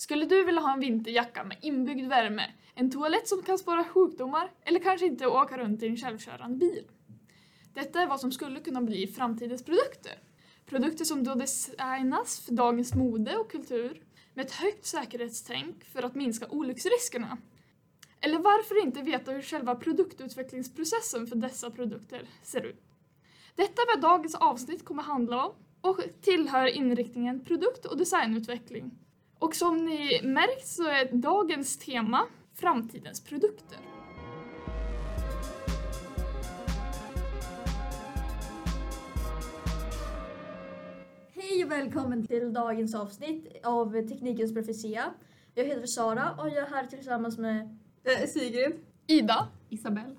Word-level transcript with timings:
Skulle 0.00 0.24
du 0.24 0.44
vilja 0.44 0.60
ha 0.60 0.72
en 0.72 0.80
vinterjacka 0.80 1.44
med 1.44 1.56
inbyggd 1.60 2.08
värme, 2.08 2.52
en 2.74 2.90
toalett 2.90 3.28
som 3.28 3.42
kan 3.42 3.58
spåra 3.58 3.84
sjukdomar 3.84 4.50
eller 4.64 4.80
kanske 4.80 5.06
inte 5.06 5.26
åka 5.26 5.58
runt 5.58 5.82
i 5.82 5.86
en 5.86 5.96
självkörande 5.96 6.56
bil? 6.56 6.84
Detta 7.74 8.00
är 8.00 8.06
vad 8.06 8.20
som 8.20 8.32
skulle 8.32 8.60
kunna 8.60 8.80
bli 8.80 9.06
framtidens 9.06 9.64
produkter. 9.64 10.12
Produkter 10.66 11.04
som 11.04 11.24
då 11.24 11.34
designas 11.34 12.40
för 12.40 12.52
dagens 12.52 12.94
mode 12.94 13.36
och 13.36 13.50
kultur 13.50 14.02
med 14.34 14.46
ett 14.46 14.52
högt 14.52 14.86
säkerhetstänk 14.86 15.84
för 15.84 16.02
att 16.02 16.14
minska 16.14 16.48
olycksriskerna. 16.48 17.38
Eller 18.20 18.38
varför 18.38 18.82
inte 18.82 19.02
veta 19.02 19.32
hur 19.32 19.42
själva 19.42 19.74
produktutvecklingsprocessen 19.74 21.26
för 21.26 21.36
dessa 21.36 21.70
produkter 21.70 22.22
ser 22.42 22.66
ut? 22.66 22.82
Detta 23.54 23.82
är 23.82 23.96
vad 23.96 24.10
dagens 24.10 24.34
avsnitt 24.34 24.84
kommer 24.84 25.02
handla 25.02 25.46
om 25.46 25.52
och 25.80 26.00
tillhör 26.20 26.66
inriktningen 26.66 27.44
produkt 27.44 27.84
och 27.84 27.96
designutveckling. 27.96 28.90
Och 29.40 29.54
som 29.54 29.76
ni 29.76 30.20
märkt 30.22 30.66
så 30.66 30.82
är 30.82 31.12
dagens 31.12 31.78
tema 31.78 32.26
framtidens 32.54 33.24
produkter. 33.24 33.78
Hej 41.34 41.64
och 41.64 41.70
välkommen 41.70 42.26
till 42.26 42.52
dagens 42.52 42.94
avsnitt 42.94 43.60
av 43.64 44.08
Teknikens 44.08 44.54
profetia. 44.54 45.14
Jag 45.54 45.64
heter 45.64 45.86
Sara 45.86 46.30
och 46.38 46.48
jag 46.48 46.56
är 46.56 46.66
här 46.66 46.86
tillsammans 46.86 47.38
med 47.38 47.78
Sigrid. 48.28 48.72
Ida, 49.06 49.48
Isabelle. 49.68 50.16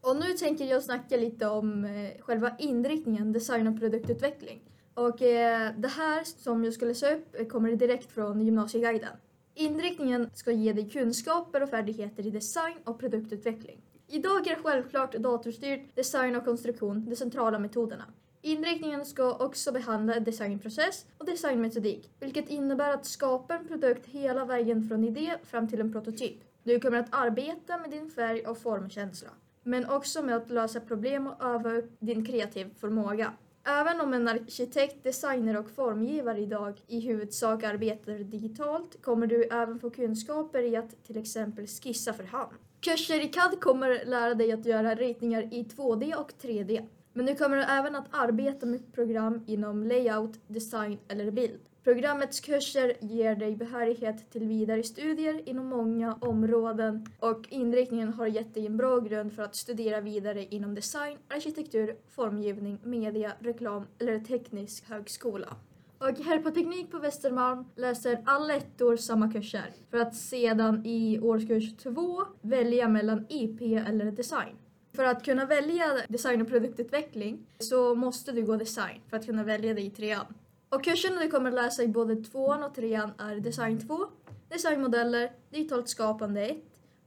Och 0.00 0.16
nu 0.16 0.32
tänker 0.32 0.64
jag 0.64 0.82
snacka 0.82 1.16
lite 1.16 1.46
om 1.48 1.84
eh, 1.84 2.20
själva 2.20 2.56
inriktningen 2.58 3.32
design 3.32 3.66
och 3.66 3.80
produktutveckling. 3.80 4.62
Och 4.96 5.22
eh, 5.22 5.72
det 5.76 5.88
här 5.88 6.24
som 6.24 6.64
jag 6.64 6.74
ska 6.74 6.86
läsa 6.86 7.14
upp 7.14 7.48
kommer 7.48 7.76
direkt 7.76 8.12
från 8.12 8.40
gymnasieguiden. 8.40 9.12
Inriktningen 9.54 10.30
ska 10.34 10.52
ge 10.52 10.72
dig 10.72 10.90
kunskaper 10.90 11.62
och 11.62 11.68
färdigheter 11.68 12.26
i 12.26 12.30
design 12.30 12.76
och 12.84 12.98
produktutveckling. 13.00 13.80
Idag 14.08 14.46
är 14.46 14.56
självklart 14.62 15.12
datorstyrd 15.12 15.80
design 15.94 16.36
och 16.36 16.44
konstruktion 16.44 17.10
de 17.10 17.16
centrala 17.16 17.58
metoderna. 17.58 18.04
Inriktningen 18.42 19.04
ska 19.04 19.32
också 19.32 19.72
behandla 19.72 20.20
designprocess 20.20 21.06
och 21.18 21.26
designmetodik, 21.26 22.10
vilket 22.20 22.48
innebär 22.48 22.90
att 22.90 23.06
skapa 23.06 23.54
en 23.54 23.68
produkt 23.68 24.06
hela 24.06 24.44
vägen 24.44 24.88
från 24.88 25.04
idé 25.04 25.34
fram 25.42 25.68
till 25.68 25.80
en 25.80 25.92
prototyp. 25.92 26.36
Du 26.62 26.80
kommer 26.80 26.98
att 26.98 27.14
arbeta 27.14 27.78
med 27.78 27.90
din 27.90 28.10
färg 28.10 28.46
och 28.46 28.58
formkänsla, 28.58 29.30
men 29.62 29.90
också 29.90 30.22
med 30.22 30.36
att 30.36 30.50
lösa 30.50 30.80
problem 30.80 31.26
och 31.26 31.44
öva 31.44 31.72
upp 31.72 31.96
din 31.98 32.26
kreativa 32.26 32.70
förmåga. 32.80 33.32
Även 33.68 34.00
om 34.00 34.14
en 34.14 34.28
arkitekt, 34.28 35.04
designer 35.04 35.56
och 35.56 35.70
formgivare 35.70 36.40
idag 36.40 36.80
i 36.86 37.00
huvudsak 37.00 37.64
arbetar 37.64 38.12
digitalt 38.12 39.02
kommer 39.02 39.26
du 39.26 39.42
även 39.44 39.80
få 39.80 39.90
kunskaper 39.90 40.62
i 40.62 40.76
att 40.76 41.04
till 41.04 41.16
exempel 41.16 41.66
skissa 41.66 42.12
för 42.12 42.24
hand. 42.24 42.52
Kurser 42.80 43.24
i 43.24 43.28
CAD 43.28 43.60
kommer 43.60 44.04
lära 44.04 44.34
dig 44.34 44.52
att 44.52 44.66
göra 44.66 44.94
ritningar 44.94 45.42
i 45.42 45.62
2D 45.62 46.14
och 46.14 46.32
3D. 46.42 46.86
Men 47.12 47.26
du 47.26 47.34
kommer 47.34 47.56
även 47.56 47.96
att 47.96 48.06
arbeta 48.10 48.66
med 48.66 48.92
program 48.92 49.44
inom 49.46 49.84
layout, 49.84 50.40
design 50.46 50.98
eller 51.08 51.30
bild. 51.30 51.60
Programmets 51.86 52.40
kurser 52.40 52.92
ger 53.00 53.36
dig 53.36 53.56
behörighet 53.56 54.30
till 54.30 54.46
vidare 54.46 54.82
studier 54.82 55.48
inom 55.48 55.66
många 55.66 56.14
områden 56.20 57.06
och 57.20 57.46
inriktningen 57.48 58.12
har 58.12 58.26
gett 58.26 58.54
dig 58.54 58.66
en 58.66 58.76
bra 58.76 58.98
grund 58.98 59.32
för 59.32 59.42
att 59.42 59.56
studera 59.56 60.00
vidare 60.00 60.44
inom 60.44 60.74
design, 60.74 61.18
arkitektur, 61.28 61.96
formgivning, 62.08 62.78
media, 62.82 63.32
reklam 63.40 63.86
eller 63.98 64.18
teknisk 64.18 64.88
högskola. 64.88 65.56
Och 65.98 66.18
här 66.18 66.38
på 66.38 66.50
Teknik 66.50 66.90
på 66.90 66.98
Västermalm 66.98 67.64
läser 67.76 68.22
alla 68.24 68.54
ettor 68.54 68.96
samma 68.96 69.32
kurser 69.32 69.74
för 69.90 69.98
att 69.98 70.16
sedan 70.16 70.86
i 70.86 71.20
årskurs 71.20 71.76
två 71.76 72.24
välja 72.40 72.88
mellan 72.88 73.26
IP 73.28 73.60
eller 73.62 74.10
design. 74.10 74.56
För 74.92 75.04
att 75.04 75.24
kunna 75.24 75.46
välja 75.46 75.84
design 76.08 76.42
och 76.42 76.48
produktutveckling 76.48 77.46
så 77.58 77.94
måste 77.94 78.32
du 78.32 78.42
gå 78.42 78.56
design 78.56 79.00
för 79.10 79.16
att 79.16 79.26
kunna 79.26 79.44
välja 79.44 79.74
det 79.74 79.82
i 79.82 79.90
trean. 79.90 80.34
Och 80.68 80.84
kurserna 80.84 81.20
du 81.20 81.30
kommer 81.30 81.48
att 81.48 81.54
läsa 81.54 81.82
i 81.82 81.88
både 81.88 82.16
tvåan 82.16 82.62
och 82.62 82.74
trean 82.74 83.10
är 83.18 83.36
design 83.36 83.88
2, 83.88 84.06
designmodeller, 84.48 85.32
digitalt 85.50 85.88
skapande 85.88 86.46
1, 86.46 86.56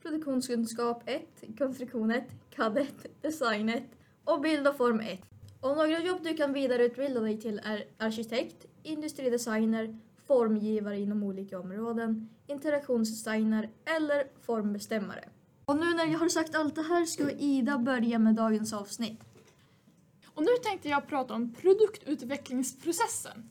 produktionskunskap 0.01 1.03
1, 1.05 1.21
konstruktion 1.57 2.11
1, 2.11 2.23
CAD 2.55 2.77
1, 2.77 3.21
design 3.21 3.69
1 3.69 3.83
och 4.23 4.41
bild 4.41 4.67
och 4.67 4.77
form 4.77 4.99
1. 4.99 5.21
Och 5.61 5.77
några 5.77 5.99
jobb 5.99 6.19
du 6.23 6.33
kan 6.33 6.53
vidareutbilda 6.53 7.19
dig 7.19 7.41
till 7.41 7.61
är 7.63 7.83
arkitekt, 7.97 8.65
industridesigner, 8.83 9.99
formgivare 10.27 10.99
inom 10.99 11.23
olika 11.23 11.59
områden, 11.59 12.29
interaktionsdesigner 12.47 13.69
eller 13.97 14.23
formbestämmare. 14.41 15.29
Och 15.65 15.75
nu 15.75 15.93
när 15.93 16.05
jag 16.05 16.19
har 16.19 16.29
sagt 16.29 16.55
allt 16.55 16.75
det 16.75 16.81
här 16.81 17.05
ska 17.05 17.31
Ida 17.31 17.77
börja 17.77 18.19
med 18.19 18.35
dagens 18.35 18.73
avsnitt. 18.73 19.28
Och 20.39 20.45
nu 20.45 20.51
tänkte 20.63 20.89
jag 20.89 21.07
prata 21.07 21.33
om 21.33 21.53
produktutvecklingsprocessen. 21.53 23.49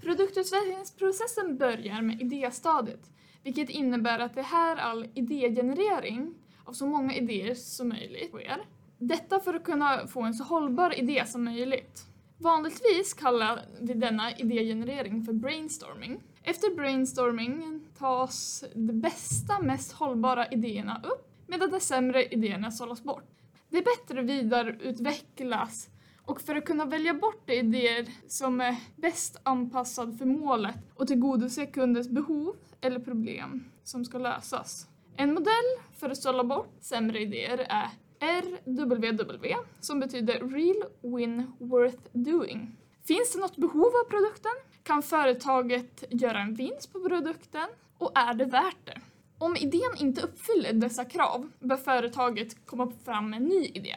Produktutvecklingsprocessen 0.00 1.56
börjar 1.56 2.02
med 2.02 2.20
idéstadiet, 2.20 3.10
vilket 3.42 3.70
innebär 3.70 4.18
att 4.18 4.34
det 4.34 4.40
är 4.40 4.44
här 4.44 4.76
all 4.76 5.08
idégenerering 5.14 6.34
av 6.64 6.72
så 6.72 6.86
många 6.86 7.14
idéer 7.14 7.54
som 7.54 7.88
möjligt 7.88 8.30
sker. 8.30 8.64
Detta 8.98 9.40
för 9.40 9.54
att 9.54 9.64
kunna 9.64 10.06
få 10.06 10.22
en 10.22 10.34
så 10.34 10.44
hållbar 10.44 10.98
idé 10.98 11.24
som 11.26 11.44
möjligt. 11.44 12.06
Vanligtvis 12.38 13.14
kallar 13.14 13.64
vi 13.80 13.94
denna 13.94 14.36
idégenerering 14.36 15.24
för 15.24 15.32
brainstorming. 15.32 16.22
Efter 16.42 16.74
brainstorming 16.74 17.80
tas 17.98 18.64
de 18.74 19.00
bästa, 19.00 19.62
mest 19.62 19.92
hållbara 19.92 20.46
idéerna 20.46 21.02
upp 21.04 21.28
medan 21.46 21.70
de 21.70 21.80
sämre 21.80 22.24
idéerna 22.24 22.70
sållas 22.70 23.02
bort. 23.02 23.28
Det 23.68 23.84
bättre 23.84 24.22
vidareutvecklas 24.22 25.88
och 26.26 26.40
för 26.40 26.54
att 26.54 26.64
kunna 26.64 26.84
välja 26.84 27.14
bort 27.14 27.42
de 27.46 27.52
idéer 27.52 28.08
som 28.28 28.60
är 28.60 28.76
bäst 28.96 29.40
anpassad 29.42 30.18
för 30.18 30.26
målet 30.26 30.74
och 30.94 31.06
tillgodose 31.06 31.66
kundens 31.66 32.08
behov 32.08 32.56
eller 32.80 33.00
problem 33.00 33.64
som 33.84 34.04
ska 34.04 34.18
lösas. 34.18 34.86
En 35.16 35.34
modell 35.34 35.78
för 35.96 36.10
att 36.10 36.22
sålla 36.22 36.44
bort 36.44 36.76
sämre 36.80 37.20
idéer 37.20 37.66
är 37.68 37.90
RWW 38.20 39.56
som 39.80 40.00
betyder 40.00 40.48
Real 40.48 40.84
Win 41.16 41.52
Worth 41.58 42.02
Doing. 42.12 42.76
Finns 43.04 43.32
det 43.32 43.40
något 43.40 43.56
behov 43.56 43.86
av 43.86 44.10
produkten? 44.10 44.52
Kan 44.82 45.02
företaget 45.02 46.04
göra 46.10 46.40
en 46.40 46.54
vinst 46.54 46.92
på 46.92 47.00
produkten? 47.08 47.68
Och 47.98 48.18
är 48.18 48.34
det 48.34 48.44
värt 48.44 48.86
det? 48.86 49.00
Om 49.38 49.56
idén 49.56 49.94
inte 49.98 50.20
uppfyller 50.20 50.72
dessa 50.72 51.04
krav 51.04 51.50
bör 51.60 51.76
företaget 51.76 52.66
komma 52.66 52.92
fram 53.04 53.30
med 53.30 53.42
en 53.42 53.48
ny 53.48 53.64
idé. 53.64 53.96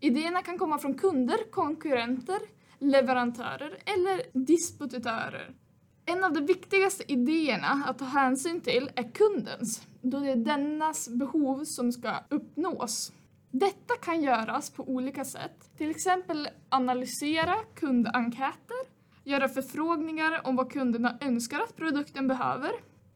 Idéerna 0.00 0.42
kan 0.42 0.58
komma 0.58 0.78
från 0.78 0.94
kunder, 0.94 1.50
konkurrenter, 1.50 2.38
leverantörer 2.78 3.78
eller 3.84 4.22
disputatörer. 4.32 5.54
En 6.06 6.24
av 6.24 6.32
de 6.32 6.46
viktigaste 6.46 7.12
idéerna 7.12 7.84
att 7.86 7.98
ta 7.98 8.04
hänsyn 8.04 8.60
till 8.60 8.90
är 8.94 9.10
kundens, 9.12 9.86
då 10.02 10.20
det 10.20 10.30
är 10.30 10.36
dennas 10.36 11.08
behov 11.08 11.64
som 11.64 11.92
ska 11.92 12.14
uppnås. 12.28 13.12
Detta 13.50 13.94
kan 14.02 14.22
göras 14.22 14.70
på 14.70 14.88
olika 14.88 15.24
sätt, 15.24 15.70
till 15.78 15.90
exempel 15.90 16.48
analysera 16.68 17.54
kundenkäter, 17.74 18.76
göra 19.24 19.48
förfrågningar 19.48 20.46
om 20.46 20.56
vad 20.56 20.72
kunderna 20.72 21.18
önskar 21.20 21.60
att 21.60 21.76
produkten 21.76 22.28
behöver, 22.28 22.70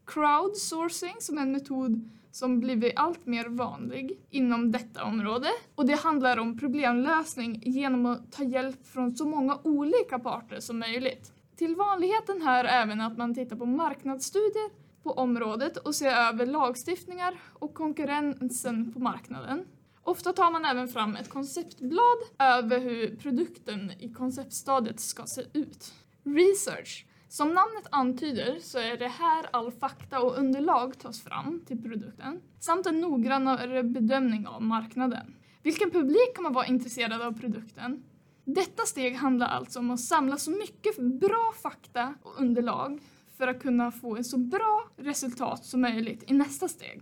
crowdsourcing 0.05 1.15
som 1.19 1.37
en 1.37 1.51
metod 1.51 2.09
som 2.33 2.59
blivit 2.59 2.93
allt 2.95 3.25
mer 3.25 3.49
vanlig 3.49 4.25
inom 4.29 4.71
detta 4.71 5.03
område. 5.03 5.47
Och 5.75 5.85
det 5.85 5.95
handlar 5.95 6.37
om 6.37 6.59
problemlösning 6.59 7.61
genom 7.65 8.05
att 8.05 8.31
ta 8.31 8.43
hjälp 8.43 8.87
från 8.87 9.15
så 9.15 9.25
många 9.25 9.59
olika 9.63 10.19
parter 10.19 10.59
som 10.59 10.79
möjligt. 10.79 11.31
Till 11.55 11.75
vanligheten 11.75 12.41
hör 12.41 12.65
även 12.65 13.01
att 13.01 13.17
man 13.17 13.35
tittar 13.35 13.55
på 13.55 13.65
marknadsstudier 13.65 14.69
på 15.03 15.11
området 15.11 15.77
och 15.77 15.95
ser 15.95 16.11
över 16.11 16.45
lagstiftningar 16.45 17.39
och 17.53 17.73
konkurrensen 17.73 18.93
på 18.93 18.99
marknaden. 18.99 19.65
Ofta 20.03 20.33
tar 20.33 20.51
man 20.51 20.65
även 20.65 20.87
fram 20.87 21.15
ett 21.15 21.29
konceptblad 21.29 22.17
över 22.39 22.79
hur 22.79 23.15
produkten 23.15 23.91
i 23.99 24.13
konceptstadiet 24.13 24.99
ska 24.99 25.25
se 25.25 25.41
ut. 25.53 25.93
Research 26.23 27.05
som 27.33 27.47
namnet 27.47 27.87
antyder 27.89 28.59
så 28.59 28.79
är 28.79 28.97
det 28.97 29.07
här 29.07 29.45
all 29.51 29.71
fakta 29.71 30.21
och 30.21 30.37
underlag 30.37 30.99
tas 30.99 31.23
fram 31.23 31.61
till 31.67 31.81
produkten 31.81 32.41
samt 32.59 32.85
en 32.85 33.01
noggrannare 33.01 33.83
bedömning 33.83 34.47
av 34.47 34.61
marknaden. 34.61 35.35
Vilken 35.63 35.91
publik 35.91 36.35
kommer 36.35 36.49
vara 36.49 36.65
intresserad 36.65 37.21
av 37.21 37.39
produkten? 37.39 38.03
Detta 38.45 38.83
steg 38.85 39.15
handlar 39.15 39.47
alltså 39.47 39.79
om 39.79 39.91
att 39.91 39.99
samla 39.99 40.37
så 40.37 40.51
mycket 40.51 40.97
bra 40.97 41.53
fakta 41.61 42.15
och 42.21 42.39
underlag 42.41 42.99
för 43.37 43.47
att 43.47 43.61
kunna 43.61 43.91
få 43.91 44.17
ett 44.17 44.25
så 44.25 44.37
bra 44.37 44.89
resultat 44.97 45.65
som 45.65 45.81
möjligt 45.81 46.31
i 46.31 46.33
nästa 46.33 46.67
steg. 46.67 47.01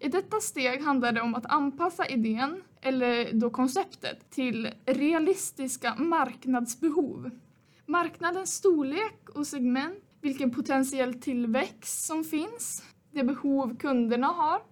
I 0.00 0.08
detta 0.08 0.40
steg 0.40 0.82
handlar 0.82 1.12
det 1.12 1.20
om 1.20 1.34
att 1.34 1.46
anpassa 1.46 2.06
idén, 2.06 2.62
eller 2.80 3.32
då 3.32 3.50
konceptet, 3.50 4.30
till 4.30 4.70
realistiska 4.86 5.94
marknadsbehov 5.94 7.30
Marknadens 7.92 8.54
storlek 8.54 9.28
och 9.34 9.46
segment 9.46 10.04
vilken 10.20 10.50
potentiell 10.50 11.14
tillväxt 11.14 12.06
som 12.06 12.24
finns, 12.24 12.82
det 13.10 13.24
behov 13.24 13.76
kunderna 13.76 14.26
har 14.26 14.62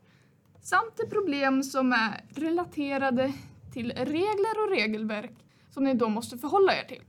samt 0.63 0.97
de 0.97 1.11
problem 1.11 1.63
som 1.63 1.93
är 1.93 2.25
relaterade 2.29 3.33
till 3.73 3.93
regler 3.93 4.65
och 4.65 4.71
regelverk 4.71 5.33
som 5.71 5.85
ni 5.85 5.95
då 5.95 6.09
måste 6.09 6.39
förhålla 6.39 6.73
er 6.73 6.85
till. 6.85 7.03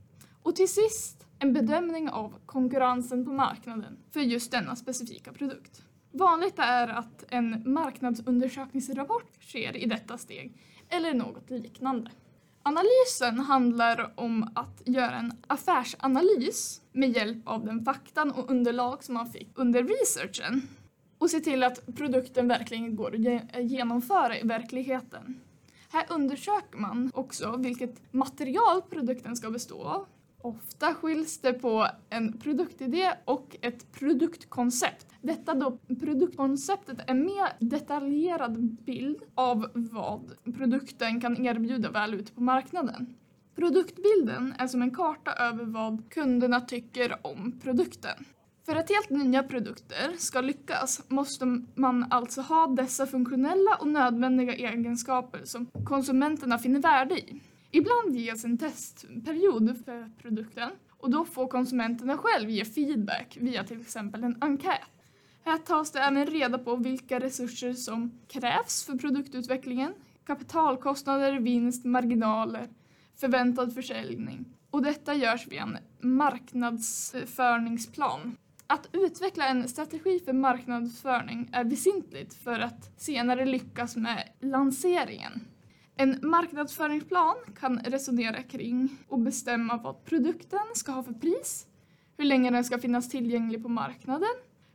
Och 0.43 0.55
till 0.55 0.69
sist 0.69 1.27
en 1.39 1.53
bedömning 1.53 2.09
av 2.09 2.35
konkurrensen 2.45 3.25
på 3.25 3.31
marknaden 3.31 3.97
för 4.13 4.19
just 4.19 4.51
denna 4.51 4.75
specifika 4.75 5.33
produkt. 5.33 5.83
Vanligt 6.11 6.59
är 6.59 6.87
att 6.87 7.25
en 7.29 7.73
marknadsundersökningsrapport 7.73 9.43
sker 9.43 9.77
i 9.77 9.85
detta 9.85 10.17
steg 10.17 10.57
eller 10.89 11.13
något 11.13 11.49
liknande. 11.49 12.11
Analysen 12.63 13.39
handlar 13.39 14.13
om 14.15 14.49
att 14.55 14.81
göra 14.85 15.15
en 15.15 15.31
affärsanalys 15.47 16.81
med 16.91 17.09
hjälp 17.09 17.47
av 17.47 17.65
den 17.65 17.85
faktan 17.85 18.31
och 18.31 18.51
underlag 18.51 19.03
som 19.03 19.13
man 19.13 19.31
fick 19.31 19.49
under 19.55 19.83
researchen 19.83 20.67
och 21.17 21.29
se 21.29 21.39
till 21.39 21.63
att 21.63 21.95
produkten 21.95 22.47
verkligen 22.47 22.95
går 22.95 23.15
att 23.15 23.55
eh, 23.55 23.65
genomföra 23.65 24.39
i 24.39 24.43
verkligheten. 24.43 25.39
Här 25.89 26.05
undersöker 26.09 26.77
man 26.77 27.11
också 27.13 27.57
vilket 27.57 28.13
material 28.13 28.81
produkten 28.81 29.35
ska 29.35 29.51
bestå 29.51 29.83
av. 29.83 30.05
Ofta 30.43 30.93
skiljs 30.93 31.37
det 31.41 31.53
på 31.53 31.87
en 32.09 32.37
produktidé 32.37 33.11
och 33.25 33.55
ett 33.61 33.91
produktkoncept. 33.91 35.07
Detta 35.21 35.53
då 35.53 35.77
produktkonceptet 35.99 36.99
är 36.99 37.11
en 37.11 37.25
mer 37.25 37.47
detaljerad 37.59 38.61
bild 38.83 39.23
av 39.35 39.69
vad 39.73 40.31
produkten 40.57 41.21
kan 41.21 41.45
erbjuda 41.45 41.91
väl 41.91 42.13
ute 42.13 42.31
på 42.33 42.41
marknaden. 42.41 43.15
Produktbilden 43.55 44.53
är 44.57 44.67
som 44.67 44.81
en 44.81 44.95
karta 44.95 45.31
över 45.31 45.65
vad 45.65 46.09
kunderna 46.09 46.61
tycker 46.61 47.27
om 47.27 47.59
produkten. 47.63 48.25
För 48.65 48.75
att 48.75 48.89
helt 48.89 49.09
nya 49.09 49.43
produkter 49.43 50.15
ska 50.17 50.41
lyckas 50.41 51.01
måste 51.07 51.45
man 51.75 52.05
alltså 52.09 52.41
ha 52.41 52.67
dessa 52.67 53.07
funktionella 53.07 53.75
och 53.79 53.87
nödvändiga 53.87 54.53
egenskaper 54.53 55.41
som 55.43 55.65
konsumenterna 55.85 56.57
finner 56.57 56.79
värde 56.79 57.19
i. 57.19 57.41
Ibland 57.71 58.15
ges 58.15 58.45
en 58.45 58.57
testperiod 58.57 59.85
för 59.85 60.11
produkten 60.21 60.71
och 60.89 61.09
då 61.09 61.25
får 61.25 61.47
konsumenterna 61.47 62.17
själv 62.17 62.49
ge 62.49 62.65
feedback 62.65 63.37
via 63.41 63.63
till 63.63 63.81
exempel 63.81 64.23
en 64.23 64.37
enkät. 64.41 64.87
Här 65.43 65.57
tas 65.57 65.91
det 65.91 65.99
även 65.99 66.25
reda 66.25 66.57
på 66.57 66.75
vilka 66.75 67.19
resurser 67.19 67.73
som 67.73 68.19
krävs 68.27 68.85
för 68.85 68.97
produktutvecklingen, 68.97 69.93
kapitalkostnader, 70.25 71.39
vinst, 71.39 71.85
marginaler, 71.85 72.69
förväntad 73.15 73.73
försäljning. 73.73 74.45
Och 74.71 74.83
detta 74.83 75.13
görs 75.13 75.47
via 75.47 75.61
en 75.61 75.77
marknadsföringsplan. 75.99 78.37
Att 78.67 78.89
utveckla 78.91 79.47
en 79.47 79.67
strategi 79.67 80.19
för 80.25 80.33
marknadsföring 80.33 81.49
är 81.51 81.63
väsentligt 81.63 82.33
för 82.33 82.59
att 82.59 83.01
senare 83.01 83.45
lyckas 83.45 83.95
med 83.95 84.29
lanseringen. 84.39 85.41
En 86.01 86.19
marknadsföringsplan 86.21 87.35
kan 87.59 87.79
resonera 87.79 88.43
kring 88.43 88.97
och 89.07 89.19
bestämma 89.19 89.77
vad 89.77 90.05
produkten 90.05 90.59
ska 90.73 90.91
ha 90.91 91.03
för 91.03 91.13
pris, 91.13 91.67
hur 92.17 92.25
länge 92.25 92.51
den 92.51 92.63
ska 92.63 92.79
finnas 92.79 93.09
tillgänglig 93.09 93.63
på 93.63 93.69
marknaden, 93.69 94.29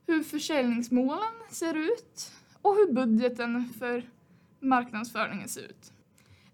hur 0.06 0.23
försäljningsmålen 0.23 1.34
ser 1.50 1.75
ut 1.75 2.32
och 2.62 2.75
hur 2.75 2.93
budgeten 2.93 3.73
för 3.78 4.11
marknadsföringen 4.61 5.49
ser 5.49 5.62
ut. 5.62 5.93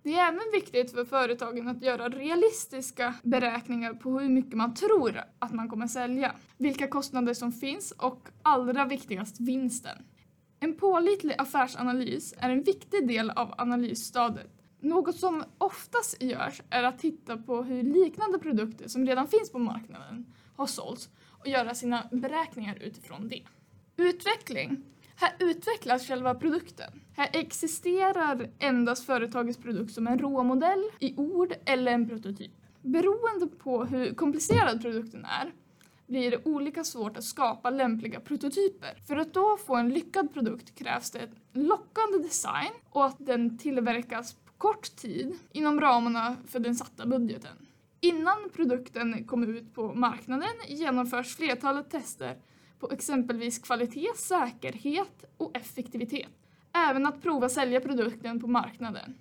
Det 0.03 0.15
är 0.15 0.29
även 0.29 0.41
viktigt 0.53 0.93
för 0.93 1.05
företagen 1.05 1.69
att 1.69 1.83
göra 1.83 2.09
realistiska 2.09 3.15
beräkningar 3.23 3.95
på 3.95 4.21
hur 4.21 4.29
mycket 4.29 4.55
man 4.55 4.75
tror 4.75 5.21
att 5.39 5.53
man 5.53 5.69
kommer 5.69 5.87
sälja, 5.87 6.35
vilka 6.57 6.87
kostnader 6.87 7.35
som 7.35 7.53
finns 7.53 7.91
och 7.91 8.29
allra 8.43 8.85
viktigast 8.85 9.41
vinsten. 9.41 9.97
En 10.61 10.75
pålitlig 10.75 11.35
affärsanalys 11.39 12.35
är 12.39 12.51
en 12.51 12.63
viktig 12.63 13.09
del 13.09 13.31
av 13.31 13.55
analysstadiet. 13.59 14.62
Något 14.83 15.17
som 15.17 15.45
oftast 15.59 16.23
görs 16.23 16.63
är 16.71 16.83
att 16.83 16.99
titta 16.99 17.37
på 17.37 17.63
hur 17.63 17.83
liknande 17.83 18.39
produkter 18.39 18.89
som 18.89 19.07
redan 19.07 19.29
finns 19.29 19.53
på 19.53 19.59
marknaden 19.59 20.35
har 20.57 20.67
sålts 20.67 21.09
och 21.41 21.49
göra 21.49 21.75
sina 21.75 22.09
beräkningar 22.13 22.79
utifrån 22.81 23.29
det. 23.29 23.43
Utveckling 23.97 24.85
här 25.17 25.33
utvecklas 25.39 26.07
själva 26.07 26.35
produkten. 26.35 27.01
Här 27.17 27.31
existerar 27.33 28.51
endast 28.59 29.07
företagets 29.07 29.59
produkt 29.59 29.95
som 29.95 30.07
en 30.07 30.19
råmodell 30.19 30.85
i 30.99 31.15
ord 31.17 31.53
eller 31.65 31.93
en 31.93 32.09
prototyp. 32.09 32.53
Beroende 32.81 33.47
på 33.47 33.85
hur 33.85 34.15
komplicerad 34.15 34.83
produkten 34.83 35.25
är 35.25 35.53
blir 36.07 36.31
det 36.31 36.47
olika 36.47 36.85
svårt 36.85 37.17
att 37.17 37.25
skapa 37.25 37.71
lämpliga 37.71 38.21
prototyper. 38.21 39.03
För 39.07 39.17
att 39.17 39.35
då 39.35 39.57
få 39.67 39.77
en 39.77 39.89
lyckad 39.89 40.35
produkt 40.35 40.75
krävs 40.75 41.11
det 41.11 41.19
en 41.19 41.67
lockande 41.67 42.19
design 42.19 42.73
och 42.91 43.05
att 43.05 43.17
den 43.19 43.59
tillverkas 43.59 44.37
kort 44.63 44.97
tid 44.97 45.39
inom 45.53 45.81
ramarna 45.81 46.37
för 46.47 46.61
den 46.61 46.75
satta 46.75 47.07
budgeten. 47.07 47.67
Innan 48.01 48.51
produkten 48.53 49.25
kommer 49.25 49.47
ut 49.47 49.75
på 49.75 49.95
marknaden 49.95 50.49
genomförs 50.69 51.37
flertalet 51.37 51.91
tester 51.91 52.37
på 52.79 52.91
exempelvis 52.91 53.59
kvalitet, 53.59 54.09
säkerhet 54.17 55.25
och 55.37 55.57
effektivitet. 55.57 56.29
Även 56.73 57.07
att 57.07 57.23
prova 57.23 57.49
sälja 57.49 57.81
produkten 57.81 58.41
på 58.41 58.47
marknaden. 58.47 59.15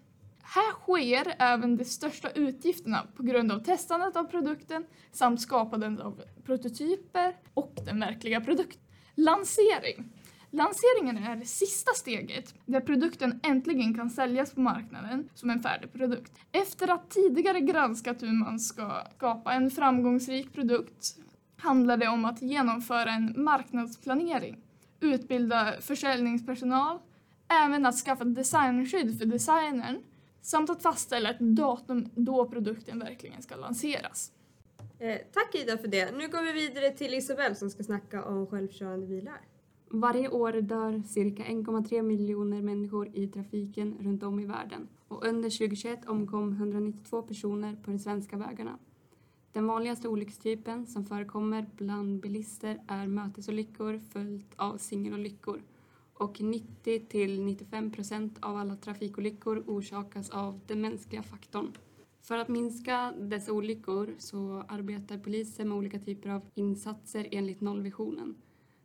Här 0.44 0.72
sker 0.74 1.36
även 1.40 1.78
de 1.78 1.86
största 1.86 2.30
utgifterna 2.30 3.08
på 3.16 3.24
grund 3.24 3.52
av 3.52 3.60
testandet 3.60 4.16
av 4.16 4.24
produkten 4.24 4.86
samt 5.12 5.42
skapandet 5.42 6.00
av 6.00 6.22
prototyper 6.46 7.36
och 7.54 7.74
den 7.86 8.00
verkliga 8.00 8.42
produkten. 8.42 8.82
Lansering. 9.16 10.12
Lanseringen 10.54 11.18
är 11.18 11.36
det 11.36 11.46
sista 11.46 11.92
steget 11.92 12.56
där 12.66 12.82
produkten 12.82 13.40
äntligen 13.44 13.94
kan 13.94 14.10
säljas 14.10 14.52
på 14.54 14.60
marknaden 14.60 15.30
som 15.34 15.50
en 15.50 15.60
färdig 15.60 15.94
produkt. 15.94 16.32
Efter 16.52 16.88
att 16.92 17.10
tidigare 17.10 17.60
granskat 17.60 18.24
hur 18.24 18.44
man 18.46 18.60
ska 18.60 19.04
skapa 19.16 19.54
en 19.54 19.72
framgångsrik 19.72 20.54
produkt 20.54 21.16
handlar 21.58 21.98
det 21.98 22.08
om 22.08 22.26
att 22.26 22.42
genomföra 22.42 23.12
en 23.12 23.34
marknadsplanering, 23.38 24.58
utbilda 25.00 25.74
försäljningspersonal, 25.82 27.00
även 27.66 27.86
att 27.86 27.96
skaffa 27.96 28.24
designskydd 28.24 29.20
för 29.20 29.26
designern 29.26 30.04
samt 30.42 30.70
att 30.70 30.84
fastställa 30.84 31.30
ett 31.30 31.40
datum 31.40 32.10
då 32.16 32.50
produkten 32.50 33.00
verkligen 33.00 33.42
ska 33.42 33.56
lanseras. 33.56 34.32
Eh, 35.00 35.18
tack 35.34 35.56
Ida 35.56 35.78
för 35.78 35.88
det. 35.88 36.12
Nu 36.12 36.28
går 36.28 36.42
vi 36.42 36.52
vidare 36.52 36.90
till 36.90 37.14
Isabelle 37.14 37.56
som 37.56 37.70
ska 37.70 37.84
snacka 37.84 38.24
om 38.24 38.48
självkörande 38.48 39.08
bilar. 39.08 39.40
Varje 39.94 40.30
år 40.30 40.54
dör 40.54 41.02
cirka 41.08 41.44
1,3 41.44 42.02
miljoner 42.02 42.62
människor 42.62 43.10
i 43.14 43.28
trafiken 43.28 43.98
runt 44.00 44.24
om 44.24 44.40
i 44.40 44.46
världen 44.46 44.88
och 45.08 45.26
under 45.26 45.50
2021 45.50 46.10
omkom 46.10 46.52
192 46.54 47.22
personer 47.22 47.76
på 47.76 47.92
de 47.92 48.00
svenska 48.00 48.38
vägarna. 48.38 48.80
Den 49.52 49.68
vanligaste 49.68 50.08
olyckstypen 50.08 50.88
som 50.88 51.06
förekommer 51.06 51.66
bland 51.76 52.22
bilister 52.22 52.82
är 52.88 53.08
mötesolyckor 53.08 54.00
följt 54.14 54.54
av 54.56 54.78
singelolyckor 54.78 55.62
och 56.14 56.42
90 56.42 57.06
till 57.10 57.42
95 57.42 57.92
procent 57.92 58.38
av 58.42 58.58
alla 58.58 58.76
trafikolyckor 58.76 59.64
orsakas 59.68 60.30
av 60.30 60.60
den 60.68 60.82
mänskliga 60.82 61.24
faktorn. 61.24 61.72
För 62.22 62.38
att 62.38 62.50
minska 62.50 63.14
dessa 63.20 63.52
olyckor 63.54 64.16
så 64.18 64.64
arbetar 64.68 65.18
polisen 65.18 65.70
med 65.70 65.78
olika 65.78 66.00
typer 66.00 66.30
av 66.30 66.42
insatser 66.56 67.28
enligt 67.32 67.62
nollvisionen. 67.62 68.36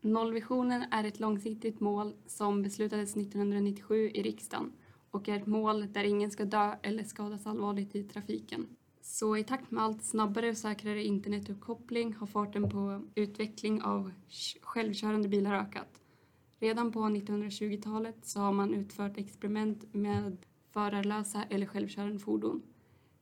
Nollvisionen 0.07 0.85
är 0.91 1.05
ett 1.05 1.21
långsiktigt 1.21 1.81
mål 1.81 2.15
som 2.27 2.63
beslutades 2.63 3.17
1997 3.17 4.11
i 4.15 4.23
riksdagen 4.23 4.73
och 5.11 5.29
är 5.29 5.37
ett 5.37 5.47
mål 5.47 5.93
där 5.93 6.05
ingen 6.05 6.31
ska 6.31 6.45
dö 6.45 6.75
eller 6.83 7.05
skadas 7.05 7.47
allvarligt 7.47 7.95
i 7.95 8.05
trafiken. 8.05 8.67
Så 9.01 9.37
i 9.37 9.45
takt 9.45 9.71
med 9.71 9.85
allt 9.85 10.05
snabbare 10.05 10.51
och 10.51 10.57
säkrare 10.57 11.05
internetuppkoppling 11.05 12.15
har 12.15 12.27
farten 12.27 12.71
på 12.71 13.03
utveckling 13.15 13.83
av 13.83 14.13
självkörande 14.63 15.29
bilar 15.29 15.55
ökat. 15.55 16.01
Redan 16.61 16.93
på 16.93 17.01
1920-talet 17.01 18.27
så 18.27 18.41
har 18.41 18.53
man 18.53 18.75
utfört 18.75 19.19
experiment 19.19 19.95
med 19.95 20.37
förarlösa 20.73 21.43
eller 21.43 21.67
självkörande 21.67 22.19
fordon. 22.19 22.63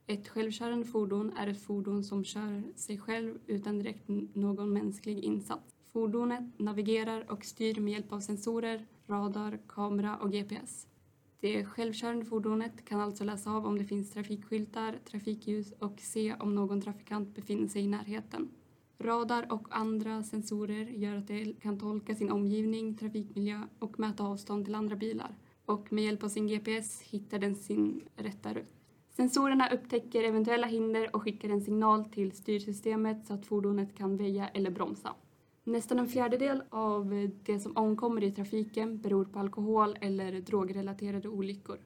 Ett 0.06 0.28
självkörande 0.28 0.84
fordon 0.86 1.32
är 1.36 1.46
ett 1.46 1.62
fordon 1.62 2.04
som 2.04 2.24
kör 2.24 2.62
sig 2.76 2.98
själv 2.98 3.38
utan 3.46 3.78
direkt 3.78 4.08
någon 4.34 4.72
mänsklig 4.72 5.18
insats. 5.18 5.73
Fordonet 5.94 6.58
navigerar 6.58 7.30
och 7.32 7.44
styr 7.44 7.80
med 7.80 7.92
hjälp 7.92 8.12
av 8.12 8.20
sensorer, 8.20 8.86
radar, 9.06 9.58
kamera 9.68 10.16
och 10.16 10.32
GPS. 10.32 10.86
Det 11.40 11.64
självkörande 11.64 12.24
fordonet 12.24 12.84
kan 12.84 13.00
alltså 13.00 13.24
läsa 13.24 13.50
av 13.50 13.66
om 13.66 13.78
det 13.78 13.84
finns 13.84 14.10
trafikskyltar, 14.10 14.98
trafikljus 15.10 15.72
och 15.72 16.00
se 16.00 16.34
om 16.34 16.54
någon 16.54 16.80
trafikant 16.80 17.34
befinner 17.34 17.68
sig 17.68 17.82
i 17.82 17.86
närheten. 17.86 18.48
Radar 18.98 19.52
och 19.52 19.68
andra 19.70 20.22
sensorer 20.22 20.84
gör 20.84 21.16
att 21.16 21.28
det 21.28 21.60
kan 21.60 21.78
tolka 21.78 22.14
sin 22.14 22.30
omgivning, 22.30 22.96
trafikmiljö 22.96 23.60
och 23.78 23.98
mäta 24.00 24.24
avstånd 24.24 24.64
till 24.64 24.74
andra 24.74 24.96
bilar. 24.96 25.36
Och 25.64 25.92
med 25.92 26.04
hjälp 26.04 26.24
av 26.24 26.28
sin 26.28 26.46
GPS 26.46 27.02
hittar 27.02 27.38
den 27.38 27.56
sin 27.56 28.00
rätta 28.16 28.54
rutt. 28.54 28.72
Sensorerna 29.10 29.68
upptäcker 29.68 30.24
eventuella 30.24 30.66
hinder 30.66 31.16
och 31.16 31.22
skickar 31.22 31.48
en 31.48 31.62
signal 31.62 32.04
till 32.04 32.32
styrsystemet 32.32 33.26
så 33.26 33.34
att 33.34 33.46
fordonet 33.46 33.94
kan 33.94 34.16
väja 34.16 34.48
eller 34.48 34.70
bromsa. 34.70 35.14
Nästan 35.66 35.98
en 35.98 36.08
fjärdedel 36.08 36.62
av 36.70 37.30
det 37.44 37.60
som 37.60 37.76
omkommer 37.76 38.24
i 38.24 38.32
trafiken 38.32 38.98
beror 38.98 39.24
på 39.24 39.38
alkohol 39.38 39.96
eller 40.00 40.40
drogrelaterade 40.40 41.28
olyckor. 41.28 41.78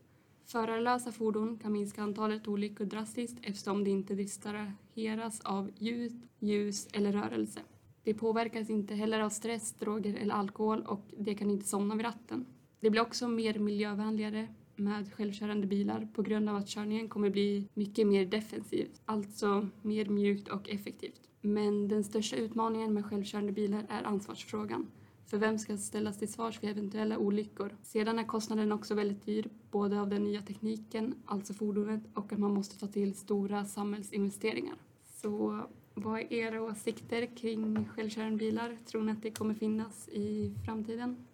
Förarlösa 0.44 1.12
fordon 1.12 1.58
kan 1.58 1.72
minska 1.72 2.02
antalet 2.02 2.48
olyckor 2.48 2.84
drastiskt 2.84 3.38
eftersom 3.42 3.84
de 3.84 3.90
inte 3.90 4.14
distraheras 4.14 5.40
av 5.40 5.70
ljud, 5.78 6.22
ljus 6.38 6.88
eller 6.92 7.12
rörelse. 7.12 7.60
De 8.02 8.14
påverkas 8.14 8.70
inte 8.70 8.94
heller 8.94 9.20
av 9.20 9.30
stress, 9.30 9.72
droger 9.72 10.14
eller 10.14 10.34
alkohol 10.34 10.82
och 10.82 11.04
de 11.16 11.34
kan 11.34 11.50
inte 11.50 11.66
somna 11.68 11.94
vid 11.94 12.04
ratten. 12.04 12.46
Det 12.80 12.90
blir 12.90 13.02
också 13.02 13.28
mer 13.28 13.58
miljövänligare 13.58 14.48
med 14.76 15.14
självkörande 15.14 15.66
bilar 15.66 16.08
på 16.14 16.22
grund 16.22 16.48
av 16.48 16.56
att 16.56 16.68
körningen 16.68 17.08
kommer 17.08 17.30
bli 17.30 17.68
mycket 17.74 18.06
mer 18.06 18.26
defensiv, 18.26 18.88
alltså 19.04 19.68
mer 19.82 20.08
mjukt 20.08 20.48
och 20.48 20.68
effektivt. 20.68 21.27
Men 21.40 21.88
den 21.88 22.04
största 22.04 22.36
utmaningen 22.36 22.94
med 22.94 23.06
självkörande 23.06 23.52
bilar 23.52 23.86
är 23.88 24.02
ansvarsfrågan. 24.02 24.90
För 25.26 25.38
vem 25.38 25.58
ska 25.58 25.76
ställas 25.76 26.18
till 26.18 26.32
svars 26.32 26.58
för 26.58 26.66
eventuella 26.66 27.18
olyckor? 27.18 27.76
Sedan 27.82 28.18
är 28.18 28.24
kostnaden 28.24 28.72
också 28.72 28.94
väldigt 28.94 29.26
dyr, 29.26 29.50
både 29.70 30.00
av 30.00 30.08
den 30.08 30.24
nya 30.24 30.42
tekniken, 30.42 31.14
alltså 31.26 31.54
fordonet, 31.54 32.02
och 32.14 32.32
att 32.32 32.38
man 32.38 32.54
måste 32.54 32.78
ta 32.78 32.86
till 32.86 33.14
stora 33.14 33.64
samhällsinvesteringar. 33.64 34.76
Så 35.04 35.66
vad 35.94 36.20
är 36.20 36.32
era 36.32 36.62
åsikter 36.62 37.36
kring 37.36 37.84
självkörande 37.84 38.36
bilar? 38.36 38.76
Tror 38.86 39.02
ni 39.02 39.12
att 39.12 39.22
det 39.22 39.30
kommer 39.30 39.54
finnas 39.54 40.08
i 40.08 40.54
framtiden? 40.66 41.26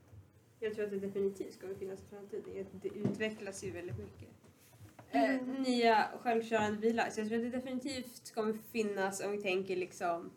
Jag 0.60 0.74
tror 0.74 0.84
att 0.84 0.90
det 0.90 0.98
definitivt 0.98 1.60
kommer 1.60 1.74
finnas 1.74 2.00
i 2.00 2.04
framtiden. 2.10 2.66
Det 2.82 2.88
utvecklas 2.88 3.64
ju 3.64 3.70
väldigt 3.70 3.98
mycket. 3.98 4.33
Eh, 5.14 5.42
nya 5.58 6.08
självkörande 6.22 6.78
bilar. 6.78 7.10
Så 7.10 7.20
jag 7.20 7.28
tror 7.28 7.38
att 7.38 7.52
det 7.52 7.58
definitivt 7.58 8.34
kommer 8.34 8.54
finnas 8.72 9.20
om 9.24 9.32
vi 9.32 9.42
tänker 9.42 9.76
liksom 9.76 10.30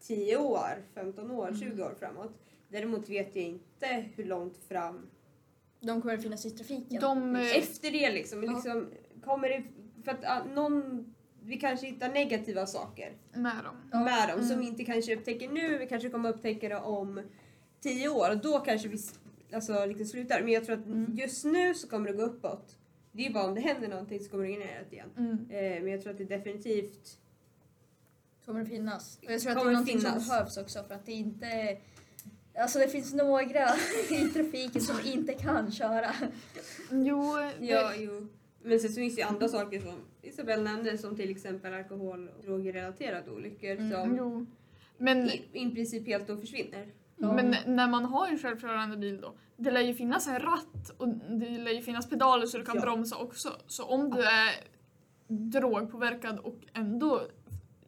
10 0.00 0.36
år, 0.36 0.84
15 0.94 1.30
år, 1.30 1.54
20 1.60 1.82
år 1.82 1.94
framåt. 1.98 2.32
Däremot 2.68 3.08
vet 3.08 3.36
jag 3.36 3.44
inte 3.44 3.86
hur 4.16 4.24
långt 4.24 4.56
fram 4.68 5.06
De 5.80 6.00
kommer 6.02 6.14
att 6.14 6.22
finnas 6.22 6.46
i 6.46 6.50
trafiken. 6.50 7.00
De, 7.00 7.36
eh, 7.36 7.56
efter 7.56 7.90
det 7.90 8.10
liksom. 8.12 8.44
Ja. 8.44 8.52
liksom 8.52 8.90
kommer 9.24 9.48
det, 9.48 9.62
för 10.04 10.10
att 10.10 10.24
ah, 10.24 10.44
någon, 10.54 11.06
vi 11.42 11.56
kanske 11.56 11.86
hittar 11.86 12.08
negativa 12.08 12.66
saker 12.66 13.12
med 13.34 13.56
dem. 13.64 13.76
Ja. 13.92 14.04
med 14.04 14.28
dem 14.28 14.38
som 14.40 14.50
Mm. 14.52 14.60
vi 14.60 14.66
inte 14.66 14.84
kanske 14.84 15.16
upptäcker 15.16 15.48
nu, 15.48 15.78
vi 15.78 15.86
kanske 15.86 16.10
kommer 16.10 16.28
upptäcka 16.28 16.68
det 16.68 16.76
om 16.80 17.22
10 17.80 18.08
år 18.08 18.30
och 18.30 18.38
då 18.38 18.58
kanske 18.58 18.88
vi 18.88 18.98
alltså, 19.52 19.86
liksom 19.86 20.06
slutar. 20.06 20.40
Men 20.42 20.52
jag 20.52 20.64
tror 20.64 20.78
att 20.78 20.86
Mm. 20.86 21.14
just 21.16 21.44
nu 21.44 21.74
så 21.74 21.88
kommer 21.88 22.06
det 22.08 22.16
gå 22.16 22.22
uppåt. 22.22 22.76
Det 23.12 23.26
är 23.26 23.32
bara 23.32 23.44
om 23.44 23.54
det 23.54 23.60
händer 23.60 23.88
någonting 23.88 24.20
så 24.20 24.30
kommer 24.30 24.44
det 24.44 24.52
gå 24.52 24.58
neråt 24.58 24.92
igen. 24.92 25.10
Mm. 25.16 25.32
Eh, 25.50 25.82
men 25.82 25.92
jag 25.92 26.02
tror 26.02 26.12
att 26.12 26.18
det 26.18 26.24
definitivt 26.24 27.18
kommer 28.44 28.62
att 28.62 28.68
finnas. 28.68 29.18
Och 29.26 29.32
jag 29.32 29.40
tror 29.40 29.52
att 29.52 29.58
Kommer 29.58 29.70
det 29.70 29.74
är 29.74 29.78
någonting 29.78 29.98
finnas. 30.00 30.26
som 30.26 30.28
behövs 30.36 30.56
också 30.56 30.84
för 30.84 30.94
att 30.94 31.06
det 31.06 31.12
inte... 31.12 31.76
Alltså 32.54 32.78
det 32.78 32.88
finns 32.88 33.14
några 33.14 33.68
i 34.10 34.28
trafiken 34.34 34.82
som 34.82 34.96
inte 35.04 35.32
kan 35.34 35.72
köra. 35.72 36.14
Jo, 36.90 37.36
det, 37.58 37.66
Ja, 37.66 37.92
jo. 37.98 38.26
Men 38.62 38.80
sen 38.80 38.90
så 38.90 38.94
finns 38.96 39.14
det 39.14 39.20
ju 39.20 39.26
andra 39.28 39.48
saker 39.48 39.80
som 39.80 39.94
Isabelle 40.22 40.62
nämnde 40.62 40.98
som 40.98 41.16
till 41.16 41.30
exempel 41.30 41.74
alkohol 41.74 42.28
och 42.38 42.44
drogrelaterade 42.44 43.30
olyckor 43.30 43.70
Mm. 43.70 43.90
som 43.90 44.16
jo. 44.16 44.46
Men, 44.98 45.26
i, 45.30 45.42
i 45.52 45.70
princip 45.70 46.06
helt 46.06 46.26
då 46.26 46.36
försvinner. 46.36 46.86
Men 47.26 47.54
när 47.66 47.88
man 47.88 48.04
har 48.04 48.28
en 48.28 48.38
självkörande 48.38 48.96
bil 48.96 49.20
då, 49.20 49.34
det 49.56 49.70
lär 49.70 49.80
ju 49.80 49.94
finnas 49.94 50.26
en 50.28 50.38
ratt 50.38 50.90
och 50.96 51.08
det 51.08 51.48
lär 51.58 51.72
ju 51.72 51.82
finnas 51.82 52.08
pedaler 52.10 52.46
så 52.46 52.58
du 52.58 52.64
kan 52.64 52.76
Ja. 52.76 52.80
bromsa 52.82 53.16
också. 53.16 53.48
Så 53.66 53.84
om 53.84 54.10
du 54.10 54.22
är 54.22 54.50
drogpåverkad 55.28 56.38
och 56.38 56.56
ändå 56.72 57.22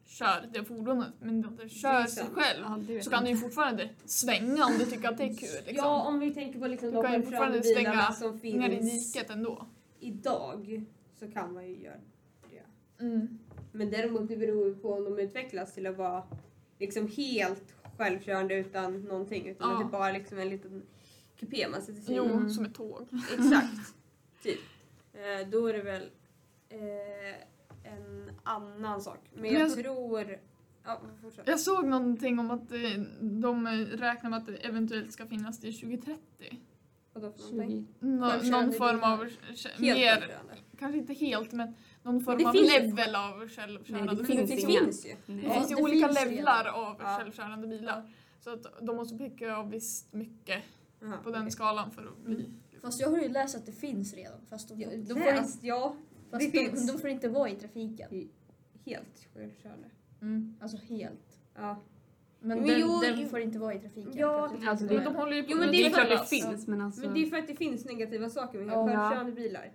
kör 0.05 0.49
det 0.53 0.63
fordonet 0.63 1.13
men 1.19 1.35
inte 1.37 1.63
Det 1.63 1.69
kör 1.69 2.03
sig 2.03 2.25
själv 2.33 2.65
Ja, 2.89 3.01
så 3.03 3.09
kan 3.09 3.23
du 3.23 3.29
ju 3.29 3.37
fortfarande 3.37 3.89
svänga 4.05 4.65
om 4.65 4.71
du 4.79 4.85
tycker 4.85 5.09
att 5.09 5.17
det 5.17 5.23
är 5.23 5.27
kul. 5.35 5.49
Liksom. 5.67 5.75
Ja, 5.75 6.01
om 6.07 6.19
vi 6.19 6.33
tänker 6.33 6.59
på 6.59 6.67
liksom 6.67 6.91
Du 6.91 7.01
kan 7.01 7.13
ju 7.13 7.21
fortfarande 7.23 7.63
svänga 7.63 8.11
som 8.11 8.35
Ner 8.37 8.69
i 8.69 8.75
finns 8.77 9.13
diket 9.13 9.29
ändå. 9.29 9.65
idag 9.99 10.85
så 11.19 11.31
kan 11.31 11.53
man 11.53 11.67
ju 11.67 11.77
göra 11.83 11.95
det. 12.49 13.03
Mm. 13.03 13.39
Men 13.71 13.89
däremot 13.91 14.27
det 14.27 14.37
beror 14.37 14.67
ju 14.67 14.75
på 14.75 14.93
om 14.93 15.03
de 15.03 15.19
utvecklas 15.19 15.73
till 15.73 15.87
att 15.87 15.97
vara 15.97 16.23
liksom 16.79 17.07
helt 17.07 17.74
självkörande 17.97 18.55
utan 18.55 19.01
någonting. 19.01 19.47
Utan 19.47 19.69
Ja. 19.69 19.77
att 19.77 19.85
det 19.85 19.91
bara 19.91 20.11
liksom 20.11 20.37
en 20.39 20.49
liten 20.49 20.81
kupé 21.39 21.67
man 21.67 21.81
sätter 21.81 22.01
sig 22.01 22.13
i. 22.13 22.17
Jo, 22.17 22.25
Mm. 22.25 22.49
som 22.49 22.65
ett 22.65 22.73
tåg. 22.75 23.07
Exakt. 23.37 23.93
typ. 24.43 24.59
Eh, 25.13 25.47
då 25.49 25.67
är 25.67 25.73
det 25.73 25.81
väl 25.83 26.09
eh, 26.69 27.89
en 27.93 28.31
annan 28.43 29.01
sak. 29.01 29.19
Men 29.33 29.41
Men 29.41 29.53
jag, 29.53 29.61
jag- 29.61 29.73
tror... 29.75 30.39
Ja, 30.87 31.01
fortsätt. 31.21 31.47
Jag 31.47 31.59
såg 31.59 31.85
någonting 31.85 32.39
om 32.39 32.51
att 32.51 32.71
eh, 32.71 32.79
de 33.21 33.67
räknar 33.91 34.29
med 34.29 34.37
att 34.39 34.45
det 34.45 34.55
eventuellt 34.55 35.11
ska 35.13 35.25
finnas 35.25 35.59
till 35.59 35.79
2030. 35.79 36.19
Vadå 37.13 37.31
för 37.31 37.51
någonting? 37.55 37.87
20. 37.99 38.05
Nå- 38.07 38.41
någon 38.43 38.73
form 38.73 39.03
av, 39.03 39.19
Helt 39.19 39.79
mer, 39.79 40.35
kanske 40.79 40.97
inte 40.97 41.13
helt 41.13 41.51
men 41.51 41.75
någon 42.05 42.21
form 42.23 42.37
det 42.37 42.45
av 42.45 42.51
finns 42.51 42.73
ju- 42.75 42.79
level 42.81 43.15
av 43.15 43.47
självkörande 43.49 44.05
Nej, 44.13 44.15
det 44.15 44.23
bilar. 44.27 44.45
finns 44.47 44.49
Det 44.65 44.67
finns 44.67 45.05
ju. 45.05 45.09
Det 45.25 45.33
Nej. 45.33 45.45
Ja, 45.47 45.53
finns 45.53 45.71
ju 45.71 45.75
det 45.75 45.81
olika 45.81 46.07
finns 46.07 46.25
levlar 46.31 46.65
av 46.67 46.95
Ja. 46.99 47.17
självkörande 47.19 47.67
bilar. 47.67 48.11
Så 48.39 48.49
att 48.49 48.65
de 48.81 48.95
måste 48.95 49.17
picka 49.17 49.55
av 49.55 49.69
visst 49.69 50.13
mycket 50.13 50.63
Jaha, 51.01 51.17
på 51.23 51.29
den 51.31 51.41
okej. 51.41 51.51
skalan 51.51 51.91
för 51.91 52.01
att 52.05 52.17
bli... 52.25 52.49
Fast 52.81 52.99
jag 53.01 53.09
har 53.09 53.17
ju 53.17 53.29
läst 53.29 53.55
att 53.55 53.65
det 53.65 53.71
finns 53.71 54.13
redan. 54.13 54.39
Fast 54.49 54.69
de, 54.69 54.81
Ja, 54.81 54.89
de, 54.89 54.97
det 54.97 55.05
får, 55.13 55.17
inte, 55.33 55.67
ja, 55.67 55.95
fast 56.31 56.45
det 56.51 56.59
de, 56.59 56.69
finns. 56.69 56.91
de 56.91 56.99
får 56.99 57.09
inte 57.09 57.29
vara 57.29 57.49
i 57.49 57.55
trafiken. 57.55 58.29
helt 58.85 59.27
självkörande. 59.33 59.87
Mm. 60.21 60.55
Alltså 60.61 60.77
helt. 60.77 61.37
Ja. 61.55 61.81
Men, 62.39 62.57
Men 62.59 62.67
den, 62.67 62.79
jo, 62.81 62.99
den 63.01 63.19
jo. 63.21 63.27
får 63.27 63.39
inte 63.39 63.59
vara 63.59 63.73
i 63.73 63.79
trafiken. 63.79 64.11
Ja, 64.17 64.49
för 64.49 64.57
det 64.57 64.67
alltså 64.69 64.85
det- 64.85 64.95
Men 64.95 65.03
de 65.03 65.15
håller 65.15 65.35
ju 65.35 65.43
på 65.43 65.51
Jo, 65.51 65.57
men 65.57 65.71
det 65.71 65.77
är 65.77 65.79
Det 65.79 65.85
är 65.85 65.89
utvecklas. 65.89 66.29
det 66.29 66.35
finns 66.35 66.67
men 66.67 66.81
alltså... 66.81 67.01
Men 67.01 67.13
det 67.13 67.19
är 67.23 67.25
för 67.29 67.37
att 67.37 67.47
det 67.47 67.55
finns 67.55 67.85
negativa 67.85 68.29
saker 68.29 68.59
med 68.59 68.73
Ja. 68.75 68.87
självkörande 68.87 69.31
bilar. 69.31 69.71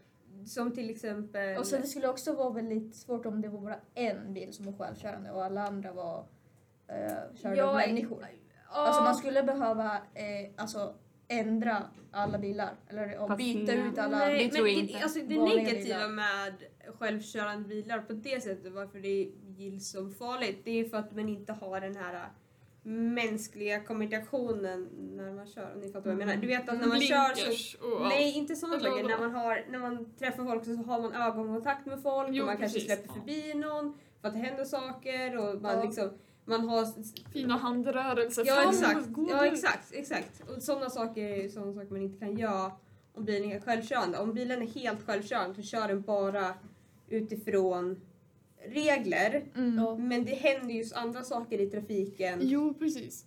Som 0.46 0.72
till 0.72 0.90
exempel... 0.90 1.58
Och 1.58 1.66
sen 1.66 1.80
det 1.80 1.86
skulle 1.86 2.08
också 2.08 2.32
vara 2.32 2.50
väldigt 2.50 2.96
svårt 2.96 3.26
om 3.26 3.40
det 3.40 3.48
var 3.48 3.60
bara 3.60 3.80
en 3.94 4.34
bil 4.34 4.52
som 4.52 4.66
var 4.66 4.72
självkörande 4.72 5.30
och 5.30 5.44
alla 5.44 5.66
andra 5.66 5.92
var 5.92 6.18
uh, 6.18 7.36
körda 7.36 7.64
av 7.64 7.74
människor. 7.74 8.26
Ja, 8.72 8.76
Alltså 8.76 9.02
man 9.02 9.14
skulle 9.14 9.42
behöva 9.42 9.94
eh, 9.94 10.50
alltså, 10.56 10.94
ändra 11.28 11.82
alla 12.10 12.38
bilar. 12.38 12.70
Eller 12.88 13.18
och 13.18 13.28
Fast 13.28 13.38
byta 13.38 13.72
ut 13.72 13.98
alla. 13.98 14.18
Nej, 14.18 14.44
det 14.44 14.50
tror 14.50 14.68
jag 14.68 14.76
men 14.76 14.84
inte. 14.84 14.98
Det, 14.98 15.02
alltså 15.02 15.18
det 15.18 15.38
negativa 15.38 15.98
bilar. 15.98 16.08
med 16.08 16.54
självkörande 16.98 17.68
bilar 17.68 17.98
på 17.98 18.12
det 18.12 18.42
sättet, 18.42 18.72
varför 18.72 18.98
det 18.98 19.32
gills 19.56 19.90
som 19.90 20.14
farligt, 20.14 20.60
det 20.64 20.70
är 20.70 20.84
för 20.84 20.96
att 20.96 21.16
man 21.16 21.28
inte 21.28 21.52
har 21.52 21.80
den 21.80 21.96
här 21.96 22.28
mänskliga 22.82 23.80
kommunikationen 23.80 24.88
när 25.16 25.32
man 25.32 25.46
kör. 25.46 25.72
Om 25.74 25.80
ni 25.80 25.86
fattar 25.86 26.00
vad 26.00 26.10
jag 26.10 26.18
menar. 26.18 26.36
Du 26.36 26.46
vet 26.46 26.68
att 26.68 26.80
när 26.80 26.86
man 26.86 27.00
kör 27.00 27.34
så... 27.34 27.44
Blinkers 27.44 27.74
och. 27.74 28.00
Nej, 28.02 28.32
inte 28.38 28.56
sådana 28.56 28.80
saker. 28.80 29.04
När 29.08 29.18
man, 29.18 29.34
har, 29.34 29.66
när 29.70 29.78
man 29.78 30.14
träffar 30.18 30.44
folk 30.44 30.64
så 30.64 30.76
har 30.76 31.00
man 31.02 31.12
ögonkontakt 31.12 31.86
med 31.86 32.02
folk 32.02 32.28
Jo, 32.32 32.42
och 32.42 32.46
man 32.46 32.56
kanske 32.56 32.78
precis. 32.78 32.92
släpper 32.94 33.14
förbi 33.14 33.54
någon 33.54 33.98
för 34.20 34.28
att 34.28 34.34
det 34.34 34.40
händer 34.40 34.64
saker 34.64 35.36
och 35.38 35.62
man 35.62 35.76
Ja. 35.76 35.84
liksom 35.84 36.10
man 36.44 36.68
har 36.68 36.86
Fina 37.32 37.56
handrörelser. 37.56 38.44
Ja 38.46 38.70
exakt, 38.70 39.08
ja, 39.30 39.46
exakt, 39.46 39.92
exakt. 39.92 40.42
Och 40.50 40.62
sådana 40.62 40.90
saker 40.90 41.24
är 41.24 41.48
sådana 41.48 41.72
saker 41.72 41.90
man 41.90 42.02
inte 42.02 42.18
kan 42.18 42.36
göra 42.36 42.72
om 43.14 43.24
bilen 43.24 43.52
är 43.52 43.60
självkörande. 43.60 44.18
Om 44.18 44.34
bilen 44.34 44.62
är 44.62 44.66
helt 44.66 45.06
självkörande 45.06 45.54
så 45.54 45.62
kör 45.62 45.88
den 45.88 46.02
bara 46.02 46.54
utifrån 47.08 48.00
regler. 48.70 49.44
Mm. 49.56 50.08
Men 50.08 50.24
det 50.24 50.34
händer 50.34 50.74
ju 50.74 50.84
andra 50.94 51.22
saker 51.22 51.60
i 51.60 51.66
trafiken 51.70 52.38
Jo, 52.42 52.74
precis. 52.74 53.24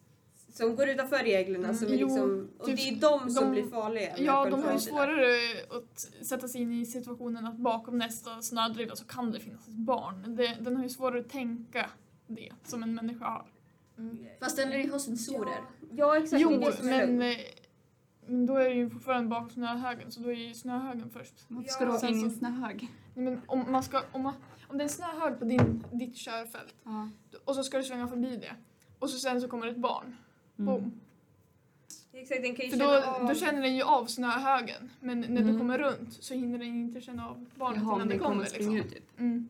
som 0.53 0.75
går 0.75 0.89
utanför 0.89 1.17
reglerna. 1.17 1.63
Mm, 1.67 1.75
som 1.77 1.87
är 1.87 1.91
jo, 1.95 2.07
liksom, 2.07 2.49
och 2.59 2.65
typ 2.65 2.75
det 2.77 2.89
är 2.89 2.95
de 2.95 3.29
som 3.29 3.43
de- 3.45 3.51
blir 3.51 3.63
farliga. 3.69 4.13
Ja, 4.17 4.49
de 4.49 4.63
har 4.63 4.73
ju 4.73 4.79
svårare 4.79 5.25
att 5.69 5.99
sätta 6.25 6.47
sig 6.47 6.61
in 6.61 6.73
i 6.81 6.85
situationen 6.85 7.45
att 7.45 7.57
bakom 7.57 7.97
nästa 7.97 8.41
snödriva 8.41 8.95
så 8.95 9.05
kan 9.05 9.31
det 9.31 9.39
finnas 9.39 9.67
ett 9.67 9.73
barn. 9.73 10.35
Det, 10.35 10.57
den 10.61 10.75
har 10.75 10.83
ju 10.83 10.89
svårare 10.89 11.19
att 11.19 11.29
tänka 11.29 11.89
det 12.27 12.49
som 12.63 12.83
en 12.83 12.95
människa 12.95 13.25
har. 13.25 13.45
Mm. 13.97 14.17
Fast 14.39 14.57
den 14.57 14.69
lär 14.69 14.77
ju 14.77 14.91
ha 14.91 14.99
sensorer. 14.99 15.51
Ja, 15.79 15.87
ja 15.91 16.17
exakt. 16.17 16.41
Jo, 16.41 16.49
det 16.49 16.57
det 16.59 16.83
men, 16.83 17.07
lugnt. 17.19 17.23
eh, 17.23 17.43
men 18.27 18.45
då 18.45 18.55
är 18.55 18.69
det 18.69 18.75
ju 18.75 18.89
fortfarande 18.89 19.29
bakom 19.29 19.49
snöhögen 19.49 20.11
så 20.11 20.19
då 20.21 20.29
är 20.29 20.33
ju 20.33 20.53
snöhögen 20.53 21.09
först. 21.13 21.33
Varför 21.47 21.69
ska 21.69 21.83
Ja, 21.83 21.89
du 21.91 21.97
åka 21.97 22.07
in 22.07 22.15
i 22.15 22.17
sen 22.19 22.25
en 22.25 22.31
så- 22.31 22.37
snöhög? 22.37 22.87
Nej, 23.15 23.25
men 23.25 23.41
om, 23.47 23.71
man 23.71 23.83
ska, 23.83 24.01
om, 24.11 24.21
man, 24.21 24.33
om 24.73 24.77
det 24.77 24.83
är 24.83 24.85
en 24.85 24.89
snöhög 24.89 25.39
på 25.39 25.45
din, 25.45 25.83
ditt 25.91 26.15
körfält 26.15 26.75
Ja. 26.83 27.09
och 27.45 27.55
så 27.55 27.63
ska 27.63 27.77
du 27.77 27.83
svänga 27.83 28.07
förbi 28.07 28.37
det 28.37 28.55
och 28.99 29.09
så 29.09 29.17
sen 29.19 29.41
så 29.41 29.47
kommer 29.47 29.67
ett 29.67 29.77
barn. 29.77 30.15
Boom. 30.55 30.77
Mm. 30.77 30.91
Exakt, 32.13 32.41
den 32.43 32.55
kan 32.55 32.65
ju 32.65 32.71
För 32.71 32.77
känna 32.77 32.91
då, 32.99 33.05
av... 33.07 33.27
då 33.27 33.33
känner 33.35 33.61
den 33.61 33.75
ju 33.75 33.83
av 33.83 34.05
snöhögen 34.05 34.89
men 34.99 35.19
när 35.19 35.27
du 35.27 35.37
Mm. 35.49 35.57
kommer 35.59 35.77
runt 35.77 36.13
så 36.23 36.33
hinner 36.33 36.57
den 36.59 36.67
inte 36.67 37.01
känna 37.01 37.29
av 37.29 37.45
barnet 37.55 37.81
Jaha, 37.83 37.91
om 37.93 37.95
innan 38.01 38.07
det 38.07 38.17
kommer 38.17 38.29
kommer. 38.33 38.45
att 38.45 38.53
Liksom. 38.53 38.75
ut 38.77 38.89
typ. 38.93 39.19
Mm. 39.19 39.49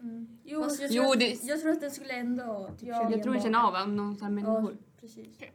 Mm. 0.00 0.38
Jo, 0.44 0.62
Fast 0.62 0.80
jag, 0.80 0.90
Jo, 0.92 1.02
tror 1.02 1.12
att, 1.12 1.18
det- 1.20 1.42
jag 1.44 1.60
tror 1.60 1.70
att 1.72 1.80
den 1.80 1.90
skulle 1.90 2.12
ändå 2.12 2.70
typ 2.78 2.88
Ja, 2.88 2.94
känna 2.94 3.02
Jag 3.02 3.10
igen 3.12 3.22
tror 3.22 3.32
den 3.32 3.42
känner 3.42 3.58
av 3.58 3.74
av 3.76 3.88
någon 3.88 4.16
sån 4.16 4.26
här 4.36 4.42
Ja, 4.44 4.50
människor. 4.52 4.76
precis. 5.00 5.28
Okej. 5.36 5.52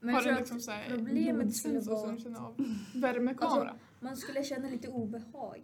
Men 0.00 0.14
har 0.14 0.16
jag 0.16 0.22
tror 0.22 0.32
den 0.32 0.42
att 0.42 0.48
liksom 0.48 0.60
så 0.60 0.70
här 0.70 0.84
problemet 0.96 1.54
skulle 1.56 1.80
vara- 1.80 2.00
som 2.06 2.18
känner 2.20 2.40
av 2.40 2.54
värmekamera? 2.94 3.74
man 4.00 4.16
skulle 4.16 4.44
känna 4.44 4.68
lite 4.68 4.88
obehag. 4.88 5.62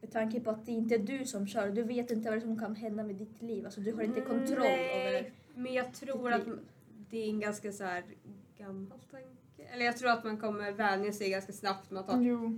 Med 0.00 0.12
tanke 0.12 0.40
på 0.40 0.50
att 0.50 0.66
det 0.66 0.72
inte 0.72 0.94
är 0.94 0.98
du 0.98 1.24
som 1.26 1.46
kör. 1.46 1.70
Du 1.70 1.82
vet 1.82 2.10
inte 2.10 2.30
vad 2.30 2.42
som 2.42 2.58
kan 2.58 2.76
hända 2.76 3.02
med 3.02 3.16
ditt 3.16 3.42
liv. 3.42 3.64
Alltså, 3.64 3.80
du 3.80 3.92
har 3.92 4.02
inte 4.02 4.20
kontroll 4.20 4.58
Nej, 4.58 5.16
över... 5.16 5.32
Men 5.54 5.72
jag 5.74 5.94
tror 5.94 6.32
att 6.32 6.42
det 7.10 7.18
är 7.18 7.28
en 7.28 7.40
ganska 7.40 7.72
så 7.72 7.84
här 7.84 8.04
gammal 8.58 8.98
tanke. 9.10 9.62
Eller 9.72 9.84
jag 9.84 9.96
tror 9.96 10.10
att 10.10 10.24
man 10.24 10.36
kommer 10.36 10.72
vänja 10.72 11.12
sig 11.12 11.30
ganska 11.30 11.52
snabbt 11.52 11.90
med 11.90 12.00
att 12.00 12.06
ha 12.06 12.14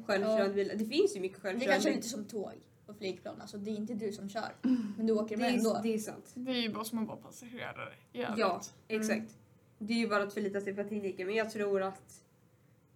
självkörande 0.06 0.54
bilar. 0.54 0.74
Det 0.74 0.84
finns 0.84 1.16
ju 1.16 1.20
mycket 1.20 1.42
Det 1.42 1.48
är 1.48 1.52
självkörande 1.52 1.66
kanske 1.66 1.88
bilar. 1.88 1.96
lite 1.96 2.08
som 2.08 2.24
tåg 2.24 2.52
och 2.86 2.96
flygplan. 2.96 3.40
Alltså, 3.40 3.58
det 3.58 3.70
är 3.70 3.74
inte 3.76 3.94
du 3.94 4.12
som 4.12 4.28
kör, 4.28 4.52
men 4.96 5.06
du 5.06 5.12
åker 5.12 5.36
Det 5.36 5.42
med 5.42 5.54
ändå. 5.54 5.74
är, 5.76 5.82
det 5.82 5.94
är 5.94 5.98
sant. 5.98 6.32
Det 6.34 6.50
är 6.50 6.60
ju 6.62 6.72
bara 6.72 6.84
som 6.84 6.98
att 6.98 7.08
vara 7.08 7.16
passagerare 7.16 7.92
i 8.12 8.22
övrigt. 8.22 8.38
Ja, 8.38 8.60
exakt. 8.88 9.38
Det 9.78 9.92
är 9.92 9.98
ju 9.98 10.08
bara 10.08 10.22
att 10.22 10.34
förlita 10.34 10.60
sig 10.60 10.74
på 10.74 10.82
tekniken 10.82 11.26
men 11.26 11.36
jag 11.36 11.50
tror 11.50 11.82
att 11.82 12.22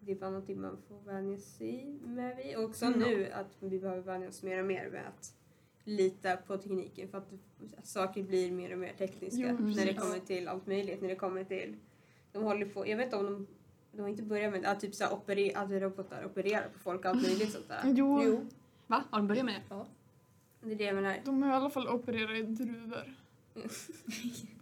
det 0.07 0.13
är 0.13 0.17
bara 0.17 0.31
någonting 0.31 0.61
man 0.61 0.79
får 0.89 1.13
vänja 1.13 1.39
sig 1.39 1.99
med 2.05 2.37
vid. 2.37 2.57
Och 2.57 2.65
också 2.65 2.85
Mm. 2.87 2.99
nu 2.99 3.31
att 3.33 3.57
vi 3.61 3.79
behöver 3.79 4.03
vänja 4.03 4.29
oss 4.29 4.43
mer 4.43 4.61
och 4.61 4.67
mer 4.67 4.91
med 4.91 5.03
att 5.07 5.35
lita 5.85 6.37
på 6.37 6.57
tekniken 6.59 7.09
för 7.09 7.19
att 7.19 7.33
saker 7.87 8.23
blir 8.23 8.53
mer 8.53 8.73
och 8.73 8.79
mer 8.79 8.93
tekniska 8.99 9.57
Jo, 9.61 9.67
när 9.67 9.87
det 9.87 9.95
kommer 9.95 10.19
till 10.19 10.49
allt 10.49 10.67
möjligt. 10.67 11.01
När 11.01 11.09
det 11.09 11.17
kommer 11.17 11.45
till, 11.45 11.77
de 12.33 12.43
håller 12.43 12.67
på, 12.67 12.89
jag 12.89 12.97
vet 12.97 13.05
inte 13.07 13.17
om 13.17 13.27
de 13.27 13.47
de 13.93 14.03
har 14.03 14.09
inte 14.09 14.23
börjat 14.23 14.53
med 14.53 14.65
att 14.65 14.81
typ 14.81 14.95
så 14.95 15.05
här 15.05 15.13
operera, 15.13 15.61
att 15.61 15.71
robotar 15.71 16.25
opererar 16.27 16.69
på 16.69 16.79
folk 16.79 17.01
och 17.01 17.07
allt 17.07 17.23
möjligt 17.23 17.53
sånt 17.53 17.69
där. 17.69 17.81
Jo, 17.85 18.23
Jo. 18.25 18.47
Va? 18.87 19.05
Har 19.11 19.19
de 19.19 19.29
börjat 19.29 19.45
med 19.45 19.55
det? 19.69 19.85
Det 20.61 20.73
är 20.73 20.77
det 20.79 20.85
jag 20.85 20.95
menar. 20.95 21.17
de 21.25 21.43
har 21.43 21.51
i 21.51 21.55
alla 21.55 21.71
fall 21.71 21.89
opererat 21.89 22.39
i 22.39 22.43
druvor. 22.43 23.15
Yes. 23.57 23.89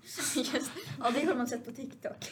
Ja, 0.99 1.11
det 1.11 1.25
har 1.25 1.35
man 1.35 1.47
sett 1.47 1.65
på 1.65 1.73
TikTok. 1.73 2.31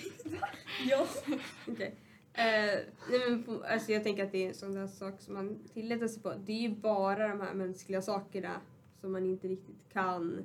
ja. 0.88 1.07
Okej. 1.69 1.95
Eh, 2.34 2.78
nej 3.10 3.20
men 3.28 3.42
på, 3.42 3.64
alltså 3.64 3.92
jag 3.92 4.02
tänker 4.02 4.24
att 4.24 4.32
det 4.32 4.44
är 4.44 4.48
en 4.48 4.54
sån 4.54 4.74
där 4.74 4.86
sak 4.86 5.20
som 5.20 5.34
man 5.34 5.58
tillåter 5.74 6.08
sig 6.08 6.22
på. 6.22 6.34
Det 6.44 6.52
är 6.52 6.60
ju 6.60 6.74
bara 6.74 7.28
de 7.28 7.40
här 7.40 7.54
mänskliga 7.54 8.02
sakerna 8.02 8.60
som 9.00 9.12
man 9.12 9.26
inte 9.26 9.48
riktigt 9.48 9.88
kan 9.92 10.44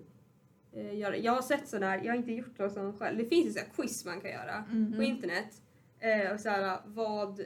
eh, 0.71 0.97
göra. 0.97 1.17
Jag 1.17 1.31
har 1.31 1.41
sett 1.41 1.67
sådana 1.67 1.89
här, 1.91 2.01
jag 2.03 2.11
har 2.11 2.17
inte 2.17 2.31
gjort 2.31 2.57
någon 2.57 2.71
sån 2.71 2.97
själv. 2.97 3.17
Det 3.17 3.25
finns 3.25 3.47
ju 3.47 3.51
så 3.51 3.59
här 3.59 3.67
quiz 3.75 4.05
man 4.05 4.21
kan 4.21 4.31
göra 4.31 4.63
på 4.97 5.03
internet. 5.03 5.61
Eh, 5.99 6.33
och 6.33 6.39
så 6.39 6.49
här, 6.49 6.79
vad, 6.85 7.41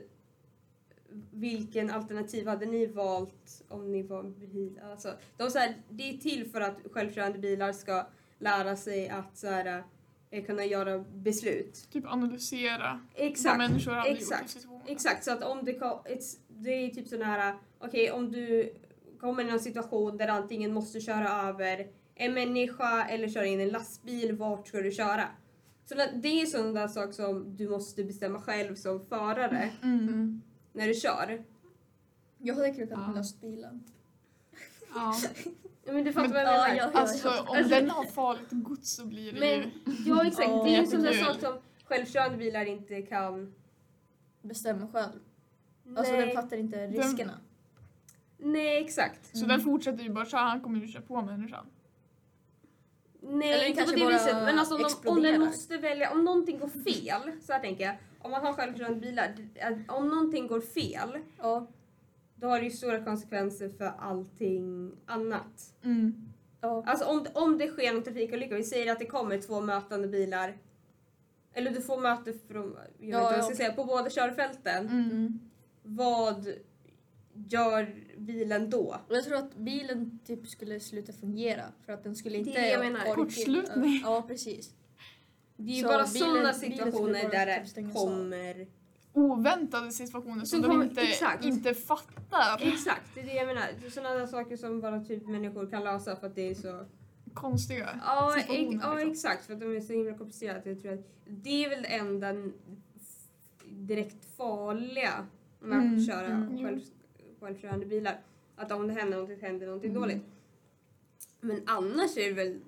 vilken 1.31 1.89
alternativ 1.89 2.48
hade 2.48 2.65
ni 2.65 2.86
valt 2.86 3.63
om 3.67 3.91
ni 3.91 4.03
var 4.03 4.24
bil? 4.24 4.79
Alltså, 4.91 5.13
de 5.38 5.50
så 5.50 5.60
här, 5.60 5.75
det 5.89 6.10
är 6.10 6.17
till 6.17 6.51
för 6.51 6.62
att 6.62 6.77
självkörande 6.91 7.39
bilar 7.39 7.71
ska 7.71 8.07
lära 8.38 8.75
sig 8.75 9.10
att 9.10 9.38
så 9.38 9.48
här, 9.48 9.83
kunna 10.47 10.65
göra 10.65 11.00
beslut. 11.00 11.88
Typ 11.91 12.05
analysera 12.07 13.00
vad 13.17 13.27
Exakt. 13.27 13.57
människor 13.57 13.91
hade 13.91 14.09
gjort 14.09 14.19
i 14.19 14.21
exakt, 14.21 14.50
situationen. 14.50 14.81
Exakt, 14.88 15.23
så 15.23 15.31
att 15.31 15.43
om 15.43 15.65
det, 15.65 15.79
det 16.47 16.69
är 16.71 16.89
typ 16.89 17.07
sån 17.07 17.21
här, 17.21 17.55
okej 17.79 18.11
om 18.11 18.31
du 18.31 18.73
kommer 19.19 19.43
i 19.43 19.50
en 19.50 19.59
situation 19.59 20.17
där 20.17 20.27
antingen 20.27 20.73
måste 20.73 21.00
köra 21.00 21.29
över 21.50 21.88
en 22.15 22.33
människa 22.33 23.05
eller 23.07 23.29
köra 23.29 23.45
in 23.45 23.59
en 23.59 23.69
lastbil, 23.69 24.35
vart 24.35 24.67
ska 24.67 24.77
du 24.81 24.91
köra? 24.91 25.23
Så 25.85 25.95
det 25.95 26.41
är 26.41 26.45
sån 26.45 26.73
där 26.73 26.88
sak 26.88 27.13
som 27.13 27.55
du 27.57 27.69
måste 27.69 28.03
bestämma 28.03 28.41
själv 28.41 28.75
som 28.75 29.05
förare 29.05 29.69
Mm. 29.83 30.41
när 30.73 30.88
du 30.88 30.93
kör. 30.93 31.43
Jag 32.38 32.55
hade 32.55 32.73
krokat 32.73 32.89
Ja. 32.91 33.07
med 33.07 33.15
lastbilen. 33.15 33.83
Ja. 34.95 35.15
Ja, 35.85 35.93
men 35.93 36.03
du 36.03 36.13
fattar 36.13 36.27
Men- 36.27 36.33
vad 36.33 36.43
jag 36.43 36.69
menar? 36.69 36.75
ja, 36.75 36.89
ja. 36.93 37.00
Alltså 37.00 37.29
om 37.47 37.69
den 37.69 37.89
har 37.89 38.05
farligt 38.05 38.47
gods 38.51 38.89
så 38.95 39.05
blir 39.05 39.33
det 39.33 39.39
Men 39.39 39.50
ju... 39.50 39.71
ja 40.05 40.25
exakt, 40.27 40.50
Ja. 40.50 40.63
det 40.63 40.69
är 40.69 40.71
ju 40.71 40.77
en 40.77 40.88
sån 40.88 41.01
där 41.01 41.13
sak 41.13 41.39
som 41.39 41.53
självkörande 41.85 42.38
bilar 42.38 42.65
inte 42.65 43.01
kan... 43.01 43.53
Bestämma 44.41 44.88
själv. 44.93 45.19
Alltså 45.97 46.13
Nej, 46.13 46.25
den 46.25 46.35
fattar 46.35 46.57
inte 46.57 46.88
riskerna. 46.88 47.39
nej 48.38 48.83
exakt. 48.83 49.38
Så 49.38 49.45
den 49.45 49.61
fortsätter 49.61 50.03
ju 50.03 50.09
bara 50.09 50.25
köra, 50.25 50.41
han 50.41 50.61
kommer 50.61 50.79
ju 50.79 50.88
köra 50.88 51.01
på 51.03 51.21
människan. 51.21 51.65
Nej, 53.21 53.51
Eller 53.53 53.65
inte 53.65 53.81
på 53.81 53.88
kanske 53.88 53.95
det 54.00 54.05
bara 54.05 54.13
viset. 54.13 54.35
Men 54.45 54.59
alltså 54.59 54.75
om, 54.75 54.81
de, 55.03 55.09
om 55.09 55.21
den 55.23 55.39
måste 55.41 55.77
välja, 55.77 56.11
om 56.11 56.23
någonting 56.25 56.59
går 56.59 56.67
fel, 56.69 57.31
så 57.41 57.53
här 57.53 57.59
tänker 57.59 57.83
jag. 57.83 57.95
Om 58.21 58.31
man 58.31 58.41
har 58.45 58.53
självkörande 58.53 59.00
bilar, 59.00 59.35
om 59.88 60.07
någonting 60.07 60.47
går 60.47 60.61
fel, 60.61 61.17
Ja. 61.41 61.67
Då 62.41 62.48
har 62.48 62.60
det 62.60 62.65
ju 62.65 62.71
stora 62.71 63.03
konsekvenser 63.05 63.69
för 63.69 63.86
allting 64.00 64.92
annat. 65.05 65.74
Mm. 65.83 66.27
Ja. 66.61 66.83
Alltså 66.87 67.05
om, 67.05 67.25
om 67.33 67.57
det 67.57 67.68
sker 67.68 67.83
en 67.96 68.03
trafikolycka, 68.03 68.55
vi 68.55 68.63
säger 68.63 68.92
att 68.92 69.00
det 69.00 69.05
kommer 69.05 69.37
två 69.37 69.61
mötande 69.61 70.07
bilar, 70.07 70.57
eller 71.53 71.72
du 71.72 71.81
får 71.81 71.98
möte 72.01 72.33
från, 72.33 72.63
jag 72.63 72.81
vet 72.81 72.92
inte 73.00 73.05
Ja, 73.11 73.24
vad 73.24 73.31
jag 73.33 73.39
ja. 73.39 73.44
ska 73.44 73.55
säga, 73.55 73.74
på 73.74 73.85
båda 73.85 74.09
körfälten. 74.09 74.87
Mm. 74.87 75.11
Mm. 75.11 75.39
Vad 75.83 76.53
gör 77.50 77.96
bilen 78.18 78.70
då? 78.70 78.96
Jag 79.09 79.24
tror 79.24 79.37
att 79.37 79.55
bilen 79.55 80.20
typ 80.25 80.48
skulle 80.48 80.79
sluta 80.79 81.13
fungera 81.13 81.63
för 81.85 81.94
att 81.94 82.03
den 82.03 82.16
skulle 82.16 82.37
inte... 82.37 82.51
det 82.51 82.70
jag 82.72 82.79
menar. 82.79 83.16
Kortslutning. 83.16 84.01
Ja, 84.03 84.24
precis. 84.27 84.74
Det 85.57 85.72
är 85.72 85.75
ju 85.75 85.81
Så 85.81 85.87
bara 85.87 85.98
bilen- 86.03 86.07
sådana 86.20 86.39
bilen 86.39 86.53
situationer 86.55 87.24
bara 87.24 87.46
där 87.46 87.63
typ 87.66 87.75
det 87.75 87.81
av. 87.85 87.92
kommer 87.94 88.68
Oväntade 89.13 89.91
situationer 89.91 90.39
som 90.39 90.45
Som 90.45 90.61
de 90.61 90.67
kommer- 90.67 90.85
inte, 90.85 91.01
exakt. 91.01 91.45
inte 91.45 91.74
fattar. 91.74 92.59
Exakt, 92.67 93.01
det 93.15 93.21
är 93.21 93.25
det 93.25 93.33
jag 93.33 93.47
menar. 93.47 93.89
Sådana 93.89 94.15
där 94.15 94.27
saker 94.27 94.57
som 94.57 94.81
bara 94.81 95.00
typ 95.03 95.27
människor 95.27 95.69
kan 95.69 95.83
lösa 95.83 96.15
för 96.15 96.27
att 96.27 96.35
det 96.35 96.50
är 96.50 96.53
så... 96.55 96.85
Konstiga 97.33 98.00
Ja, 98.05 98.35
situationer. 98.37 98.79
ja 98.83 98.93
liksom. 98.93 99.11
exakt, 99.11 99.45
för 99.45 99.53
att 99.53 99.59
de 99.59 99.75
är 99.77 99.81
så 99.81 99.93
himla 99.93 100.17
komplicerade. 100.17 100.69
Jag 100.69 100.81
tror 100.81 100.93
att 100.93 101.05
det 101.27 101.65
är 101.65 101.69
väl 101.69 101.81
det 101.81 101.87
enda 101.87 102.33
direkt 103.69 104.25
farliga 104.37 105.27
med 105.59 105.77
att 105.77 105.83
Mm, 105.85 106.05
köra 106.05 106.25
mm, 106.27 106.57
själv, 106.63 106.79
självkörande 107.39 107.85
bilar. 107.85 108.19
Att 108.55 108.71
om 108.71 108.87
det 108.87 108.93
händer 108.93 109.17
någonting 109.17 109.41
händer 109.41 109.65
någonting 109.65 109.89
Mm. 109.91 110.01
dåligt. 110.01 110.24
Men 111.39 111.61
annars 111.65 112.17
är 112.17 112.27
det 112.29 112.33
väl 112.33 112.59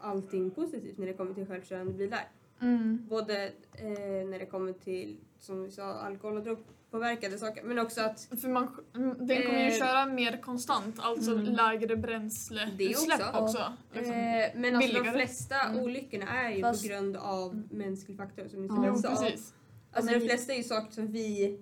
allting 0.00 0.50
positivt 0.50 0.98
när 0.98 1.06
det 1.06 1.12
kommer 1.12 1.34
till 1.34 1.46
självkörande 1.46 1.92
bilar. 1.92 2.28
Mm. 2.62 3.06
Både 3.08 3.44
eh, 3.74 4.28
när 4.28 4.38
det 4.38 4.46
kommer 4.46 4.72
till, 4.72 5.16
som 5.38 5.62
vi 5.64 5.70
sa, 5.70 5.82
alkohol 5.84 6.36
och 6.36 6.42
drogpåverkade 6.44 7.38
saker. 7.38 7.62
Men 7.64 7.78
också 7.78 8.00
att 8.00 8.20
För 8.40 8.48
man, 8.48 8.76
den 8.92 9.42
kommer 9.42 9.60
ju 9.60 9.66
Eh, 9.72 9.78
köra 9.78 10.06
mer 10.06 10.42
konstant, 10.42 10.96
alltså 10.98 11.30
Mm. 11.32 11.44
lägre 11.44 11.96
bränsleutsläpp 11.96 13.18
Det 13.18 13.24
också. 13.26 13.38
också. 13.42 13.72
liksom. 13.92 14.14
Eh, 14.14 14.46
men 14.54 14.76
alltså 14.76 15.02
de 15.02 15.10
flesta 15.12 15.60
Mm. 15.60 15.80
olyckorna 15.84 16.28
är 16.44 16.50
ju 16.50 16.60
Fast- 16.62 16.82
på 16.82 16.88
grund 16.88 17.16
av 17.16 17.52
Mm. 17.52 17.68
mänsklig 17.70 18.16
faktor 18.16 18.48
som 18.48 18.62
ni 18.62 18.68
Ja, 18.86 18.94
sa. 18.96 19.08
precis. 19.08 19.54
Alltså 19.92 20.12
Ja, 20.12 20.18
de 20.18 20.26
flesta 20.28 20.52
är 20.52 20.56
ju 20.56 20.62
saker 20.62 20.92
som 20.92 21.06
vi 21.12 21.58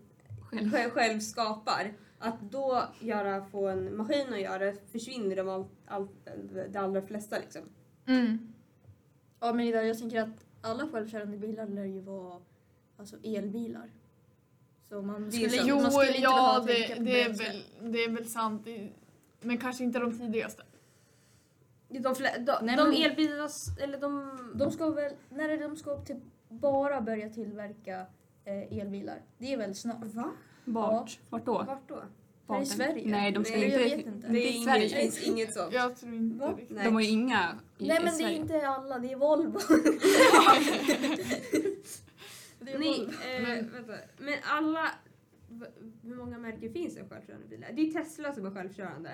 Själv. 0.51 0.91
själv, 0.91 1.21
skapar. 1.21 1.93
Att 2.19 2.41
då 2.41 2.83
göra, 3.01 3.45
få 3.45 3.69
en 3.69 3.97
maskin 3.97 4.33
att 4.33 4.41
göra 4.41 4.59
det 4.65 4.77
försvinner 4.93 5.37
de 5.37 5.49
allt, 5.49 5.71
allt, 5.87 6.11
de 6.73 6.79
allra 6.79 7.03
flesta 7.03 7.37
liksom. 7.39 7.63
Mm. 8.07 8.53
Ja, 9.41 9.53
men 9.53 9.67
Ida, 9.67 9.83
jag 9.85 9.99
tänker 9.99 10.21
att 10.23 10.45
alla 10.61 10.88
självkörande 10.88 11.37
bilar 11.37 11.66
lär 11.66 11.85
ju 11.85 12.01
vara 12.01 12.40
alltså, 12.96 13.16
elbilar. 13.23 13.90
Så 14.88 15.03
man 15.03 15.23
Det 15.23 15.29
är 15.29 15.31
skulle, 15.31 15.51
sant. 15.51 15.68
Jo, 15.68 15.81
man 15.81 15.92
skulle 15.92 16.07
inte 16.09 16.20
ja 16.20 16.62
behöva 16.66 16.66
tänka 16.66 16.94
det, 16.94 16.96
på 16.99 17.05
det, 17.05 17.23
är 17.23 17.29
väl, 17.29 17.92
det 17.92 17.99
är 18.05 18.11
väl 18.11 18.27
sant. 18.27 18.66
Men 19.40 19.59
kanske 19.59 19.85
inte 19.85 19.99
de 19.99 20.18
tidigaste. 20.18 20.62
De, 21.88 22.14
flä, 22.14 22.38
de, 22.38 22.53
Nej, 22.62 22.77
de 22.77 22.88
men- 22.90 22.94
eller 23.83 24.01
de... 24.01 24.31
De 24.55 24.70
ska 24.70 24.90
väl, 24.90 25.12
när 25.31 25.49
är 25.49 25.59
det 25.59 25.68
de 25.68 25.77
ska 25.77 26.01
typ 26.05 26.18
bara 26.49 27.01
börja 27.01 27.29
tillverka 27.29 28.07
eh, 28.44 28.79
elbilar? 28.79 29.23
Det 29.38 29.53
är 29.53 29.57
väl 29.57 29.75
snart? 29.75 30.05
Va? 30.05 30.31
Vart? 30.64 31.18
Vart 31.31 31.46
då? 31.46 31.64
Vart 31.66 31.88
då? 31.88 32.03
Här 32.55 32.63
i? 32.63 32.67
Sverige? 32.67 33.11
Nej, 33.11 33.33
de 33.33 33.45
ska 33.45 33.57
Nej, 33.57 33.65
inte... 33.65 33.77
jag 33.81 33.97
vet 33.97 34.07
inte. 34.07 34.29
Det 34.29 34.39
är 34.39 34.43
i 34.43 34.49
inget, 34.51 34.65
Sverige. 34.65 34.89
det 34.89 34.95
finns 35.01 35.23
inget 35.23 35.55
sånt. 35.55 35.73
Jag 35.73 35.97
tror 35.97 36.15
inte 36.15 36.39
Va? 36.47 36.59
Nej. 36.69 36.85
De 36.85 36.95
har 36.95 37.01
ju 37.01 37.09
inga 37.09 37.59
i, 37.79 37.89
Nej 37.89 37.97
men 37.97 38.05
det 38.05 38.11
är 38.11 38.13
Sverige. 38.13 38.37
inte 38.37 38.69
alla, 38.69 38.99
det 38.99 39.13
är 39.13 39.17
Volvo. 39.17 39.59
det 42.61 42.73
är 42.73 42.79
Nej, 42.79 42.99
Volvo. 42.99 43.13
eh, 43.13 43.43
Men- 43.43 43.71
vänta. 43.73 43.93
Men 44.19 44.35
alla... 44.43 44.91
Hur 46.03 46.15
många 46.17 46.39
märken 46.39 46.73
finns 46.73 46.95
det 46.95 47.05
självkörande 47.09 47.47
bilar? 47.49 47.69
Det 47.73 47.83
är 47.83 47.93
Tesla 47.93 48.33
som 48.33 48.47
är 48.47 48.51
självkörande. 48.51 49.11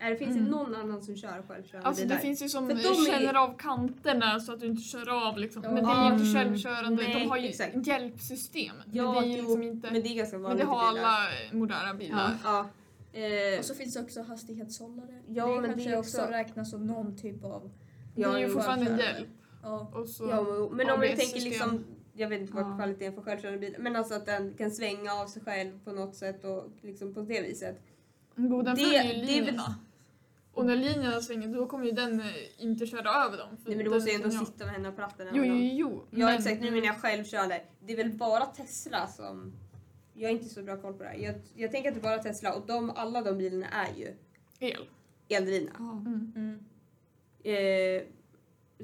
Är 0.00 0.10
det 0.10 0.16
finns 0.16 0.34
det 0.34 0.38
Mm. 0.40 0.50
någon 0.50 0.74
annan 0.74 1.02
som 1.02 1.16
kör 1.16 1.42
självkörande 1.48 1.88
Alltså 1.88 2.02
bilar? 2.02 2.16
det 2.16 2.22
finns 2.22 2.42
ju 2.42 2.48
som 2.48 2.66
För 2.68 2.74
de 2.74 2.80
är- 2.88 3.10
känner 3.12 3.34
av 3.34 3.56
kanterna 3.58 4.40
så 4.40 4.52
att 4.52 4.60
du 4.60 4.66
inte 4.66 4.82
kör 4.82 5.28
av 5.28 5.38
liksom. 5.38 5.62
Ja. 5.64 5.70
Men 5.70 5.84
det 5.84 5.90
är 5.90 6.04
ju 6.06 6.12
inte 6.12 6.24
Mm. 6.24 6.34
självkörande. 6.34 7.02
Nej, 7.02 7.14
de 7.24 7.28
har 7.30 7.36
ju 7.36 7.48
exakt. 7.48 7.86
hjälpsystem. 7.86 8.74
Ja, 8.92 9.12
men 9.12 9.22
det 9.22 9.28
är 9.28 9.30
ju 9.30 9.36
liksom 9.36 9.62
inte... 9.62 9.90
Men 9.92 10.02
det 10.02 10.08
är 10.08 10.14
ganska 10.14 10.36
Men 10.36 10.42
vanligt 10.42 10.58
det 10.58 10.64
i 10.64 10.66
har 10.66 10.92
bilar. 10.94 11.04
alla 11.08 11.28
moderna 11.58 11.94
bilar. 11.94 12.36
Ja. 12.44 12.66
Eh, 13.12 13.58
Och 13.58 13.64
så 13.64 13.74
finns 13.74 13.94
det 13.94 14.00
också 14.00 14.22
hastighetshållare. 14.22 15.18
Ja, 15.28 15.46
det 15.46 15.60
men 15.60 15.76
det 15.78 15.84
är 15.84 15.98
också 15.98 16.18
också- 16.20 16.32
räknas 16.32 16.70
som 16.70 16.86
någon 16.86 17.16
typ 17.16 17.44
av... 17.44 17.70
det 18.14 18.22
är 18.22 18.38
ju 18.38 18.48
fortfarande 18.48 18.84
hjälp. 18.84 19.28
Ja. 19.62 19.90
Och 19.94 20.08
så, 20.08 20.28
ja, 20.30 20.42
men- 20.42 20.76
men 20.76 20.90
om 20.94 21.00
vi 21.00 21.08
tänker 21.16 21.40
liksom... 21.40 21.84
Jag 22.12 22.28
vet 22.28 22.40
inte 22.40 22.52
vad 22.54 22.62
Ja. 22.64 22.76
kvaliteten 22.76 23.14
på 23.14 23.22
självkörande 23.22 23.60
bilar 23.60 23.78
men 23.78 23.96
alltså 23.96 24.14
att 24.14 24.26
den 24.26 24.54
kan 24.54 24.70
svänga 24.70 25.12
av 25.12 25.26
sig 25.26 25.42
själv 25.42 25.78
på 25.84 25.92
något 25.92 26.14
sätt 26.16 26.44
och 26.44 26.64
liksom 26.82 27.14
på 27.14 27.20
det 27.20 27.40
viset. 27.42 27.80
Jo, 28.36 28.62
den 28.62 28.74
Det- 28.76 28.82
följer 28.82 29.02
ju 29.04 29.12
det 29.12 29.22
är 29.22 29.26
linjerna. 29.26 29.74
Och 30.52 30.66
när 30.66 30.76
linjerna 30.76 31.20
svänger 31.20 31.48
då 31.48 31.66
kommer 31.66 31.84
ju 31.86 31.92
den 31.92 32.20
eh, 32.20 32.26
inte 32.58 32.86
köra 32.86 33.10
över 33.24 33.38
dem. 33.38 33.56
för 33.56 33.68
Nej 33.68 33.76
men 33.76 33.84
du 33.84 33.90
måste 33.90 34.10
ju 34.10 34.16
ändå 34.16 34.30
sitta 34.30 34.64
med 34.64 34.74
händerna 34.74 34.96
på 34.96 35.02
ratten. 35.02 35.28
Jo, 35.32 35.44
jo, 35.44 35.54
jo. 35.72 36.04
Ja 36.10 36.26
men- 36.26 36.34
exakt, 36.36 36.60
nu 36.60 36.70
menar 36.70 36.86
jag 36.86 37.00
självkörande. 37.00 37.62
Det 37.80 37.92
är 37.92 37.96
väl 37.96 38.12
bara 38.12 38.46
Tesla 38.46 39.06
som... 39.06 39.52
Jag 40.14 40.30
är 40.30 40.34
inte 40.34 40.48
så 40.48 40.62
bra 40.62 40.76
koll 40.76 40.94
på 40.94 41.02
det 41.02 41.08
här. 41.08 41.16
Jag, 41.18 41.34
jag 41.54 41.70
tänker 41.70 41.88
att 41.88 41.94
det 41.94 42.00
är 42.00 42.02
bara 42.02 42.22
Tesla 42.22 42.54
och 42.54 42.66
de, 42.66 42.90
alla 42.90 43.22
de 43.22 43.38
bilarna 43.38 43.66
är 43.68 43.94
ju 43.96 44.16
El. 44.58 44.88
eldrivna. 45.28 45.70
Ja. 45.78 45.90
Mm. 45.92 46.32
Mm. 46.36 46.64
Eh, 47.42 48.02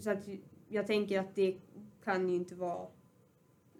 så 0.02 0.10
att 0.10 0.28
jag 0.68 0.86
tänker 0.86 1.20
att 1.20 1.34
det 1.34 1.56
kan 2.04 2.28
ju 2.28 2.36
inte 2.36 2.54
vara 2.54 2.86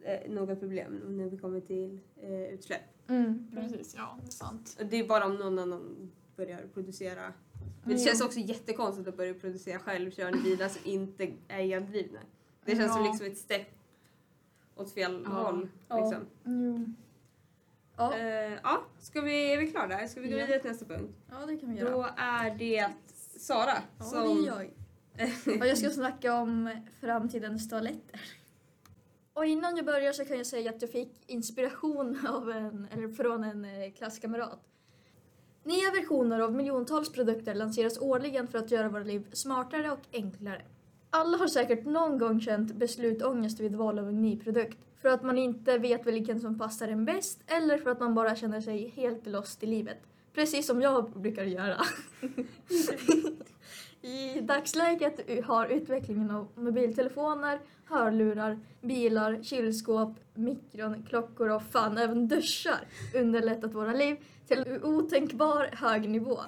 eh, 0.05 0.31
något 0.31 0.61
problem 0.61 1.01
när 1.07 1.29
vi 1.29 1.38
kommer 1.38 1.61
till 1.61 1.99
eh, 2.23 2.42
utsläpp. 2.55 2.81
Mm, 3.09 3.51
precis, 3.55 3.94
ja 3.99 4.18
det 4.23 4.27
är 4.27 4.31
sant. 4.31 4.77
Och 4.81 4.87
Det 4.87 4.97
är 4.97 5.09
bara 5.09 5.27
om 5.27 5.37
någon 5.37 5.59
annan 5.59 6.12
börjar 6.37 6.61
producera. 6.75 7.33
Men 7.85 7.97
det 7.97 8.03
känns 8.03 8.20
också 8.20 8.38
jättekonstigt 8.38 9.09
att 9.09 9.16
börja 9.16 9.35
producera 9.35 9.79
självkörande 9.79 10.38
bilar 10.38 10.68
som 10.68 10.81
inte 10.85 11.25
är 11.49 11.77
eldrivna. 11.77 12.20
Det 12.64 12.77
känns 12.77 12.92
som 12.94 13.05
liksom 13.05 13.27
ett 13.27 13.38
steg 13.38 13.66
åt 14.77 14.92
fel 14.94 15.23
Ja. 15.25 15.31
håll. 15.31 15.68
Liksom. 15.90 16.27
Ja, 17.97 18.14
Eh, 18.16 18.53
ja, 18.62 18.85
ska 19.01 19.20
vi, 19.20 19.53
är 19.53 19.59
vi 19.59 19.70
klara 19.70 19.87
där? 19.87 20.07
Ska 20.07 20.20
vi 20.20 20.29
gå 20.29 20.37
vidare 20.37 20.59
till 20.61 20.70
nästa 20.70 20.85
punkt? 20.85 21.12
ja 21.31 21.47
det 21.47 21.57
kan 21.57 21.70
vi 21.75 21.81
göra. 21.81 21.90
Då 21.90 22.07
är 22.16 22.55
det 22.55 22.90
Sara 23.38 23.75
Ja, 23.99 24.05
som... 24.05 24.20
det 24.44 24.49
är 24.49 24.70
jag. 25.47 25.61
Och 25.61 25.66
jag 25.66 25.79
ska 25.79 25.90
snacka 25.90 26.35
om 26.35 26.70
framtidens 27.01 27.68
toaletter. 27.68 28.20
Och 29.33 29.47
innan 29.47 29.77
jag 29.77 29.87
börjar 29.87 30.12
så 30.12 30.25
kan 30.25 30.37
jag 30.37 30.47
säga 30.47 30.70
att 30.70 30.83
jag 30.83 30.90
fick 30.90 31.12
inspiration 31.27 32.27
av 32.27 32.51
en, 32.51 32.88
eller 32.92 33.09
från 33.09 33.44
en 33.44 33.64
eh, 33.64 33.92
klasskamrat. 33.92 34.61
Nya 35.64 35.90
versioner 35.90 36.40
av 36.40 36.55
miljontals 36.55 37.12
produkter 37.12 37.55
lanseras 37.55 37.98
årligen 37.98 38.48
för 38.48 38.59
att 38.59 38.70
göra 38.70 38.88
våra 38.88 39.03
liv 39.03 39.27
smartare 39.33 39.90
och 39.90 40.00
enklare. 40.12 40.62
Alla 41.11 41.37
har 41.37 41.46
säkert 41.46 41.85
någon 41.85 42.18
gång 42.18 42.40
känt 42.40 42.74
beslutångest 42.74 43.61
vid 43.61 43.74
val 43.74 43.98
av 43.98 44.09
en 44.09 44.22
ny 44.22 44.38
produkt. 44.38 44.79
För 45.03 45.09
att 45.09 45.22
man 45.22 45.38
inte 45.38 45.79
vet 45.79 46.07
vilken 46.07 46.40
som 46.40 46.59
passar 46.59 46.88
en 46.88 47.05
bäst 47.05 47.40
eller 47.46 47.79
för 47.79 47.90
att 47.90 48.00
man 48.00 48.14
bara 48.14 48.37
känner 48.37 48.61
sig 48.61 48.88
helt 48.88 49.27
lost 49.27 49.62
i 49.62 49.66
livet. 49.66 49.98
Precis 50.35 50.66
som 50.66 50.83
jag 50.83 51.11
brukar 51.11 51.44
göra. 51.44 51.77
I 54.05 54.40
dagsläget 54.40 55.45
har 55.45 55.67
utvecklingen 55.67 56.31
av 56.31 56.49
mobiltelefoner, 56.55 57.61
hörlurar, 57.85 58.59
bilar, 58.81 59.43
kylskåp, 59.43 60.11
mikron, 60.35 61.07
klockor 61.09 61.51
och 61.51 61.62
fan 61.62 61.99
även 61.99 62.29
duschar 62.29 62.87
underlättat 63.14 63.75
våra 63.75 63.93
liv 63.93 64.17
till 64.47 64.59
en 64.59 64.85
otänkbar 64.85 65.71
hög 65.73 66.09
nivå. 66.09 66.38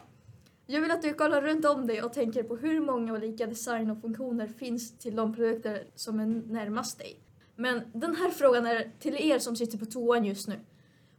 Jag 0.66 0.80
vill 0.80 0.90
att 0.90 1.02
du 1.02 1.12
kollar 1.12 1.42
runt 1.42 1.64
om 1.64 1.86
dig 1.86 2.02
och 2.02 2.12
tänker 2.12 2.42
på 2.42 2.56
hur 2.56 2.80
många 2.80 3.12
olika 3.12 3.46
design 3.46 3.90
och 3.90 4.00
funktioner 4.00 4.46
finns 4.46 4.98
till 4.98 5.16
de 5.16 5.34
produkter 5.34 5.84
som 5.94 6.20
är 6.20 6.26
närmast 6.26 6.98
dig. 6.98 7.20
Men 7.54 7.82
den 7.92 8.16
här 8.16 8.30
frågan 8.30 8.66
är 8.66 8.90
till 8.98 9.16
er 9.16 9.38
som 9.38 9.56
sitter 9.56 9.78
på 9.78 9.86
toan 9.86 10.24
just 10.24 10.48
nu. 10.48 10.60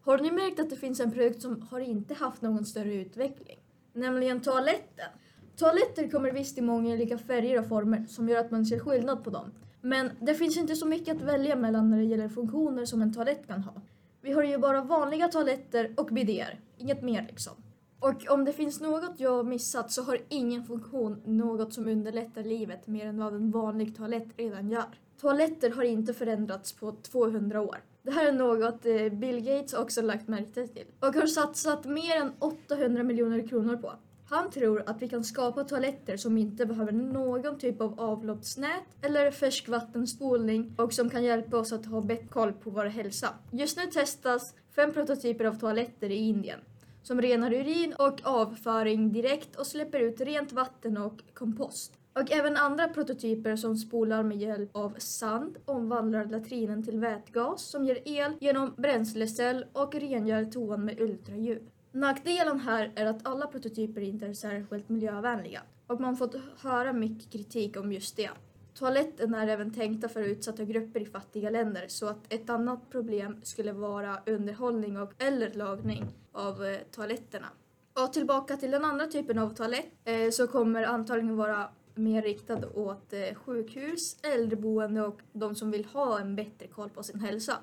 Har 0.01 0.17
ni 0.17 0.31
märkt 0.31 0.59
att 0.59 0.69
det 0.69 0.75
finns 0.75 0.99
en 0.99 1.11
produkt 1.11 1.41
som 1.41 1.61
har 1.71 1.79
inte 1.79 2.13
haft 2.13 2.41
någon 2.41 2.65
större 2.65 2.93
utveckling? 2.93 3.59
Nämligen 3.93 4.41
toaletten. 4.41 5.09
Toaletter 5.57 6.09
kommer 6.09 6.31
visst 6.31 6.57
i 6.57 6.61
många 6.61 6.93
olika 6.93 7.17
färger 7.17 7.59
och 7.59 7.67
former 7.67 8.05
som 8.07 8.29
gör 8.29 8.39
att 8.39 8.51
man 8.51 8.65
ser 8.65 8.79
skillnad 8.79 9.23
på 9.23 9.29
dem. 9.29 9.51
Men 9.81 10.11
det 10.21 10.33
finns 10.33 10.57
inte 10.57 10.75
så 10.75 10.85
mycket 10.85 11.15
att 11.15 11.21
välja 11.21 11.55
mellan 11.55 11.89
när 11.89 11.97
det 11.97 12.03
gäller 12.03 12.29
funktioner 12.29 12.85
som 12.85 13.01
en 13.01 13.13
toalett 13.13 13.47
kan 13.47 13.61
ha. 13.61 13.73
Vi 14.21 14.31
har 14.31 14.43
ju 14.43 14.57
bara 14.57 14.81
vanliga 14.81 15.27
toaletter 15.27 15.93
och 15.97 16.05
bidéer, 16.05 16.59
inget 16.77 17.01
mer 17.01 17.25
liksom. 17.29 17.53
Och 17.99 18.29
om 18.29 18.45
det 18.45 18.53
finns 18.53 18.81
något 18.81 19.19
jag 19.19 19.31
har 19.31 19.43
missat 19.43 19.91
så 19.91 20.03
har 20.03 20.19
ingen 20.29 20.63
funktion 20.63 21.21
något 21.25 21.73
som 21.73 21.87
underlättar 21.87 22.43
livet 22.43 22.87
mer 22.87 23.05
än 23.05 23.17
vad 23.17 23.35
en 23.35 23.51
vanlig 23.51 23.97
toalett 23.97 24.27
redan 24.37 24.69
gör. 24.69 24.99
Toaletter 25.21 25.69
har 25.69 25.83
inte 25.83 26.13
förändrats 26.13 26.73
på 26.73 26.91
200 26.91 27.61
år. 27.61 27.77
Det 28.03 28.11
här 28.11 28.27
är 28.27 28.31
något 28.31 28.85
eh, 28.85 29.19
Bill 29.19 29.39
Gates 29.39 29.73
också 29.73 30.01
lagt 30.01 30.27
märke 30.27 30.67
till 30.67 30.85
och 30.99 31.15
har 31.15 31.27
satsat 31.27 31.85
mer 31.85 32.21
än 32.21 32.31
800 32.39 33.03
miljoner 33.03 33.47
kronor 33.47 33.77
på. 33.77 33.93
Han 34.29 34.51
tror 34.51 34.83
att 34.85 35.01
vi 35.01 35.09
kan 35.09 35.23
skapa 35.23 35.63
toaletter 35.63 36.17
som 36.17 36.37
inte 36.37 36.65
behöver 36.65 36.91
någon 36.91 37.57
typ 37.57 37.81
av 37.81 37.99
avloppsnät 37.99 38.83
eller 39.01 39.31
färskvattenspolning 39.31 40.73
och 40.77 40.93
som 40.93 41.09
kan 41.09 41.23
hjälpa 41.23 41.57
oss 41.57 41.73
att 41.73 41.85
ha 41.85 42.01
bättre 42.01 42.27
koll 42.27 42.53
på 42.53 42.69
vår 42.69 42.85
hälsa. 42.85 43.29
Just 43.51 43.77
nu 43.77 43.85
testas 43.85 44.55
fem 44.75 44.93
prototyper 44.93 45.45
av 45.45 45.59
toaletter 45.59 46.09
i 46.09 46.15
Indien 46.15 46.59
som 47.07 47.21
renar 47.21 47.53
urin 47.53 47.93
och 47.93 48.21
avföring 48.23 49.11
direkt 49.11 49.55
och 49.55 49.67
släpper 49.67 49.99
ut 49.99 50.21
rent 50.21 50.51
vatten 50.51 50.97
och 50.97 51.21
kompost. 51.33 51.93
Och 52.13 52.31
även 52.31 52.57
andra 52.57 52.87
prototyper 52.87 53.55
som 53.55 53.75
spolar 53.75 54.23
med 54.23 54.37
hjälp 54.37 54.75
av 54.75 54.95
sand 54.97 55.57
omvandlar 55.65 56.25
latrinen 56.25 56.83
till 56.83 56.99
vätgas 56.99 57.61
som 57.61 57.85
ger 57.85 57.99
el 58.05 58.31
genom 58.39 58.73
bränslecell 58.77 59.65
och 59.73 59.95
rengör 59.95 60.45
toan 60.45 60.85
med 60.85 61.01
ultraljud. 61.01 61.69
Nackdelen 61.91 62.59
här 62.59 62.91
är 62.95 63.05
att 63.05 63.27
alla 63.27 63.47
prototyper 63.47 64.01
inte 64.01 64.25
är 64.25 64.33
särskilt 64.33 64.89
miljövänliga 64.89 65.61
och 65.87 66.01
man 66.01 66.17
fått 66.17 66.35
höra 66.61 66.93
mycket 66.93 67.31
kritik 67.31 67.77
om 67.77 67.93
just 67.93 68.15
det. 68.15 68.29
Toaletten 68.73 69.33
är 69.33 69.47
även 69.47 69.73
tänkta 69.73 70.09
för 70.09 70.21
utsatta 70.21 70.63
grupper 70.63 70.99
i 70.99 71.05
fattiga 71.05 71.49
länder 71.49 71.85
så 71.87 72.07
att 72.07 72.33
ett 72.33 72.49
annat 72.49 72.89
problem 72.89 73.39
skulle 73.43 73.71
vara 73.71 74.19
underhållning 74.25 74.97
och 74.97 75.13
eller 75.17 75.53
lagning 75.53 76.05
av 76.31 76.65
eh, 76.65 76.77
toaletterna. 76.91 77.47
Och 77.93 78.13
tillbaka 78.13 78.57
till 78.57 78.71
den 78.71 78.85
andra 78.85 79.07
typen 79.07 79.39
av 79.39 79.55
toalett 79.55 79.91
eh, 80.03 80.29
så 80.31 80.47
kommer 80.47 80.83
antagligen 80.83 81.37
vara 81.37 81.69
mer 81.95 82.21
riktad 82.21 82.67
åt 82.73 83.13
eh, 83.13 83.35
sjukhus, 83.35 84.17
äldreboende 84.23 85.01
och 85.01 85.19
de 85.33 85.55
som 85.55 85.71
vill 85.71 85.85
ha 85.85 86.19
en 86.19 86.35
bättre 86.35 86.67
koll 86.67 86.89
på 86.89 87.03
sin 87.03 87.19
hälsa. 87.19 87.53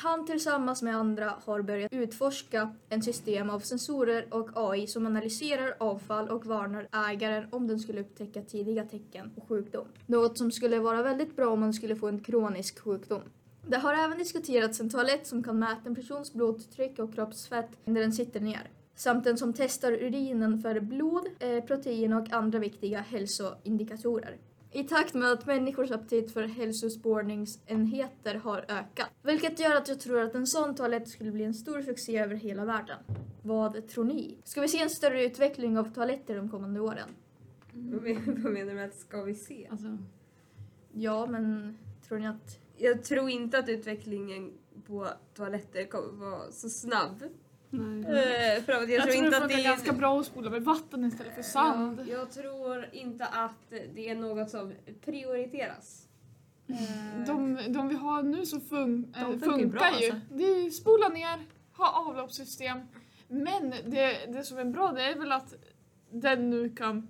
Han 0.00 0.26
tillsammans 0.26 0.82
med 0.82 0.96
andra 0.96 1.34
har 1.44 1.62
börjat 1.62 1.92
utforska 1.92 2.74
en 2.88 3.02
system 3.02 3.50
av 3.50 3.60
sensorer 3.60 4.26
och 4.30 4.50
AI 4.54 4.86
som 4.86 5.06
analyserar 5.06 5.74
avfall 5.80 6.28
och 6.28 6.46
varnar 6.46 6.88
ägaren 7.10 7.46
om 7.50 7.66
den 7.66 7.78
skulle 7.78 8.00
upptäcka 8.00 8.42
tidiga 8.42 8.84
tecken 8.84 9.30
på 9.34 9.40
sjukdom. 9.40 9.86
Något 10.06 10.38
som 10.38 10.50
skulle 10.50 10.78
vara 10.78 11.02
väldigt 11.02 11.36
bra 11.36 11.48
om 11.48 11.60
man 11.60 11.72
skulle 11.72 11.96
få 11.96 12.08
en 12.08 12.20
kronisk 12.20 12.78
sjukdom. 12.78 13.22
Det 13.66 13.76
har 13.76 13.94
även 13.94 14.18
diskuterats 14.18 14.80
en 14.80 14.90
toalett 14.90 15.26
som 15.26 15.42
kan 15.42 15.58
mäta 15.58 15.82
en 15.84 15.94
persons 15.94 16.32
blodtryck 16.32 16.98
och 16.98 17.14
kroppsfett 17.14 17.70
när 17.84 18.00
den 18.00 18.12
sitter 18.12 18.40
ner. 18.40 18.70
Samt 18.96 19.26
en 19.26 19.38
som 19.38 19.52
testar 19.52 19.92
urinen 19.92 20.58
för 20.58 20.80
blod, 20.80 21.26
eh, 21.38 21.64
protein 21.64 22.12
och 22.12 22.32
andra 22.32 22.58
viktiga 22.58 23.00
hälsoindikatorer. 23.00 24.36
I 24.72 24.84
takt 24.84 25.14
med 25.14 25.32
att 25.32 25.46
människors 25.46 25.90
aptit 25.90 26.32
för 26.32 26.42
hälsospårningsenheter 26.42 28.34
har 28.34 28.58
ökat. 28.68 29.08
Vilket 29.22 29.60
gör 29.60 29.76
att 29.76 29.88
jag 29.88 30.00
tror 30.00 30.20
att 30.20 30.34
en 30.34 30.46
sån 30.46 30.74
toalett 30.74 31.08
skulle 31.08 31.30
bli 31.30 31.44
en 31.44 31.54
stor 31.54 31.82
succé 31.82 32.18
över 32.18 32.34
hela 32.34 32.64
världen. 32.64 32.98
Vad 33.42 33.88
tror 33.88 34.04
ni? 34.04 34.38
Ska 34.44 34.60
vi 34.60 34.68
se 34.68 34.78
en 34.82 34.90
större 34.90 35.24
utveckling 35.24 35.78
av 35.78 35.94
toaletter 35.94 36.36
de 36.36 36.48
kommande 36.50 36.80
åren? 36.80 37.08
Vad 37.72 38.02
men- 38.02 38.42
vad 38.42 38.52
menar 38.52 38.70
du 38.70 38.74
med 38.74 38.88
att 38.88 38.94
ska 38.98 39.22
vi 39.22 39.34
se? 39.34 39.68
Alltså, 39.70 39.98
Ja, 40.92 41.26
men 41.26 41.78
tror 42.08 42.18
ni 42.18 42.26
att... 42.26 42.58
Jag 42.76 43.04
tror 43.04 43.30
inte 43.30 43.58
att 43.58 43.68
utvecklingen 43.68 44.52
på 44.86 45.08
toaletter 45.34 45.84
kommer 45.84 46.30
vara 46.30 46.50
så 46.50 46.68
snabb. 46.68 47.22
Nej. 47.70 48.56
Eh, 48.56 48.62
för 48.62 48.72
jag, 48.72 48.90
Jag, 48.90 49.02
tror 49.02 49.12
tror 49.12 49.24
inte 49.24 49.38
det 49.38 49.44
att 49.44 49.48
det 49.48 49.54
är... 49.54 49.64
ganska 49.64 49.92
bra 49.92 50.20
att 50.20 50.26
spola 50.26 50.50
med 50.50 50.62
vatten 50.62 51.04
istället 51.04 51.34
för 51.34 51.42
sand. 51.42 52.00
Ja, 52.06 52.12
jag 52.12 52.30
tror 52.30 52.86
inte 52.92 53.26
att 53.26 53.70
det 53.94 54.08
är 54.08 54.14
något 54.14 54.50
som 54.50 54.72
prioriteras. 55.04 56.08
Eh, 56.66 56.76
De, 57.26 57.58
de 57.68 57.88
vi 57.88 57.94
har 57.94 58.22
nu 58.22 58.46
så 58.46 58.60
fun, 58.60 59.12
De 59.12 59.20
eh, 59.20 59.26
funkar 59.26 59.46
funkar 59.46 59.58
ju 59.60 59.66
bra, 59.66 59.80
ju. 60.00 60.10
alltså. 60.10 60.34
Det 60.36 60.44
är 60.44 60.64
ju 60.64 60.70
spola 60.70 61.08
ner, 61.08 61.38
ha 61.76 62.04
avloppssystem. 62.08 62.78
Men 63.28 63.70
det, 63.70 64.16
det 64.32 64.44
som 64.44 64.58
är 64.58 64.64
bra 64.64 64.92
det 64.92 65.02
är 65.02 65.18
väl 65.18 65.32
att 65.32 65.54
den 66.10 66.50
nu 66.50 66.70
kan 66.70 67.08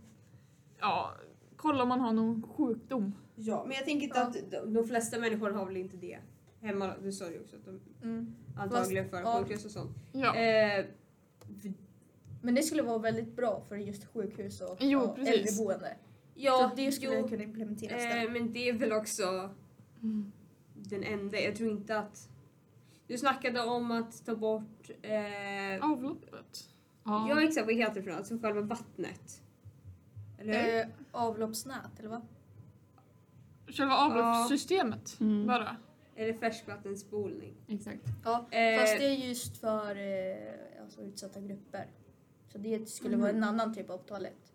ja, 0.80 1.12
kolla 1.56 1.82
om 1.82 1.88
man 1.88 2.00
har 2.00 2.12
någon 2.12 2.42
sjukdom. 2.56 3.14
Ja, 3.34 3.64
men 3.66 3.76
jag 3.76 3.84
tänker 3.84 4.06
inte 4.06 4.18
Ja. 4.18 4.24
att 4.26 4.50
de, 4.50 4.74
de 4.74 4.88
flesta 4.88 5.18
människor 5.18 5.50
har 5.50 5.66
väl 5.66 5.76
inte 5.76 5.96
det 5.96 6.18
hemma. 6.60 6.92
Du 7.02 7.12
sa 7.12 7.30
ju 7.30 7.40
också 7.40 7.56
att 7.56 7.64
de 7.64 7.80
Mm. 8.02 8.34
Antagligen 8.58 9.08
för 9.10 9.20
ja. 9.20 9.38
sjukhus 9.42 9.64
och 9.64 9.70
sånt. 9.70 9.96
Ja. 10.12 10.34
Eh, 10.36 10.84
Men 12.42 12.54
det 12.54 12.62
skulle 12.62 12.82
vara 12.82 12.98
väldigt 12.98 13.36
bra 13.36 13.62
för 13.68 13.76
just 13.76 14.04
sjukhus 14.12 14.60
och, 14.60 14.76
Jo, 14.80 15.00
och 15.00 15.18
äldreboende. 15.18 15.96
ja, 16.34 16.68
så 16.70 16.76
det 16.76 16.92
skulle 16.92 17.18
jo, 17.18 17.28
kunna 17.28 17.42
implementeras 17.42 18.02
där. 18.02 18.24
eh, 18.26 18.30
men 18.32 18.52
det 18.52 18.68
är 18.68 18.72
väl 18.72 18.92
också 18.92 19.50
Mm. 20.02 20.32
den 20.74 21.02
enda. 21.04 21.40
Jag 21.40 21.56
tror 21.56 21.70
inte 21.70 21.98
att... 21.98 22.28
Du 23.06 23.18
snackade 23.18 23.60
om 23.60 23.90
att 23.90 24.24
ta 24.26 24.34
bort... 24.36 24.90
Eh, 25.02 25.90
Avloppet. 25.92 26.68
Ja, 27.04 27.26
Ja. 27.30 27.42
exakt. 27.42 27.66
Vad 27.66 27.74
heter 27.76 27.94
det 27.94 28.02
för 28.02 28.10
något? 28.10 28.18
Alltså 28.18 28.38
själva 28.38 28.60
vattnet. 28.60 29.42
Eller? 30.38 30.80
Eh, 30.80 30.86
avloppsnät, 31.12 31.98
eller 31.98 32.08
vad? 32.08 32.26
Själva 33.66 33.94
avloppssystemet 33.96 35.16
Mm. 35.20 35.46
bara. 35.46 35.76
Eller 36.20 36.32
färskvattenspolning. 36.34 37.54
Exakt. 37.68 38.02
Ja, 38.24 38.46
Eh, 38.50 38.80
fast 38.80 38.98
det 38.98 39.04
är 39.06 39.14
just 39.28 39.56
för 39.56 39.96
eh, 39.96 40.82
alltså 40.82 41.02
utsatta 41.02 41.40
grupper. 41.40 41.86
Så 42.52 42.58
det 42.58 42.88
skulle 42.88 43.16
vara 43.16 43.30
en 43.30 43.44
annan 43.44 43.74
typ 43.74 43.90
av 43.90 43.98
toalett. 43.98 44.52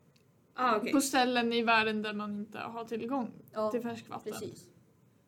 Ah, 0.54 0.78
okej. 0.78 0.92
På 0.94 1.02
ställen 1.02 1.54
i 1.54 1.62
världen 1.64 2.02
där 2.02 2.14
man 2.14 2.36
inte 2.40 2.58
har 2.60 2.86
tillgång 2.86 3.32
Ja, 3.54 3.72
till 3.72 3.82
färskvatten. 3.82 4.32
precis. 4.34 4.70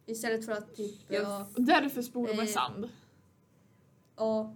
Istället 0.06 0.46
för 0.46 0.52
att 0.52 0.76
typ, 0.76 1.02
Ja. 1.08 1.22
ja, 1.22 1.48
Och 1.56 1.62
därför 1.62 2.02
spola 2.02 2.34
med 2.34 2.40
Eh, 2.44 2.46
sand. 2.46 2.90
ja 4.16 4.54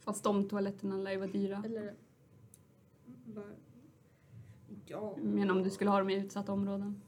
Fast 0.00 0.24
de 0.24 0.48
toaletterna 0.48 0.96
lär 0.96 1.10
ju 1.10 1.16
vara 1.16 1.30
dyra. 1.30 1.62
eller 1.66 1.94
Ja. 4.86 5.16
Men 5.22 5.50
om 5.50 5.62
du 5.62 5.70
skulle 5.70 5.90
ha 5.90 5.98
dem 5.98 6.10
i 6.10 6.14
utsatta 6.14 6.52
områden. 6.52 7.00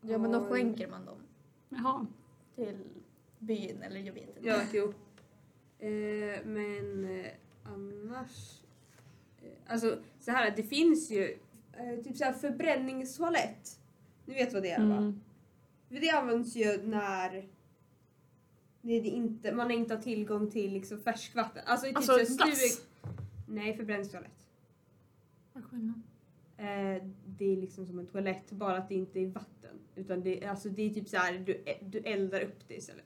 ja 0.00 0.18
men 0.18 0.32
då 0.32 0.40
skänker 0.44 0.88
man 0.88 1.04
dem 1.06 1.18
Jaha. 1.68 2.06
Till 2.58 2.78
byn 3.38 3.82
eller 3.82 4.00
jag 4.00 4.12
vet 4.12 4.36
inte. 4.36 4.48
Ja, 4.48 4.60
jo. 4.72 4.94
Eh, 5.78 6.44
men 6.44 7.04
eh, 7.20 7.30
annars... 7.64 8.60
Eh, 9.42 9.72
alltså 9.72 9.98
så 10.20 10.30
här, 10.30 10.52
det 10.56 10.62
finns 10.62 11.10
ju 11.10 11.38
eh, 11.72 12.02
typ 12.04 12.16
så 12.16 12.24
här 12.24 12.32
förbränningstoalett. 12.32 13.80
Ni 14.26 14.34
vet 14.34 14.52
vad 14.52 14.62
det 14.62 14.70
är 14.70 14.86
va? 14.86 14.96
Mm. 14.96 15.20
För 15.88 15.94
det 15.94 16.10
används 16.10 16.56
ju 16.56 16.82
när 16.82 17.48
det 18.82 18.92
är 18.92 19.04
inte, 19.04 19.52
man 19.52 19.70
inte 19.70 19.94
har 19.94 20.02
tillgång 20.02 20.50
till 20.50 20.72
liksom 20.72 21.00
färskvatten. 21.00 21.62
Alltså, 21.66 21.86
typ 21.86 21.96
Alltså 21.96 22.12
så 22.12 22.18
här 22.44 22.50
stug- 22.52 22.84
Nej, 23.48 23.76
förbränningstoalett. 23.76 24.48
Vad 25.52 25.64
är 25.64 25.68
skillnaden? 25.68 26.02
Det 27.38 27.52
är 27.52 27.56
liksom 27.56 27.86
som 27.86 27.98
en 27.98 28.06
toalett, 28.06 28.50
bara 28.50 28.76
att 28.76 28.88
det 28.88 28.94
inte 28.94 29.20
är 29.20 29.26
vatten. 29.26 29.76
Utan 29.96 30.22
det, 30.22 30.44
alltså, 30.44 30.68
det 30.68 30.82
är 30.82 30.90
typ 30.90 31.08
så 31.08 31.16
här, 31.16 31.38
du, 31.38 31.64
du 31.82 31.98
eldar 31.98 32.40
upp 32.40 32.68
det 32.68 32.74
istället. 32.74 33.04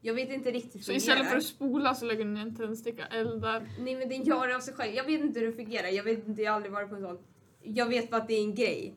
Jag 0.00 0.14
vet 0.14 0.30
inte 0.32 0.50
riktigt 0.50 0.74
hur 0.74 0.80
Så 0.80 0.90
det 0.92 0.96
istället 0.96 1.18
fungerar. 1.18 1.30
för 1.30 1.36
att 1.38 1.44
spola 1.44 1.94
så 1.94 2.06
lägger 2.06 2.24
du 2.24 2.30
ner 2.30 2.42
en 2.42 2.56
tändsticka, 2.56 3.06
eldar. 3.06 3.68
Nej 3.80 3.96
men 3.96 4.08
den 4.08 4.22
gör 4.22 4.48
det 4.48 4.56
av 4.56 4.60
sig 4.60 4.74
själv. 4.74 4.94
Jag 4.94 5.04
vet 5.04 5.20
inte 5.20 5.40
hur 5.40 5.46
det 5.46 5.52
fungerar. 5.52 5.88
Jag 5.88 6.04
vet 6.04 6.28
inte, 6.28 6.42
jag 6.42 6.50
har 6.52 6.56
aldrig 6.56 6.72
varit 6.72 6.88
på 6.90 6.94
en 6.96 7.02
sån. 7.02 7.18
Jag 7.62 7.86
vet 7.88 8.10
bara 8.10 8.20
att 8.22 8.28
det 8.28 8.34
är 8.34 8.42
en 8.44 8.54
grej. 8.54 8.94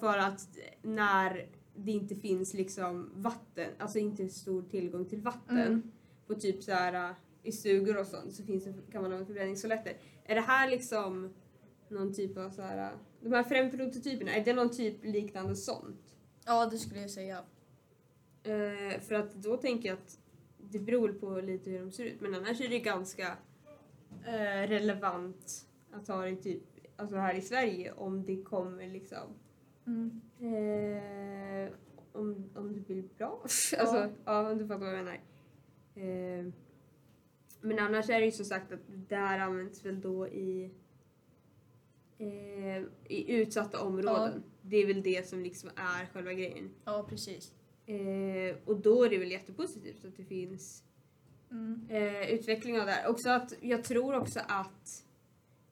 För 0.00 0.18
att 0.18 0.48
när 0.82 1.46
det 1.76 1.92
inte 1.92 2.14
finns 2.14 2.54
liksom 2.54 3.10
vatten, 3.14 3.70
alltså 3.78 3.98
inte 3.98 4.28
stor 4.28 4.62
tillgång 4.62 5.04
till 5.04 5.20
vatten 5.20 5.58
Mm. 5.58 5.82
på 6.26 6.34
typ 6.34 6.62
så 6.62 6.72
här 6.72 7.14
i 7.42 7.52
stugor 7.52 8.00
och 8.00 8.06
sånt 8.06 8.32
så 8.34 8.42
finns 8.44 8.64
det, 8.64 8.74
kan 8.92 9.02
man 9.02 9.12
ha 9.12 9.24
förbränningstoaletter. 9.24 9.92
Är 10.24 10.34
det 10.34 10.40
här 10.40 10.70
liksom 10.70 11.34
någon 11.88 12.14
typ 12.14 12.36
av 12.38 12.50
så 12.50 12.62
här, 12.62 12.92
de 13.30 13.36
här 13.36 13.44
fem 13.44 13.70
prototyperna, 13.70 14.34
är 14.34 14.44
det 14.44 14.52
någon 14.52 14.70
typ 14.70 15.04
liknande 15.04 15.56
sånt? 15.56 16.16
Ja, 16.46 16.66
det 16.66 16.78
skulle 16.78 17.00
jag 17.00 17.10
säga. 17.10 17.44
Eh, 18.42 19.00
för 19.00 19.14
att 19.14 19.34
då 19.34 19.56
tänker 19.56 19.88
jag 19.88 19.98
att 19.98 20.18
det 20.58 20.78
beror 20.78 21.12
på 21.12 21.40
lite 21.40 21.70
hur 21.70 21.78
de 21.80 21.92
ser 21.92 22.04
ut 22.04 22.20
men 22.20 22.34
annars 22.34 22.60
är 22.60 22.68
det 22.68 22.78
ganska 22.78 23.36
eh, 24.26 24.68
relevant 24.68 25.66
att 25.92 26.08
ha 26.08 26.24
det 26.24 26.36
typ 26.36 26.62
alltså 26.96 27.16
här 27.16 27.34
i 27.34 27.40
Sverige 27.40 27.92
om 27.92 28.24
det 28.24 28.42
kommer 28.42 28.88
liksom 28.88 29.34
Mm. 29.86 30.20
eh, 30.38 31.72
om, 32.12 32.50
om 32.54 32.72
det 32.72 32.80
blir 32.80 33.02
bra. 33.18 33.40
alltså, 33.42 34.10
ja. 34.24 34.50
om 34.50 34.58
du 34.58 34.66
fattar 34.66 34.84
vad 34.84 34.94
jag 34.94 35.04
menar. 35.04 35.20
Eh, 35.94 36.52
men 37.60 37.78
annars 37.78 38.10
är 38.10 38.20
det 38.20 38.24
ju 38.26 38.32
som 38.32 38.44
sagt 38.44 38.72
att 38.72 38.80
det 38.86 39.16
här 39.16 39.38
används 39.38 39.84
väl 39.84 40.00
då 40.00 40.28
i 40.28 40.70
eh, 42.18 42.82
i 43.08 43.32
utsatta 43.34 43.82
områden. 43.82 44.42
Det 44.62 44.76
är 44.76 44.86
väl 44.86 45.02
det 45.02 45.28
som 45.28 45.40
liksom 45.42 45.70
är 45.76 46.06
själva 46.12 46.32
grejen. 46.32 46.70
Ja, 46.84 47.06
precis. 47.08 47.52
Eh, 47.86 48.56
och 48.64 48.76
då 48.80 49.04
är 49.04 49.10
det 49.10 49.18
väl 49.18 49.30
jättepositivt 49.30 50.04
att 50.04 50.16
det 50.16 50.24
finns 50.24 50.82
Mm. 51.50 51.86
eh, 51.88 52.30
utveckling 52.30 52.80
av 52.80 52.86
det 52.86 52.92
här. 52.92 53.10
Också 53.10 53.30
att, 53.30 53.52
jag 53.60 53.84
tror 53.84 54.14
också 54.16 54.40
att 54.48 55.04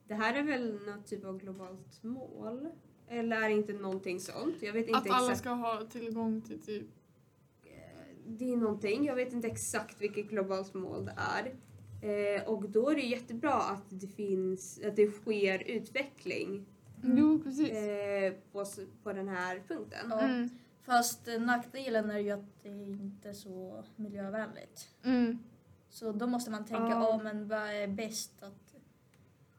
det 0.07 0.13
här 0.13 0.33
är 0.33 0.43
väl 0.43 0.79
något 0.85 1.07
typ 1.07 1.25
av 1.25 1.37
globalt 1.39 2.03
mål. 2.03 2.67
Eller 3.07 3.41
är 3.41 3.49
det 3.49 3.55
inte 3.55 3.73
någonting 3.73 4.19
sånt? 4.19 4.55
Jag 4.61 4.73
vet 4.73 4.87
inte 4.87 4.97
Att 4.99 5.09
alla 5.09 5.25
exakt. 5.25 5.39
ska 5.39 5.49
ha 5.49 5.85
tillgång 5.85 6.41
till 6.41 6.61
typ... 6.61 6.85
Det 8.27 8.53
är 8.53 8.57
någonting. 8.57 9.05
Jag 9.05 9.15
vet 9.15 9.33
inte 9.33 9.47
exakt 9.47 10.01
vilket 10.01 10.29
globalt 10.29 10.73
mål 10.73 11.05
det 11.05 11.13
är. 11.17 11.55
Eh, 12.09 12.47
och 12.47 12.69
då 12.69 12.89
är 12.89 12.95
det 12.95 13.01
jättebra 13.01 13.53
att 13.53 13.83
det 13.89 14.07
finns, 14.07 14.79
att 14.85 14.95
det 14.95 15.11
sker 15.11 15.63
utveckling 15.71 16.65
Mm. 17.03 17.17
Jo, 17.17 17.39
precis. 17.43 17.69
eh, 17.71 18.33
på, 18.51 18.65
på 19.03 19.13
den 19.13 19.27
här 19.27 19.63
punkten. 19.67 20.07
Ja. 20.09 20.19
Mm. 20.21 20.49
Fast 20.81 21.27
nackdelen 21.39 22.09
är 22.09 22.19
ju 22.19 22.31
att 22.31 22.63
det 22.63 22.69
är 22.69 22.83
inte 22.87 23.29
är 23.29 23.33
så 23.33 23.83
miljövänligt. 23.95 24.89
Mm. 25.03 25.39
Så 25.89 26.11
då 26.11 26.27
måste 26.27 26.51
man 26.51 26.65
tänka, 26.65 26.83
Ja. 26.89 27.09
ja 27.09 27.19
men 27.23 27.47
vad 27.47 27.59
är 27.69 27.87
bäst? 27.87 28.43
Att 28.43 28.75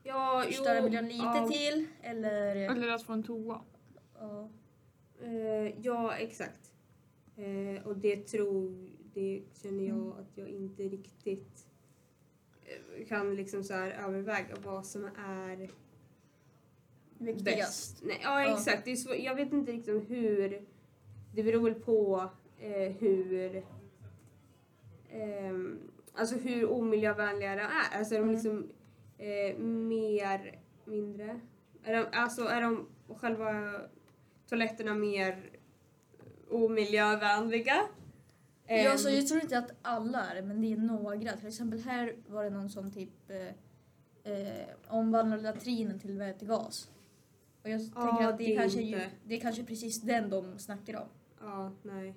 Ja, 0.02 0.42
förstöra 0.46 0.82
miljön 0.82 1.08
lite 1.08 1.24
ja. 1.24 1.48
till 1.52 1.86
eller... 2.02 2.56
Eller 2.56 2.88
att 2.88 3.02
få 3.02 3.12
en 3.12 3.22
toa. 3.22 3.60
Ja. 4.18 4.48
Eh, 5.22 5.80
ja, 5.80 6.14
exakt. 6.16 6.72
Eh, 7.36 7.86
och 7.86 7.96
det 7.96 8.16
tror, 8.16 8.90
det 9.14 9.42
känner 9.62 9.84
jag 9.84 9.96
Mm. 9.96 10.12
att 10.12 10.30
jag 10.38 10.48
inte 10.48 10.82
riktigt 10.82 11.66
kan 13.08 13.34
liksom 13.36 13.64
så 13.64 13.74
här 13.74 13.90
överväga 14.08 14.54
vad 14.64 14.86
som 14.86 15.04
är 15.26 15.70
Viktigast. 17.18 17.92
bäst. 17.94 18.02
Nej, 18.04 18.20
ja, 18.22 18.42
Ja. 18.42 18.54
exakt. 18.58 18.84
Det 18.84 18.90
är 18.92 18.96
svår, 18.96 19.14
jag 19.16 19.34
vet 19.34 19.52
inte 19.52 19.72
riktigt 19.72 20.10
hur, 20.10 20.66
det 21.34 21.42
beror 21.42 21.62
väl 21.70 21.74
på 21.74 22.30
eh, 22.60 22.92
hur 22.92 23.62
ehm, 25.10 25.78
Alltså 26.18 26.36
hur 26.36 26.70
omiljövänliga 26.70 27.54
de 27.56 27.62
är. 27.62 27.98
Alltså 27.98 28.14
är 28.14 28.18
de 28.18 28.22
Mm. 28.28 28.34
liksom 28.34 28.68
eh, 29.18 29.56
mer, 29.58 30.58
mindre? 30.84 31.40
Är 31.84 31.94
de, 31.96 32.06
alltså 32.12 32.42
är 32.44 32.60
de 32.62 32.86
själva 33.08 33.72
toaletterna 34.48 34.94
mer 34.94 35.50
omiljövänliga? 36.50 37.82
Ja, 38.68 38.74
Ehm, 38.92 38.98
så 38.98 39.10
jag 39.10 39.26
tror 39.28 39.40
inte 39.42 39.58
att 39.58 39.70
alla 39.82 40.24
är 40.24 40.34
det, 40.34 40.42
men 40.42 40.60
det 40.60 40.72
är 40.72 40.76
några. 40.76 41.32
Till 41.36 41.46
exempel 41.48 41.78
här 41.80 42.16
var 42.26 42.44
det 42.44 42.50
någon 42.50 42.70
som 42.70 42.90
typ 42.90 43.30
eh, 43.30 44.32
eh, 44.32 44.66
omvandlade 44.88 45.42
latrinen 45.42 45.98
till 45.98 46.18
vätgas. 46.18 46.90
Och 47.62 47.70
jag 47.70 47.80
Ja, 47.80 48.06
tänker 48.06 48.24
att 48.28 48.38
det, 48.38 48.44
det 48.44 48.54
är 48.54 48.58
kanske, 48.60 48.82
inte- 48.82 48.98
ju, 48.98 49.04
det 49.24 49.34
är 49.36 49.40
kanske 49.40 49.64
precis 49.64 50.00
den 50.02 50.30
de 50.30 50.58
snackar 50.58 50.96
om. 50.96 51.08
Ja, 51.40 51.72
nej. 51.82 52.14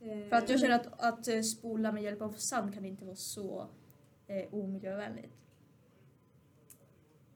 Eh, 0.00 0.28
För 0.28 0.36
att 0.36 0.48
jag 0.48 0.60
känner 0.60 0.74
att, 0.74 1.02
att 1.04 1.28
eh, 1.28 1.40
spola 1.40 1.92
med 1.92 2.02
hjälp 2.02 2.22
av 2.22 2.32
sand 2.32 2.74
kan 2.74 2.84
inte 2.84 3.04
vara 3.04 3.16
så 3.16 3.66
eh, 4.26 4.54
omiljövänligt. 4.54 5.32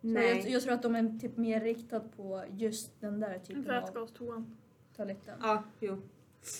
Så 0.01 0.07
nej. 0.07 0.29
jag, 0.39 0.49
jag 0.51 0.63
tror 0.63 0.73
att 0.73 0.83
de 0.83 0.95
är 0.95 1.19
typ 1.19 1.37
mer 1.37 1.61
riktade 1.61 2.09
på 2.17 2.45
just 2.51 3.01
den 3.01 3.21
där 3.21 3.39
typen 3.39 3.71
av 3.71 3.83
Vätgastoan. 3.83 4.57
toaletten. 4.97 5.39
Ja, 5.43 5.63
jo. 5.81 6.03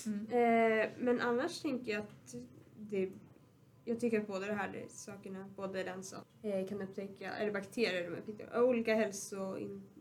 Mm. 0.05 0.27
Eh, 0.27 0.89
men 0.97 1.21
annars 1.21 1.61
tänker 1.61 1.91
jag 1.91 2.01
att 2.01 2.35
det, 2.77 3.09
jag 3.85 3.99
tycker 3.99 4.21
att 4.21 4.27
båda 4.27 4.47
de 4.47 4.53
här 4.53 4.85
sakerna, 4.89 5.49
både 5.55 5.83
den 5.83 6.03
som 6.03 6.19
eh, 6.41 6.67
kan 6.67 6.81
upptäcka, 6.81 7.31
eller 7.35 7.51
bakterier 7.51 8.09
med 8.09 8.25
pitter, 8.25 8.61
olika 8.63 8.95
hälso... 8.95 9.57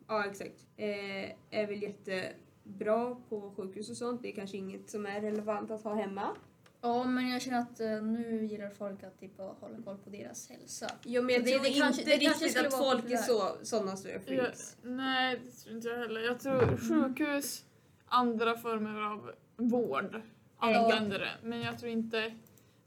Ja, 0.08 0.24
exakt. 0.30 0.66
Eh, 0.76 1.30
är 1.50 1.66
väl 1.66 1.82
jättebra 1.82 3.16
på 3.28 3.52
sjukhus 3.56 3.90
och 3.90 3.96
sånt. 3.96 4.22
Det 4.22 4.28
är 4.28 4.32
kanske 4.34 4.56
inget 4.56 4.90
som 4.90 5.06
är 5.06 5.20
relevant 5.20 5.70
att 5.70 5.82
ha 5.84 5.94
hemma. 5.94 6.36
Ja, 6.80 7.04
men 7.04 7.28
jag 7.28 7.42
känner 7.42 7.58
att 7.58 7.80
eh, 7.80 8.02
nu 8.02 8.44
gillar 8.46 8.70
folk 8.70 9.02
att 9.02 9.20
typ 9.20 9.38
hålla 9.38 9.82
koll 9.84 9.98
på 9.98 10.10
deras 10.10 10.48
hälsa. 10.50 10.86
Jo, 11.04 11.22
men 11.22 11.34
jag 11.34 11.44
Det- 11.44 11.50
tror 11.50 11.62
det 11.62 11.68
inte 11.68 11.80
kanske- 11.80 12.04
det 12.04 12.10
kanske 12.10 12.28
riktigt 12.44 12.50
skulle 12.50 12.68
att 12.68 12.78
folk 12.78 13.10
är 13.10 13.16
så, 13.16 13.56
sådana 13.62 13.96
stora 13.96 14.12
Ja, 14.12 14.20
freaks. 14.20 14.76
nej, 14.82 15.40
det 15.44 15.50
tror 15.50 15.76
inte 15.76 15.88
jag 15.88 15.98
heller. 15.98 16.20
Jag 16.20 16.40
tror 16.40 16.76
sjukhus, 16.76 17.64
andra 18.06 18.56
former 18.56 19.00
av 19.12 19.30
vård 19.56 20.20
använder 20.56 21.18
det. 21.18 21.32
Men 21.42 21.60
jag 21.60 21.78
tror 21.78 21.90
inte 21.92 22.34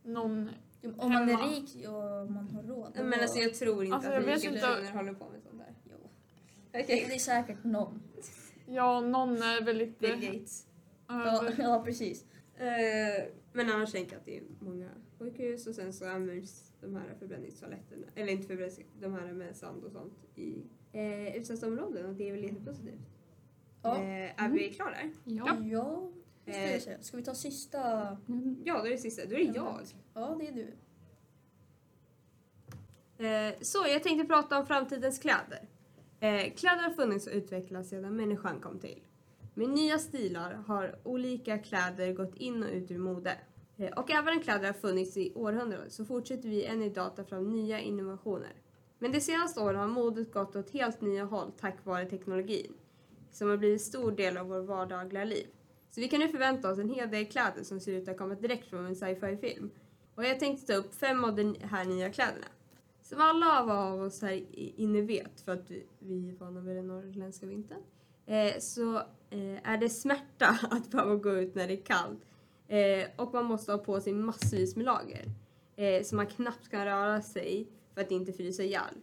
någon... 0.04 0.50
Om 0.98 1.12
man 1.14 1.30
är 1.30 1.50
rik 1.50 1.88
och 1.88 2.32
man 2.32 2.48
har 2.50 2.64
råd. 2.64 2.92
Men 3.04 3.20
alltså 3.20 3.40
jag 3.40 3.54
tror 3.54 3.84
inte 3.84 3.96
Alltså, 3.96 4.12
att 4.12 4.26
rika 4.26 4.50
inte- 4.50 4.60
personer 4.60 4.92
håller 4.92 5.14
på 5.14 5.30
med 5.30 5.42
sånt 5.44 5.58
där. 5.60 5.74
Jo. 5.92 6.10
Okej. 6.70 7.06
Det 7.10 7.16
är 7.16 7.20
säkert 7.20 7.64
någon. 7.64 8.02
Ja, 8.68 9.02
någon 9.02 9.30
är 9.42 9.62
väldigt... 9.66 10.00
Bill 10.00 10.16
Gates. 10.22 10.66
Ja, 11.08 11.42
över- 11.42 11.56
ja 11.64 11.82
precis. 11.86 12.26
Eh, 12.58 13.24
men 13.54 13.72
annars 13.72 13.92
tänker 13.92 14.12
jag 14.12 14.20
att 14.20 14.26
det 14.26 14.38
är 14.38 14.44
många 14.60 14.90
sjukhus 15.20 15.68
och 15.68 15.76
sen 15.76 15.94
så 15.94 16.10
används 16.10 16.72
de 16.82 16.96
här 16.96 17.16
förbränningstoaletterna, 17.20 18.08
eller 18.16 18.32
inte 18.34 18.48
förbrännings, 18.48 18.80
de 19.00 19.14
här 19.14 19.34
med 19.34 19.56
sand 19.56 19.84
och 19.84 19.92
sånt 19.92 20.14
i 20.36 20.64
eh, 20.92 21.36
utsatta 21.38 21.68
områden 21.68 22.06
och 22.06 22.14
det 22.14 22.28
är 22.30 22.32
väl 22.34 22.44
jättepositivt. 22.44 23.00
Ja. 23.82 23.96
Eh, 23.96 24.44
är 24.44 24.50
vi 24.50 24.70
klara 24.70 24.90
där? 24.90 25.12
Ja. 25.24 25.58
Ja, 25.64 26.10
Eh. 26.48 26.82
Ska 27.02 27.18
vi 27.18 27.24
ta 27.24 27.36
sista? 27.36 27.80
Ja, 28.64 28.80
då 28.80 28.86
är 28.86 28.90
det 28.90 28.98
sista. 28.98 29.26
Då 29.26 29.36
är 29.36 29.38
det 29.38 29.52
jag. 29.56 29.82
Ja, 30.14 30.38
det 30.40 30.48
är 30.48 30.52
du. 30.52 30.74
Eh, 33.26 33.54
så 33.62 33.86
jag 33.88 34.04
tänkte 34.04 34.28
prata 34.28 34.60
om 34.60 34.66
framtidens 34.66 35.20
kläder. 35.20 35.68
Eh, 36.20 36.54
kläder 36.54 36.84
har 36.84 36.90
funnits 36.90 37.28
och 37.28 37.34
utvecklats 37.34 37.90
sedan 37.90 38.16
människan 38.16 38.60
kom 38.60 38.80
till. 38.80 39.02
Med 39.54 39.70
nya 39.70 40.00
stilar 40.00 40.54
har 40.54 40.96
olika 41.04 41.58
kläder 41.58 42.14
gått 42.14 42.36
in 42.36 42.64
och 42.64 42.70
ut 42.70 42.92
ur 42.92 42.98
mode. 42.98 43.38
Eh, 43.78 44.00
och 44.00 44.12
även 44.12 44.38
om 44.38 44.44
kläder 44.44 44.66
har 44.66 44.74
funnits 44.74 45.18
i 45.18 45.32
århundraden 45.36 45.92
så 45.92 46.06
fortsätter 46.06 46.50
vi 46.50 46.66
än 46.66 46.84
idag 46.84 47.16
ta 47.16 47.24
fram 47.24 47.52
nya 47.52 47.80
innovationer. 47.80 48.54
Men 49.00 49.12
de 49.12 49.22
senaste 49.22 49.60
åren 49.60 49.80
har 49.80 49.88
modet 49.88 50.34
gått 50.34 50.56
åt 50.56 50.70
helt 50.70 51.02
nya 51.02 51.26
håll 51.26 51.52
tack 51.60 51.86
vare 51.86 52.06
teknologin 52.06 52.74
som 53.38 53.50
har 53.50 53.58
blivit 53.58 53.82
en 53.82 53.86
stor 53.86 54.12
del 54.12 54.38
av 54.38 54.48
vår 54.48 54.60
vardagliga 54.60 55.24
liv. 55.24 55.48
Så 55.90 56.02
vi 56.02 56.08
kan 56.08 56.20
nu 56.20 56.28
förvänta 56.28 56.72
oss 56.72 56.80
en 56.80 56.90
hel 56.90 57.12
del 57.12 57.26
kläder 57.26 57.64
som 57.64 57.80
ser 57.80 57.92
ut 57.92 58.08
att 58.08 58.18
komma 58.18 58.36
direkt 58.36 58.70
från 58.70 58.86
en 58.86 58.96
sci-fi-film. 58.96 59.72
Och 60.16 60.26
jag 60.26 60.40
tänkte 60.40 60.74
ta 60.74 60.80
upp 60.80 60.96
fem 60.96 61.24
av 61.24 61.36
de 61.36 61.56
här 61.62 61.86
nya 61.86 62.12
kläderna. 62.12 62.48
Som 63.02 63.22
alla 63.22 63.60
av 63.60 64.02
oss 64.02 64.22
här 64.22 64.46
inne 64.56 65.02
vet, 65.02 65.42
för 65.42 65.52
att 65.52 65.72
vi, 66.00 66.30
är 66.30 66.34
vana 66.34 66.62
vid 66.62 66.76
den 66.76 66.88
norrländska 66.88 67.46
vintern, 67.46 67.82
eh, 68.26 68.60
så 68.60 68.96
eh, 69.30 69.70
är 69.72 69.78
det 69.78 69.90
smärta 69.90 70.60
att 70.72 70.92
behöva 70.92 71.16
gå 71.16 71.32
ut 71.32 71.56
när 71.56 71.68
det 71.68 71.74
är 71.74 71.86
kallt. 71.86 72.26
Eh, 72.68 73.10
och 73.16 73.34
man 73.34 73.46
måste 73.46 73.72
ha 73.72 73.80
på 73.80 74.02
sig 74.02 74.14
massvis 74.14 74.76
med 74.76 74.86
lager. 74.86 75.26
Så 76.04 76.16
man 76.16 76.28
knappt 76.28 76.70
kan 76.70 76.86
röra 76.86 77.22
sig 77.22 77.68
för 77.94 78.02
att 78.02 78.12
inte 78.12 78.34
frysa 78.34 78.64
ihjäl. 78.64 78.96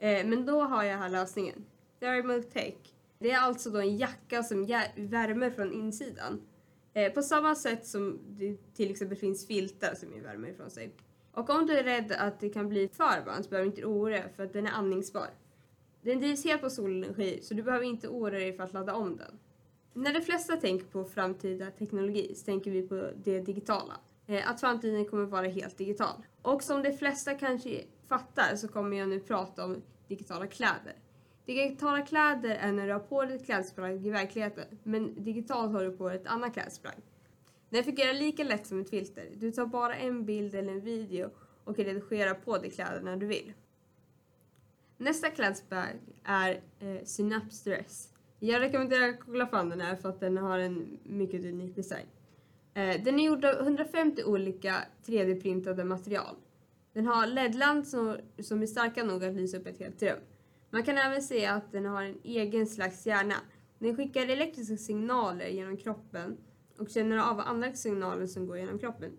Men 0.00 0.46
då 0.46 0.60
har 0.60 0.84
jag 0.84 0.98
här 0.98 1.08
lösningen. 1.08 1.64
Thermal 2.00 2.42
Tech. 2.42 2.95
Det 3.18 3.30
är 3.30 3.38
alltså 3.38 3.70
då 3.70 3.78
en 3.78 3.96
jacka 3.96 4.42
som 4.42 4.66
värmer 4.96 5.50
från 5.50 5.72
insidan. 5.72 6.42
Eh, 6.92 7.12
på 7.12 7.22
samma 7.22 7.54
sätt 7.54 7.86
som 7.86 8.18
det 8.26 8.74
till 8.74 8.90
exempel 8.90 9.18
finns 9.18 9.46
filtar 9.46 9.94
som 9.94 10.12
ger 10.12 10.22
värme 10.22 10.48
ifrån 10.48 10.70
sig. 10.70 10.94
Och 11.32 11.50
om 11.50 11.66
du 11.66 11.78
är 11.78 11.84
rädd 11.84 12.12
att 12.12 12.40
det 12.40 12.48
kan 12.48 12.68
bli 12.68 12.88
för 12.88 13.24
varmt 13.26 13.44
så 13.44 13.50
behöver 13.50 13.70
du 13.70 13.76
inte 13.76 13.86
oroa 13.86 14.10
dig 14.10 14.32
för 14.36 14.44
att 14.44 14.52
den 14.52 14.66
är 14.66 14.70
andningsbar. 14.70 15.28
Den 16.02 16.18
drivs 16.20 16.44
helt 16.44 16.62
på 16.62 16.70
solenergi 16.70 17.40
så 17.42 17.54
du 17.54 17.62
behöver 17.62 17.84
inte 17.84 18.08
oroa 18.08 18.30
dig 18.30 18.56
för 18.56 18.62
att 18.62 18.72
ladda 18.72 18.94
om 18.94 19.16
den. 19.16 19.38
När 19.92 20.14
de 20.14 20.20
flesta 20.20 20.56
tänker 20.56 20.86
på 20.86 21.04
framtida 21.04 21.70
teknologi 21.70 22.34
så 22.34 22.44
tänker 22.44 22.70
vi 22.70 22.82
på 22.82 23.10
det 23.24 23.40
digitala. 23.40 24.00
Eh, 24.26 24.50
att 24.50 24.60
framtiden 24.60 25.04
kommer 25.04 25.24
vara 25.24 25.46
helt 25.46 25.78
digital. 25.78 26.26
Och 26.42 26.62
som 26.62 26.82
de 26.82 26.92
flesta 26.92 27.34
kanske 27.34 27.84
fattar 28.08 28.56
så 28.56 28.68
kommer 28.68 28.96
jag 28.96 29.08
nu 29.08 29.20
prata 29.20 29.64
om 29.64 29.82
digitala 30.08 30.46
kläder. 30.46 30.94
Digitala 31.46 32.02
kläder 32.02 32.54
är 32.54 32.72
när 32.72 32.86
du 32.86 32.92
har 32.92 33.00
på 33.00 33.24
dig 33.24 33.36
ett 33.36 33.44
klädesplagg 33.44 34.06
i 34.06 34.10
verkligheten 34.10 34.64
men 34.82 35.24
digitalt 35.24 35.72
har 35.72 35.84
du 35.84 35.96
på 35.96 36.08
dig 36.08 36.16
ett 36.16 36.26
annat 36.26 36.52
klädesplagg. 36.52 36.94
Den 37.70 37.84
fungerar 37.84 38.12
lika 38.12 38.44
lätt 38.44 38.66
som 38.66 38.80
ett 38.80 38.90
filter. 38.90 39.28
Du 39.34 39.52
tar 39.52 39.66
bara 39.66 39.96
en 39.96 40.24
bild 40.24 40.54
eller 40.54 40.72
en 40.72 40.80
video 40.80 41.30
och 41.64 41.78
redigerar 41.78 42.34
på 42.34 42.58
dig 42.58 42.70
kläderna 42.70 43.16
du 43.16 43.26
vill. 43.26 43.52
Nästa 44.96 45.30
klädesplagg 45.30 45.96
är 46.24 46.60
eh, 46.80 47.04
Synapse 47.04 47.70
Dress. 47.70 48.08
Jag 48.38 48.60
rekommenderar 48.60 49.08
att 49.08 49.20
kolla 49.20 49.46
fram 49.46 49.68
den 49.68 49.80
här 49.80 49.96
för 49.96 50.08
att 50.08 50.20
den 50.20 50.36
har 50.36 50.58
en 50.58 50.98
mycket 51.02 51.44
unik 51.44 51.76
design. 51.76 52.06
Eh, 52.74 53.02
den 53.04 53.20
är 53.20 53.24
gjord 53.24 53.44
av 53.44 53.60
150 53.60 54.24
olika 54.24 54.76
3D-printade 55.04 55.84
material. 55.84 56.36
Den 56.92 57.06
har 57.06 57.26
LED-lamp 57.26 57.86
som, 57.86 58.16
som 58.38 58.62
är 58.62 58.66
starka 58.66 59.04
nog 59.04 59.24
att 59.24 59.34
lysa 59.34 59.56
upp 59.56 59.66
ett 59.66 59.78
helt 59.78 60.02
rum. 60.02 60.18
Man 60.70 60.82
kan 60.82 60.98
även 60.98 61.22
se 61.22 61.46
att 61.46 61.72
den 61.72 61.86
har 61.86 62.02
en 62.02 62.18
egen 62.24 62.66
slags 62.66 63.06
hjärna. 63.06 63.34
Den 63.78 63.96
skickar 63.96 64.28
elektriska 64.28 64.76
signaler 64.76 65.46
genom 65.46 65.76
kroppen 65.76 66.36
och 66.78 66.90
känner 66.90 67.18
av 67.18 67.40
andra 67.40 67.72
signaler 67.72 68.26
som 68.26 68.46
går 68.46 68.58
genom 68.58 68.78
kroppen. 68.78 69.12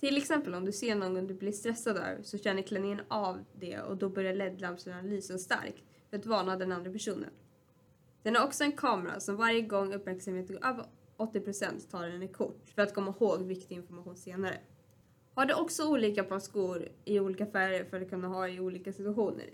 Till 0.00 0.16
exempel 0.16 0.54
om 0.54 0.64
du 0.64 0.72
ser 0.72 0.94
någon 0.94 1.26
du 1.26 1.34
blir 1.34 1.52
stressad 1.52 1.96
av 1.96 2.22
så 2.22 2.38
känner 2.38 2.62
klänningen 2.62 3.00
av 3.08 3.44
det 3.52 3.80
och 3.80 3.96
då 3.96 4.08
börjar 4.08 4.34
LED-lamporna 4.34 5.02
lysa 5.02 5.38
starkt 5.38 5.82
för 6.10 6.18
att 6.18 6.26
varna 6.26 6.56
den 6.56 6.72
andra 6.72 6.92
personen. 6.92 7.30
Den 8.22 8.36
har 8.36 8.46
också 8.46 8.64
en 8.64 8.72
kamera 8.72 9.20
som 9.20 9.36
varje 9.36 9.62
gång 9.62 9.94
uppmärksamheten 9.94 10.56
går 10.56 10.66
över 10.66 10.86
80% 11.16 11.90
tar 11.90 12.06
den 12.06 12.22
ett 12.22 12.36
kort 12.36 12.70
för 12.74 12.82
att 12.82 12.94
komma 12.94 13.14
ihåg 13.20 13.42
viktig 13.42 13.74
information 13.74 14.16
senare. 14.16 14.58
Har 15.34 15.46
du 15.46 15.54
också 15.54 15.88
olika 15.88 16.24
par 16.24 16.38
skor 16.38 16.88
i 17.04 17.20
olika 17.20 17.46
färger 17.46 17.84
för 17.84 18.00
att 18.00 18.10
kunna 18.10 18.28
ha 18.28 18.48
i 18.48 18.60
olika 18.60 18.92
situationer, 18.92 19.50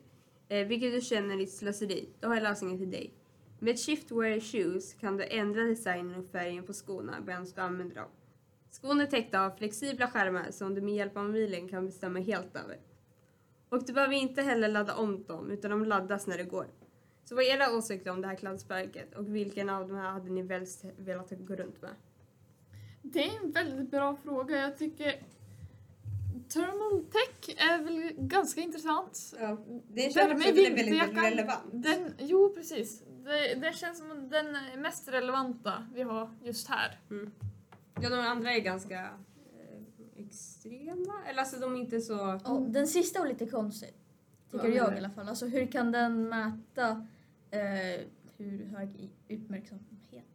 eh, 0.60 0.66
vilket 0.66 0.92
du 0.92 1.00
känner 1.00 1.40
är 1.40 1.46
slöseri, 1.46 2.08
då 2.20 2.28
har 2.28 2.34
jag 2.34 2.42
lösningen 2.42 2.78
till 2.78 2.90
dig. 2.90 3.14
Med 3.58 3.78
Shiftwear 3.78 4.40
Shoes 4.40 4.94
kan 4.94 5.16
du 5.16 5.24
ändra 5.24 5.62
designen 5.62 6.14
och 6.14 6.26
färgen 6.26 6.64
på 6.64 6.72
skorna 6.72 7.20
medan 7.26 7.46
du 7.54 7.60
använder 7.60 7.94
dem. 7.94 8.08
Skorna 8.70 9.02
är 9.02 9.06
täckta 9.06 9.46
av 9.46 9.50
flexibla 9.50 10.08
skärmar 10.08 10.50
som 10.50 10.74
du 10.74 10.80
med 10.80 10.94
hjälp 10.94 11.16
av 11.16 11.24
mobilen 11.24 11.68
kan 11.68 11.86
bestämma 11.86 12.18
helt 12.18 12.56
över. 12.56 12.78
Och 13.68 13.86
du 13.86 13.92
behöver 13.92 14.14
inte 14.14 14.42
heller 14.42 14.68
ladda 14.68 14.94
om 14.94 15.24
dem 15.24 15.50
utan 15.50 15.70
de 15.70 15.84
laddas 15.84 16.26
när 16.26 16.38
det 16.38 16.44
går. 16.44 16.66
Så 17.24 17.34
vad 17.34 17.44
är 17.44 17.54
era 17.56 17.76
åsikter 17.76 18.10
om 18.10 18.20
det 18.20 18.28
här 18.28 18.34
kladdsparket 18.34 19.14
och 19.14 19.34
vilken 19.34 19.70
av 19.70 19.88
de 19.88 19.96
här 19.96 20.10
hade 20.10 20.30
ni 20.30 20.48
helst 20.48 20.84
velat 20.98 21.30
gå 21.30 21.54
runt 21.56 21.82
med? 21.82 21.90
Det 23.02 23.24
är 23.24 23.44
en 23.44 23.50
väldigt 23.50 23.90
bra 23.90 24.16
fråga. 24.16 24.56
Jag 24.56 24.78
tycker 24.78 25.14
Thermal 26.48 27.04
Tech 27.04 27.56
är 27.56 27.82
väl 27.82 28.12
ganska 28.18 28.60
intressant. 28.60 29.34
Ja, 29.40 29.58
det 29.88 30.16
Värme 30.16 30.48
i 30.48 30.52
väldigt, 30.52 30.78
vinterjackan, 30.78 31.24
relevant. 31.24 31.62
Den, 31.72 32.14
jo, 32.18 32.52
precis. 32.54 33.02
Det, 33.24 33.54
det 33.54 33.76
känns 33.76 33.98
som 33.98 34.28
den 34.28 34.56
mest 34.82 35.08
relevanta 35.08 35.86
vi 35.94 36.02
har 36.02 36.30
just 36.42 36.68
här. 36.68 37.00
Ja, 38.00 38.10
de 38.10 38.20
andra 38.20 38.52
är 38.52 38.60
ganska 38.60 39.00
eh, 39.00 40.24
extrema. 40.26 41.14
Eller 41.26 41.40
alltså 41.40 41.60
de 41.60 41.74
är 41.74 41.80
inte 41.80 42.00
så... 42.00 42.40
Och 42.44 42.62
den 42.62 42.86
sista 42.86 43.20
var 43.20 43.26
lite 43.26 43.46
konstig. 43.46 43.94
Tycker 44.50 44.68
Vad 44.68 44.76
jag 44.76 44.94
i 44.94 44.98
alla 44.98 45.10
fall. 45.10 45.28
Alltså 45.28 45.46
hur 45.46 45.66
kan 45.66 45.92
den 45.92 46.28
mäta 46.28 47.06
eh, 47.50 48.06
hur 48.36 48.64
hög 48.64 49.10
uppmärksamhet? 49.30 49.84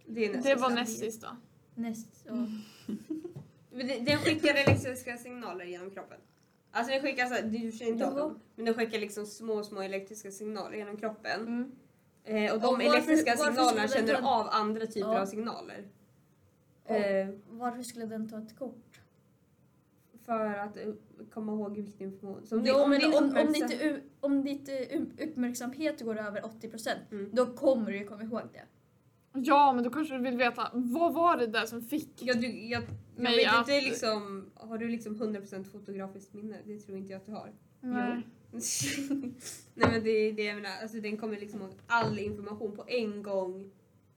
Det, 0.05 0.25
är 0.25 0.33
nästan 0.33 0.55
Det 0.55 0.61
var 0.61 0.69
näst 0.69 0.99
sista. 0.99 1.37
Näst 1.75 2.23
så. 2.23 2.47
Den 3.87 4.17
skickar 4.17 4.55
elektriska 4.55 5.17
signaler 5.17 5.65
genom 5.65 5.89
kroppen. 5.91 6.17
Alltså 6.71 6.93
den 6.93 7.01
skickar 7.01 7.25
så 7.25 7.33
här, 7.33 7.41
du 7.43 7.71
känner 7.71 7.91
inte 7.91 8.07
av 8.07 8.15
dem, 8.15 8.39
men 8.55 8.65
den 8.65 8.73
skickar 8.73 8.99
liksom 8.99 9.25
små, 9.25 9.63
små 9.63 9.81
elektriska 9.81 10.31
signaler 10.31 10.77
genom 10.77 10.97
kroppen. 10.97 11.41
Mm. 11.47 11.71
Eh, 12.23 12.51
och 12.51 12.55
Och 12.55 12.61
de 12.61 12.67
varför- 12.73 12.83
elektriska 12.95 13.37
signalerna 13.37 13.87
känner 13.87 14.13
ta- 14.15 14.39
av 14.39 14.47
andra 14.51 14.85
typer 14.87 14.99
Ja. 15.13 15.21
av 15.21 15.25
signaler. 15.25 15.87
Och 16.83 16.95
Eh, 16.95 17.29
varför 17.49 17.81
skulle 17.83 18.05
den 18.05 18.29
ta 18.29 18.37
ett 18.37 18.57
kort? 18.59 18.85
för 20.25 20.45
att 20.55 20.77
komma 21.33 21.51
ihåg 21.51 21.75
viktig 21.77 22.05
information. 22.05 22.45
Så 22.47 22.57
om, 22.57 22.63
Jo, 22.65 22.75
om 22.75 22.91
din 22.91 23.13
om, 23.13 23.37
om, 23.37 23.53
ditt, 23.53 23.81
u- 23.81 24.01
om 24.19 24.43
ditt 24.43 24.69
eh, 24.69 25.01
upp- 25.01 25.19
uppmärksamhet 25.21 26.01
går 26.01 26.17
över 26.19 26.45
80% 26.45 27.11
Mm. 27.11 27.29
då 27.33 27.45
kommer 27.45 27.91
du 27.91 27.97
ju 27.97 28.05
komma 28.05 28.23
ihåg 28.23 28.41
det. 28.53 28.61
Ja, 29.43 29.73
men 29.73 29.83
då 29.83 29.89
kanske 29.89 30.13
du 30.17 30.21
vill 30.23 30.37
veta 30.37 30.69
vad 30.73 31.13
var 31.13 31.37
det 31.37 31.47
där 31.47 31.65
som 31.65 31.81
fick 31.81 32.09
Ja, 32.19 32.33
du, 32.33 32.47
jag, 32.47 32.83
jag 33.15 33.23
mig 33.23 33.35
vet 33.37 33.53
att... 33.53 33.59
inte 33.59 33.81
liksom, 33.81 34.45
har 34.55 34.77
du 34.77 34.87
liksom 34.87 35.15
100% 35.15 35.63
fotografiskt 35.63 36.33
minne? 36.33 36.57
Det 36.65 36.79
tror 36.79 36.97
inte 36.97 37.11
jag 37.11 37.19
att 37.19 37.25
du 37.25 37.31
har. 37.31 37.51
Nej. 37.81 38.21
Nej 39.73 39.89
men 39.91 40.03
det 40.03 40.09
är 40.09 40.33
det 40.33 40.43
jag 40.43 40.55
menar, 40.55 40.69
alltså 40.81 40.97
den 40.97 41.17
kommer 41.17 41.39
liksom 41.39 41.61
ihåg 41.61 41.71
all 41.87 42.19
information 42.19 42.71
på 42.75 42.83
en 42.87 43.23
gång. 43.23 43.71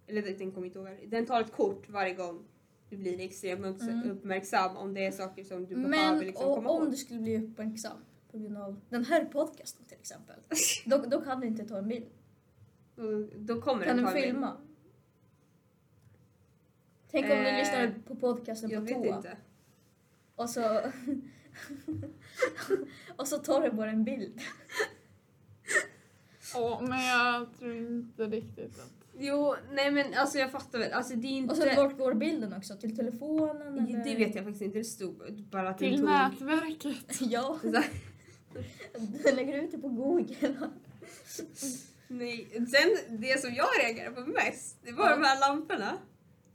Eller 0.07 0.23
den 0.39 0.53
kommer 0.53 0.67
inte 0.67 0.79
ihåg, 0.79 0.89
den 1.09 1.27
tar 1.27 1.41
ett 1.41 1.53
kort 1.53 1.89
varje 1.89 2.15
gång 2.15 2.43
du 2.91 2.97
blir 2.97 3.21
extremt 3.21 3.83
Mm. 3.83 4.11
uppmärksam 4.11 4.77
om 4.77 4.95
det 4.95 5.07
är 5.07 5.11
saker 5.11 5.45
som 5.45 5.67
du 5.67 5.75
behöver 5.75 5.89
Men 5.91 6.19
liksom 6.19 6.47
och, 6.49 6.55
komma 6.57 6.71
om 6.71 6.83
ihåg. 6.83 6.93
du 6.93 6.97
skulle 6.97 7.21
bli 7.21 7.37
uppmärksam 7.39 7.97
på 8.31 8.39
grund 8.39 8.57
av 8.57 8.81
den 8.89 9.05
här 9.05 9.25
podcasten 9.25 9.85
till 9.87 9.99
exempel. 9.99 10.37
då, 10.87 10.99
då 10.99 11.21
kan 11.21 11.41
du 11.41 11.47
inte 11.47 11.65
ta 11.65 11.79
en 11.79 11.89
bild. 11.89 12.07
Då, 12.97 13.29
då 13.37 13.61
kommer 13.61 13.85
Kan 13.85 13.97
den 13.97 14.05
du 14.07 14.13
ta 14.13 14.19
en 14.19 14.23
bild. 14.23 14.39
Tänk 17.13 17.25
om 17.25 17.31
du 17.31 17.49
Eh, 17.49 17.59
lyssnar 17.59 17.95
på 18.09 18.15
podcasten 18.17 18.71
Jag 18.71 18.81
på 18.89 18.95
vet 18.95 19.03
toa 19.05 19.17
inte. 19.17 19.37
och 20.37 20.51
så 20.51 20.81
och 23.17 23.29
så 23.29 23.39
tar 23.39 23.61
du 23.63 23.71
bara 23.71 23.91
en 23.91 24.05
bild. 24.05 24.41
Ja, 26.55 26.81
men 26.89 27.05
jag 27.07 27.59
tror 27.59 27.75
inte 27.77 28.23
riktigt 28.27 28.79
att... 28.79 28.93
Jo, 29.19 29.55
nej 29.73 29.91
men 29.91 30.15
alltså 30.15 30.39
jag 30.39 30.51
fattar 30.51 30.79
väl. 30.79 30.93
Alltså 30.93 31.15
det 31.17 31.27
är 31.29 31.31
inte... 31.33 31.53
Och 31.53 31.57
så 31.59 31.83
vart 31.83 31.99
går 31.99 32.15
bilden 32.15 32.53
också? 32.53 32.77
Till 32.77 32.97
telefonen 32.97 33.79
eller? 33.79 34.05
det 34.05 34.15
vet 34.15 34.35
jag 34.35 34.45
faktiskt 34.45 34.63
inte. 34.63 34.79
Det 34.79 34.85
stod 34.85 35.45
bara 35.51 35.69
att 35.69 35.79
den 35.79 35.89
Till 35.91 35.99
tog... 36.01 36.09
nätverket. 36.09 37.21
Ja, 37.21 37.59
du 39.23 39.33
lägger 39.37 39.63
ut 39.63 39.71
det 39.71 39.79
på 39.79 39.89
google. 39.89 40.35
Nej, 42.09 42.49
sen 42.53 43.19
det 43.21 43.41
som 43.41 43.55
jag 43.55 43.69
reagerade 43.83 44.15
på 44.15 44.21
mest, 44.31 44.79
det 44.83 44.93
var 44.93 45.11
Ja. 45.11 45.17
de 45.17 45.23
här 45.25 45.41
lamporna. 45.41 45.99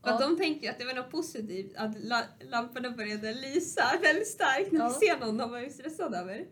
För 0.08 0.14
att 0.16 0.22
Ja. 0.22 0.28
de 0.28 0.38
tänkte 0.38 0.66
ju 0.66 0.72
att 0.72 0.80
det 0.80 0.86
var 0.86 0.94
något 0.94 1.12
positivt 1.12 1.72
att 1.78 2.04
la- 2.04 2.34
lamporna 2.52 2.90
började 2.92 3.34
lysa 3.34 3.84
väldigt 4.02 4.28
starkt 4.28 4.72
när 4.72 4.80
Ja. 4.80 4.88
vi 5.00 5.08
ser 5.08 5.20
någon 5.20 5.38
de 5.38 5.52
var 5.52 5.60
ju 5.60 5.70
stressad 5.70 6.14
över. 6.14 6.46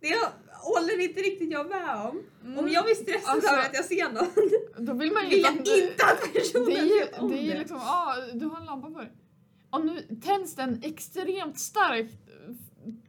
Det 0.00 0.16
håller 0.52 1.00
inte 1.04 1.20
riktigt 1.20 1.50
jag 1.50 1.68
med 1.68 1.94
om. 1.96 2.22
Mm. 2.44 2.58
Om 2.58 2.68
jag 2.68 2.84
blir 2.84 2.94
stressad 2.94 3.30
Alltså- 3.34 3.52
över 3.52 3.62
att 3.62 3.74
jag 3.74 3.84
ser 3.84 4.08
någon 4.12 4.86
Då 4.86 4.92
vill 4.92 5.12
man 5.12 5.22
ju 5.24 5.30
vill 5.30 5.42
jag 5.42 5.52
inte 5.56 6.04
att 6.04 6.32
personen 6.32 6.64
Det 6.66 6.78
är 6.78 7.00
vet 7.06 7.18
om 7.18 7.30
det 7.30 7.38
är 7.38 7.52
det. 7.52 7.58
liksom, 7.58 7.76
ja, 7.76 8.14
du 8.34 8.46
har 8.46 8.60
en 8.60 8.64
lampa 8.66 8.90
på 8.90 8.98
dig. 8.98 9.12
Och 9.70 9.86
nu 9.86 10.00
tänds 10.24 10.54
den 10.54 10.80
extremt 10.82 11.58
starkt 11.60 12.14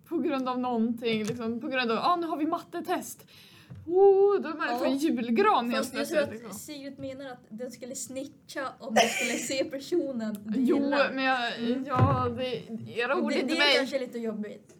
på 0.09 0.17
grund 0.17 0.49
av 0.49 0.59
någonting, 0.59 1.23
liksom, 1.23 1.59
på 1.61 1.67
grund 1.67 1.91
av, 1.91 1.97
ja 1.97 2.15
nu 2.15 2.27
har 2.27 2.37
vi 2.37 2.45
mattetest. 2.45 3.25
Oh, 3.87 4.41
då 4.41 4.49
är 4.49 4.53
man 4.53 4.67
Ja. 4.67 4.85
en 4.85 4.97
julgran 4.97 5.69
helt 5.69 5.85
Fast 5.87 5.93
jag 5.97 6.07
tror 6.07 6.17
plötsligt. 6.17 6.37
att 6.37 6.43
Liksom. 6.43 6.59
Sigrid 6.59 6.99
menar 6.99 7.31
att 7.31 7.39
den 7.49 7.71
skulle 7.71 7.95
snitcha 7.95 8.73
om 8.79 8.93
den 8.93 9.03
skulle 9.09 9.37
se 9.39 9.63
personen 9.65 10.37
du 10.45 10.59
Jo, 10.61 10.75
gillar. 10.77 11.11
men 11.13 11.23
jag, 11.23 11.59
Mm. 11.59 11.85
ja, 11.87 12.29
det, 12.37 12.63
era 12.99 13.15
ord 13.17 13.31
det, 13.31 13.35
är 13.37 13.41
inte 13.41 13.53
det 13.53 13.59
är 13.61 13.65
mig. 13.65 13.75
kanske 13.77 13.99
lite 13.99 14.19
jobbigt. 14.19 14.73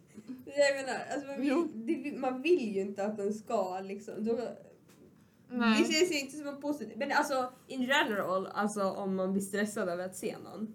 Jag 0.44 0.76
menar, 0.86 1.00
alltså 1.14 1.26
man, 1.28 1.40
vill, 1.40 1.86
det, 2.12 2.18
man 2.18 2.42
vill 2.42 2.74
ju 2.74 2.80
inte 2.80 3.04
att 3.04 3.16
den 3.16 3.34
ska 3.34 3.80
liksom. 3.80 4.14
Då, 4.24 4.32
det 4.36 4.56
Nej. 5.50 5.76
känns 5.78 6.12
ju 6.12 6.20
inte 6.20 6.36
som 6.36 6.48
en 6.48 6.60
positiv... 6.60 6.98
Men 6.98 7.12
alltså 7.12 7.52
in 7.66 7.82
general, 7.82 8.46
alltså 8.46 8.82
om 8.82 9.16
man 9.16 9.32
blir 9.32 9.42
stressad 9.42 9.88
över 9.88 10.04
att 10.04 10.16
se 10.16 10.36
någon. 10.44 10.74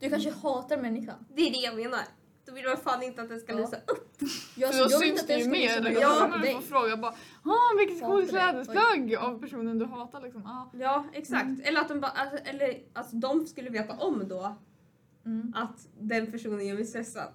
Du 0.00 0.10
kanske 0.10 0.30
hatar 0.30 0.76
människan. 0.76 1.26
Det 1.34 1.42
är 1.42 1.50
det 1.50 1.58
jag 1.58 1.76
menar. 1.76 2.00
Då 2.50 2.54
vill 2.54 2.64
man 2.64 2.76
fan 2.76 3.02
inte 3.02 3.22
att 3.22 3.28
den 3.28 3.40
ska 3.40 3.52
Ja. 3.52 3.58
lysa 3.58 3.76
upp. 3.76 4.18
Jag, 4.56 4.74
För 4.74 4.82
då 4.84 4.88
syns 4.90 5.26
det 5.26 5.34
ju 5.38 5.48
mer. 5.48 5.80
liksom 5.80 6.00
med 6.20 6.30
man 6.30 6.40
dig. 6.40 6.54
få 6.54 6.60
fråga 6.62 6.96
bara 6.96 7.14
ah, 7.44 7.76
vilket 7.78 8.00
Hatar 8.02 8.14
coolt 8.16 8.28
klädesplagg 8.30 9.14
av 9.16 9.40
personen 9.40 9.78
du 9.78 9.84
hatar. 9.86 10.20
Liksom. 10.20 10.46
Ah. 10.46 10.70
Ja, 10.78 11.04
exakt. 11.12 11.48
Eller 11.64 11.80
att 11.80 11.88
de 11.88 12.00
bara, 12.00 12.10
alltså, 12.10 12.36
eller 12.44 12.78
alltså 12.92 13.16
de 13.16 13.46
skulle 13.46 13.70
veta 13.70 13.94
om 13.96 14.28
då 14.28 14.56
Mm. 15.24 15.52
att 15.56 15.88
den 15.98 16.32
personen 16.32 16.66
gör 16.66 16.74
mig 16.74 16.84
stressad. 16.84 17.28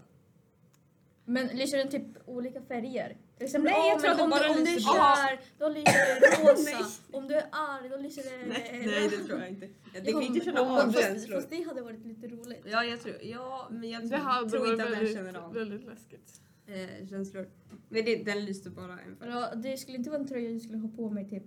Men 1.25 1.47
lyser 1.47 1.77
den 1.77 1.89
typ 1.89 2.05
olika 2.25 2.61
färger? 2.61 3.17
Till 3.37 3.45
exempel, 3.45 3.71
Nej, 3.71 3.87
jag 3.89 3.95
ja, 3.97 3.99
tror 4.01 4.11
att 4.11 4.21
om, 4.21 4.29
bara 4.29 4.43
du, 4.43 4.49
om 4.49 4.63
du 4.65 4.79
kär, 4.79 5.39
då 5.57 5.69
lyser 5.69 6.19
det 6.21 6.51
rosa. 6.51 6.71
Nej. 6.79 6.85
om 7.11 7.27
du 7.27 7.35
är 7.35 7.45
arg, 7.51 7.89
då 7.89 7.97
lyser 7.97 8.23
det... 8.23 8.45
Nej, 8.47 9.09
det 9.11 9.17
tror 9.27 9.39
jag 9.39 9.49
inte. 9.49 9.65
Ja, 9.93 9.99
det 10.03 10.11
kan 10.11 10.21
ju 10.21 10.27
inte 10.27 10.45
känna 10.45 10.61
av 10.61 10.91
det- 10.91 11.01
känslor. 11.01 11.35
Fast 11.35 11.49
det 11.49 11.61
hade 11.63 11.81
varit 11.81 12.05
lite 12.05 12.27
roligt. 12.27 12.61
Ja, 12.65 12.83
jag 12.83 13.01
tror, 13.01 13.15
ja, 13.21 13.67
men 13.71 13.89
jag 13.89 14.09
Det 14.09 14.17
hade 14.17 14.49
tror 14.49 14.71
inte 14.71 14.83
att 14.83 14.91
den 14.91 15.13
känner 15.13 15.39
av 15.39 15.53
väldigt 15.53 15.85
läskigt. 15.85 16.41
eh, 16.67 17.07
känslor. 17.09 17.49
Men 17.89 18.05
det, 18.05 18.15
den 18.15 18.45
lyste 18.45 18.69
bara 18.69 18.99
en 18.99 19.15
färg. 19.17 19.29
Ja, 19.29 19.55
det 19.55 19.77
skulle 19.77 19.97
inte 19.97 20.09
vara 20.09 20.19
en 20.21 20.27
tröja 20.27 20.51
jag 20.51 20.61
skulle 20.61 20.77
ha 20.77 20.89
på 20.89 21.09
mig 21.09 21.29
typ 21.29 21.43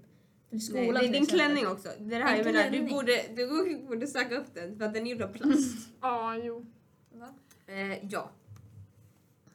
till 0.51 0.67
skolan. 0.67 0.85
Nej, 0.85 0.93
det 0.93 0.99
är 0.99 1.03
din 1.13 1.23
exempel. 1.23 1.39
klänning 1.47 1.67
också. 1.67 1.89
Det 1.99 2.15
är 2.15 2.19
det 2.19 2.25
här 2.25 2.37
jag 2.37 2.47
menar, 2.47 2.71
du 2.71 2.83
borde, 2.83 3.23
du 3.37 3.79
borde 3.87 4.07
söka 4.07 4.37
upp 4.37 4.55
den 4.55 4.79
för 4.79 4.85
att 4.85 4.95
den 4.95 5.07
är 5.07 5.11
gjord 5.11 5.23
av 5.23 5.29
plast. 5.33 5.89
Ja, 6.01 6.37
jo. 6.37 6.67
Va? 7.13 7.29
eh, 7.67 8.07
ja. 8.11 8.31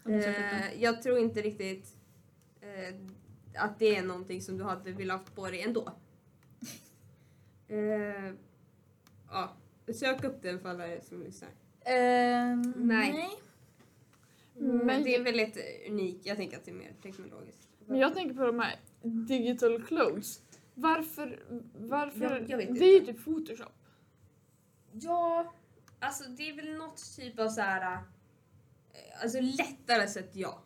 Du? 0.03 0.13
Eh, 0.25 0.35
jag 0.83 1.01
tror 1.03 1.17
inte 1.19 1.41
riktigt 1.41 1.87
eh, 2.63 2.95
att 3.63 3.79
det 3.79 3.95
är 3.95 4.03
någonting 4.03 4.41
som 4.41 4.57
du 4.57 4.63
hade 4.63 4.91
velat 4.91 5.19
haft 5.19 5.35
på 5.35 5.47
dig 5.47 5.61
ändå. 5.61 5.91
Eh, 7.67 8.33
ja, 9.29 9.53
sök 9.93 10.23
upp 10.23 10.41
den 10.41 10.59
för 10.59 10.69
alla 10.69 11.01
som 11.01 11.21
lyssnar. 11.23 11.49
Ehm, 11.85 12.73
Nej. 12.75 13.11
nej. 13.13 13.29
Mm, 14.59 14.77
Men- 14.77 15.03
det 15.03 15.15
är 15.15 15.23
väldigt 15.23 15.57
unikt. 15.89 16.25
Jag 16.25 16.37
tänker 16.37 16.57
att 16.57 16.65
det 16.65 16.71
är 16.71 16.75
mer 16.75 16.93
teknologiskt. 17.03 17.67
Men 17.85 17.99
jag 17.99 18.13
tänker 18.13 18.35
på 18.35 18.45
de 18.45 18.59
här 18.59 18.75
digital 19.27 19.83
clothes. 19.83 20.41
Varför? 20.73 21.39
varför 21.77 22.21
Jag- 22.23 22.49
jag 22.49 22.57
vet 22.57 22.79
det 22.79 22.85
är 22.85 22.99
ju 22.99 23.05
typ 23.05 23.23
photoshop. 23.23 23.71
Ja, 24.91 25.53
alltså 25.99 26.29
det 26.29 26.49
är 26.49 26.55
väl 26.55 26.73
något 26.77 27.15
typ 27.17 27.39
av 27.39 27.49
så 27.49 27.61
här. 27.61 27.93
eh, 27.93 28.01
Alltså 29.21 29.39
lättare 29.41 30.07
sätt 30.07 30.29
ja. 30.33 30.62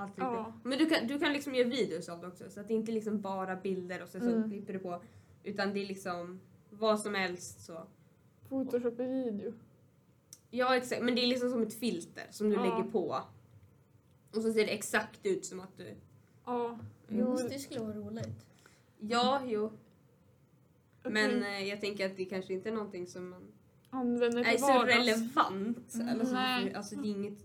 Alltid. 0.00 0.24
Ja. 0.24 0.52
Men 0.64 0.78
du 0.78 0.86
kan, 0.88 1.06
du 1.06 1.18
kan 1.18 1.32
liksom 1.32 1.54
göra 1.54 1.68
videos 1.68 2.08
av 2.08 2.20
det 2.20 2.26
också 2.26 2.50
så 2.50 2.60
att 2.60 2.68
det 2.68 2.74
inte 2.74 2.92
är 2.92 2.94
liksom 2.94 3.20
bara 3.20 3.56
bilder 3.56 4.02
och 4.02 4.08
sen 4.08 4.20
så 4.20 4.28
Mm. 4.30 4.50
klipper 4.50 4.72
du 4.72 4.78
på. 4.78 5.02
Utan 5.44 5.72
det 5.74 5.80
är 5.82 5.86
liksom 5.86 6.40
vad 6.70 7.00
som 7.00 7.14
helst 7.14 7.64
så. 7.64 7.86
Photoshop 8.48 9.00
i 9.00 9.06
video. 9.06 9.52
Ja 10.50 10.76
exakt, 10.76 11.02
men 11.02 11.14
det 11.14 11.22
är 11.22 11.26
liksom 11.26 11.50
som 11.50 11.62
ett 11.62 11.74
filter 11.74 12.26
som 12.30 12.50
du 12.50 12.56
Ja. 12.56 12.62
lägger 12.62 12.90
på. 12.90 13.20
Och 14.34 14.42
så 14.42 14.52
ser 14.52 14.66
det 14.66 14.72
exakt 14.74 15.26
ut 15.26 15.44
som 15.44 15.60
att 15.60 15.76
du... 15.78 15.94
Ja. 16.44 16.78
Jo, 17.08 17.36
det 17.50 17.58
skulle 17.58 17.80
vara 17.80 17.92
roligt. 17.96 18.46
Ja, 18.98 19.40
jo. 19.46 19.70
jag 21.02 21.12
Men 21.12 21.42
eh, 21.42 21.68
jag 21.68 21.80
tänker 21.80 22.06
att 22.06 22.16
det 22.16 22.24
kanske 22.24 22.52
inte 22.52 22.68
är 22.68 22.72
någonting 22.72 23.06
som 23.06 23.28
man 23.28 23.42
använder 23.90 24.40
är 24.40 24.44
till 24.44 24.60
så 24.60 24.66
vardags. 24.66 24.96
relevant. 25.08 25.94
Mm, 25.94 26.08
eller 26.08 26.24
så, 26.24 26.32
nej. 26.32 26.74
alltså 26.74 26.96
det 26.96 27.08
är 27.08 27.10
inget... 27.10 27.38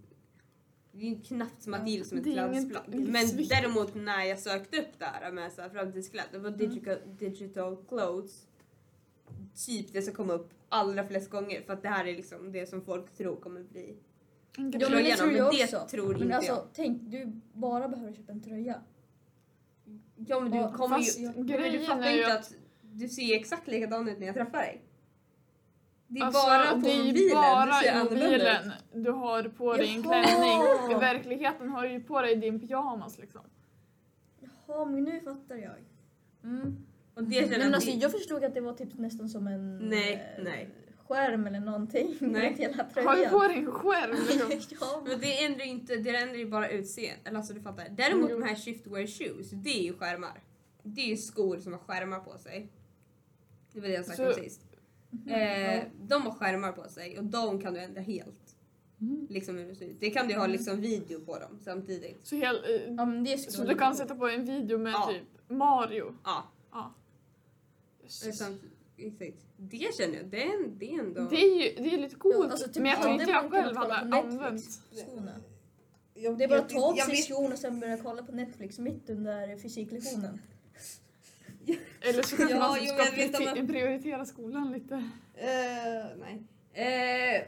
Det 0.98 1.06
är 1.06 1.10
ju 1.10 1.22
knappt 1.22 1.64
som 1.64 1.74
att 1.74 1.86
det 1.86 2.00
är 2.00 2.04
som 2.04 2.18
ett 2.18 2.24
klädesplagg. 2.24 2.84
Men 2.88 3.28
däremot 3.50 3.96
när 3.96 4.24
jag 4.24 4.39
sökte 4.39 4.78
upp 4.82 5.00
det 5.00 5.06
här 5.06 5.32
med 5.32 5.52
så 5.52 5.62
här 5.62 5.70
framtidskläder, 5.70 6.30
det 6.32 6.39
var 6.39 6.48
Mm. 6.50 6.60
digital, 6.60 6.98
digital 7.20 7.78
clothes. 7.88 8.48
Typ 9.66 9.93
det 9.93 10.02
som 10.02 10.14
kom 10.14 10.30
upp 10.30 10.50
allra 10.70 11.08
flest 11.08 11.30
gånger 11.30 11.62
för 11.62 11.74
att 11.74 11.82
det 11.82 11.89
här 11.89 12.06
är 12.08 12.16
liksom 12.16 12.52
det 12.52 12.70
som 12.70 12.82
folk 12.82 13.14
tror 13.18 13.36
kommer 13.36 13.64
bli 13.64 13.98
En 14.58 14.72
Ja, 14.72 14.89
men 14.89 14.91
det 14.91 15.02
igenom, 15.02 15.18
tror 15.18 15.28
men 15.28 15.36
jag 15.36 15.54
det 15.54 15.64
också. 15.64 15.88
tror 15.91 16.14
Men 16.14 16.22
inte 16.24 16.36
alltså, 16.36 16.52
jag. 16.52 16.64
tänk, 16.74 17.02
du 17.02 17.41
bara 17.54 17.88
behöver 17.89 18.14
köpa 18.14 18.32
en 18.32 18.41
tröja. 18.43 18.82
Ja 20.16 20.39
men 20.39 20.52
du 20.52 20.78
kommer 20.78 21.00
ju... 21.00 21.28
Men 21.34 21.48
du 21.72 21.80
fattar 21.86 22.10
ju 22.12 22.18
inte 22.20 22.34
att- 22.34 22.39
att 22.39 22.54
du 22.82 23.10
ser 23.10 23.36
exakt 23.36 23.68
likadan 23.68 24.10
ut 24.10 24.20
när 24.20 24.26
jag 24.26 24.36
träffar 24.36 24.58
dig. 24.58 24.82
Det 26.16 26.22
är 26.22 26.26
Alltså, 26.26 26.45
bara 26.47 26.72
på 26.72 26.76
det 26.78 26.97
mobilen 26.97 27.36
bara 27.36 27.66
du 27.66 27.86
ser 27.86 28.03
mobilen 28.03 28.72
du 28.93 29.11
har 29.11 29.43
på 29.43 29.74
dig 29.74 29.95
en 29.95 30.03
klänning. 30.03 30.61
I 30.91 30.93
verkligheten 30.99 31.70
har 31.70 31.84
du 31.84 31.91
ju 31.91 32.03
på 32.03 32.22
dig 32.22 32.36
din 32.36 32.59
pyjamas 32.59 33.20
liksom. 33.20 33.41
Jaha, 34.68 34.86
men 34.86 35.03
nu 35.03 35.20
fattar 35.20 35.55
jag. 35.55 35.76
Mm. 36.43 36.86
Och 37.16 37.24
det 37.24 37.49
men 37.49 37.61
att 37.70 37.74
alltså, 37.76 37.91
det- 37.91 37.97
jag 37.97 38.11
förstod 38.11 38.43
att 38.43 38.53
det 38.53 38.61
var 38.61 38.74
typ 38.74 38.97
nästan 38.97 39.30
som 39.30 39.47
en 39.47 39.78
Nej, 39.78 40.34
eh, 40.38 40.43
nej. 40.43 40.70
skärm 41.07 41.47
eller 41.47 41.59
någonting. 41.59 42.16
Nej. 42.22 42.55
hela 42.57 42.84
Har 43.09 43.16
du 43.16 43.30
på 43.30 43.39
dig 43.47 43.57
en 43.57 43.72
skärm 43.72 44.49
liksom. 44.49 44.78
ja, 44.82 45.03
Men 45.07 45.20
det 45.20 45.43
ändrar 45.45 45.66
ju 45.66 45.72
inte, 45.72 45.95
det 45.95 46.16
ändrar 46.16 46.36
ju 46.38 46.45
bara 46.45 46.70
utseende. 46.70 47.20
Eller 47.30 47.38
alltså 47.38 47.53
du 47.53 47.61
fattar. 47.61 47.88
Däremot 47.91 48.30
Jo. 48.32 48.39
de 48.39 48.45
här 48.45 48.55
shiftwear 48.55 49.07
shoes, 49.07 49.49
det 49.51 49.70
är 49.80 49.84
ju 49.84 49.93
skärmar. 49.93 50.41
Det 50.84 51.01
är 51.01 51.07
ju 51.07 51.18
skor 51.18 51.57
som 51.57 51.74
har 51.74 51.80
skärmar 51.80 52.20
på 52.20 52.38
sig. 52.38 52.68
Det 53.74 53.80
var 53.82 53.88
det 53.88 53.93
jag 53.93 54.05
Så- 54.05 54.34
sist. 54.34 54.61
Eh, 55.28 55.84
de 56.08 56.22
har 56.22 56.32
skärmar 56.32 56.72
på 56.72 56.89
sig 56.89 57.18
och 57.20 57.24
de 57.26 57.62
kan 57.62 57.74
du 57.74 57.80
ändra 57.80 58.01
helt. 58.01 58.56
Liksom 59.30 59.58
hur 59.58 59.66
det 59.68 59.76
ser 59.76 59.86
ut. 59.86 59.97
Det 59.99 60.10
kan 60.10 60.28
du 60.28 60.36
ha 60.36 60.47
liksom 60.47 60.82
video 60.82 61.20
på 61.26 61.39
dem 61.39 61.60
samtidigt. 61.64 62.28
Så, 62.28 62.36
hel, 62.36 62.56
eh, 62.56 62.93
ja, 62.97 63.06
men 63.06 63.24
det 63.24 63.38
så 63.38 63.64
du 63.64 63.76
kan 63.76 63.95
sätta 63.95 64.16
på 64.16 64.28
en 64.30 64.45
video 64.45 64.78
med 64.78 64.91
Ja. 64.93 65.10
typ 65.14 65.49
Mario. 65.58 66.16
Ja, 66.24 66.43
Ja. 66.72 66.93
exakt. 68.03 68.53
Det 69.58 69.95
känner 69.97 70.16
jag, 70.18 70.26
det 70.26 70.43
är, 70.43 70.53
en- 70.64 70.78
det 70.78 70.93
är 70.93 70.99
ändå... 70.99 71.22
Det 71.30 71.36
är 71.36 71.64
ju 71.64 71.84
det 71.84 71.93
är 71.93 71.97
lite 71.97 72.16
coolt. 72.16 72.36
Ja, 72.39 72.51
alltså, 72.51 72.68
typ, 72.68 72.76
men 72.84 72.86
jag 72.91 73.01
tror 73.01 73.14
inte 73.14 73.32
jag 73.32 73.51
själv 73.51 73.76
hade 73.78 73.93
använt. 73.95 74.64
Skorna. 74.91 75.32
Jag 76.14 76.38
Det 76.38 76.43
är 76.43 76.47
bara 76.47 76.60
att 76.60 76.70
ta 76.70 76.80
av 76.89 76.95
sig 76.95 77.16
skorna 77.16 77.53
och 77.53 77.60
sen 77.60 77.80
börja 77.80 77.97
kolla 77.97 78.24
på 78.24 78.32
Netflix 78.32 78.80
mitt 78.80 79.10
under 79.10 79.58
fysiklektionen. 79.58 80.39
Eller 82.10 82.24
så 82.24 82.38
kanske 82.38 82.56
Ja, 82.56 82.60
man 82.68 82.78
jo, 82.82 82.88
ska 82.88 83.16
vet 83.16 83.68
prioritera, 83.68 84.26
skolan 84.26 84.72
lite. 84.72 84.95
Eh, 85.34 86.06
nej. 86.20 86.43
Eh, 86.74 87.43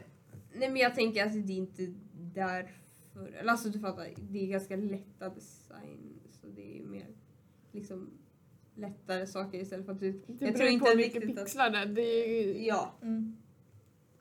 nej 0.52 0.68
men 0.70 0.76
jag 0.76 0.94
tänker 0.94 1.26
att 1.26 1.32
det 1.46 1.52
är 1.52 1.56
inte 1.56 1.86
därför. 2.34 3.26
Eller 3.40 3.50
alltså 3.50 3.68
du 3.68 3.80
fattar, 3.80 4.08
det 4.16 4.42
är 4.42 4.46
ganska 4.46 4.76
lätta 4.76 5.28
design. 5.28 6.20
Så 6.40 6.46
det 6.46 6.78
är 6.78 6.82
mer 6.84 7.06
liksom 7.72 8.10
lättare 8.74 9.26
saker 9.26 9.58
istället 9.58 9.86
för 9.86 9.92
att 9.92 10.00
du... 10.00 10.12
Det 10.26 10.44
jag 10.46 10.56
tror 10.56 10.68
inte 10.68 10.84
på 10.90 10.96
vilka 10.96 11.18
riktigt 11.18 11.38
att... 11.38 11.44
pixlar 11.44 11.70
det 11.70 11.78
är. 11.78 11.86
Det 11.86 12.02
är 12.02 12.46
ju- 12.46 12.66
Ja. 12.66 12.94
Mm. 13.02 13.36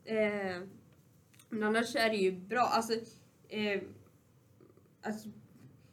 Eh, 0.05 0.61
men 1.49 1.63
annars 1.63 1.95
är 1.95 2.09
det 2.09 2.15
ju 2.17 2.31
bra. 2.31 2.61
Alltså, 2.61 2.93
eh, 3.49 3.81
alltså, 5.01 5.29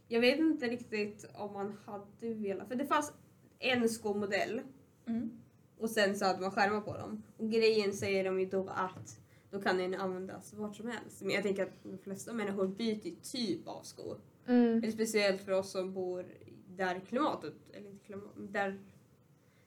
jag 0.09 0.21
vet 0.21 0.39
inte 0.39 0.67
riktigt 0.67 1.27
om 1.35 1.53
man 1.53 1.77
hade 1.87 2.35
velat... 2.35 2.69
För 2.69 2.75
det 2.75 2.87
fanns 2.87 3.13
en 3.59 3.89
skomodell 3.89 4.61
Mm. 5.07 5.31
och 5.79 5.91
sen 5.91 6.17
så 6.19 6.25
hade 6.25 6.41
man 6.41 6.51
skärmar 6.51 6.81
på 6.81 6.97
dem. 6.97 7.23
Och 7.37 7.51
grejen 7.51 7.93
säger 7.93 8.25
de 8.25 8.41
ju 8.41 8.47
då 8.47 8.69
att 8.69 9.19
då 9.51 9.61
kan 9.61 9.79
den 9.79 9.95
användas 9.95 10.53
vart 10.55 10.77
som 10.77 10.89
helst. 10.89 11.23
Men 11.23 11.31
jag 11.35 11.43
tänker 11.43 11.63
att 11.63 11.83
de 11.83 11.99
flesta 11.99 12.33
människor 12.33 12.67
byter 12.69 13.15
typ 13.33 13.69
av 13.69 13.83
skor. 13.83 14.19
Mm. 14.47 14.93
Speciellt 14.93 15.43
för 15.43 15.53
oss 15.53 15.71
som 15.71 15.93
bor 15.95 16.27
där 16.69 17.01
klimatet, 17.09 17.55
eller 17.73 17.91
inte 17.91 18.05
klimat, 18.05 18.31
där 18.37 18.79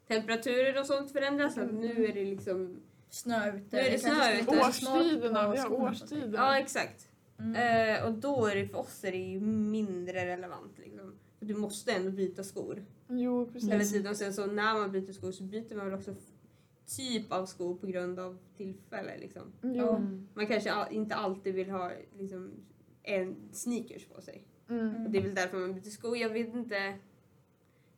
temperaturer 0.08 0.80
och 0.80 0.86
sånt 0.86 1.12
förändras. 1.12 1.54
Så 1.54 1.62
att 1.62 1.74
nu 1.74 2.06
är 2.06 2.14
det 2.14 2.26
liksom, 2.26 2.80
Snö 3.10 3.50
ute. 3.58 3.76
Nu 3.76 3.80
är 3.80 3.84
det 3.84 3.90
kanske 3.90 4.10
snö 4.10 4.24
skulle 4.24 4.42
ute. 4.42 4.56
vara 4.56 4.72
smart 4.72 4.96
Årstiderna, 5.02 5.52
vi 5.52 5.58
ha 5.60 5.70
har 5.70 5.76
årstider. 5.90 6.34
ja 6.38 6.60
exakt. 6.60 7.08
Mm. 7.40 7.56
Eh, 8.00 8.06
och 8.06 8.14
då 8.14 8.46
är 8.46 8.56
det 8.56 8.68
för 8.68 8.78
oss 8.78 9.04
är 9.04 9.12
det 9.12 9.18
ju 9.18 9.40
mindre 9.42 10.26
relevant 10.26 10.78
liksom. 10.78 10.97
För 11.40 11.46
du 11.46 11.56
måste 11.56 11.92
ändå 11.92 12.12
byta 12.12 12.44
skor 12.44 12.86
Jo, 13.10 13.50
precis. 13.54 13.70
hela 13.70 13.84
tiden. 13.84 14.12
Och 14.12 14.18
sen 14.18 14.34
så 14.34 14.46
när 14.46 14.74
man 14.74 14.92
byter 14.92 15.12
skor 15.12 15.32
så 15.32 15.44
byter 15.44 15.76
man 15.76 15.86
väl 15.86 16.00
också 16.00 16.16
typ 16.86 17.32
av 17.32 17.46
skor 17.46 17.76
på 17.76 17.88
grund 17.88 18.20
av 18.20 18.38
tillfälle 18.58 19.18
liksom. 19.18 19.52
Jo. 19.62 19.72
Ja. 19.76 20.02
Man 20.34 20.48
kanske 20.48 20.88
inte 20.92 21.16
alltid 21.16 21.56
vill 21.56 21.70
ha 21.70 21.92
liksom, 22.18 22.52
en 23.04 23.36
sneakers 23.52 24.06
på 24.06 24.22
sig. 24.22 24.44
Mm. 24.70 25.06
Och 25.06 25.12
det 25.12 25.18
är 25.18 25.24
väl 25.24 25.36
därför 25.36 25.58
man 25.58 25.74
byter 25.74 25.90
skor. 25.90 26.18
Jag 26.18 26.30
vet 26.30 26.54
inte. 26.54 26.98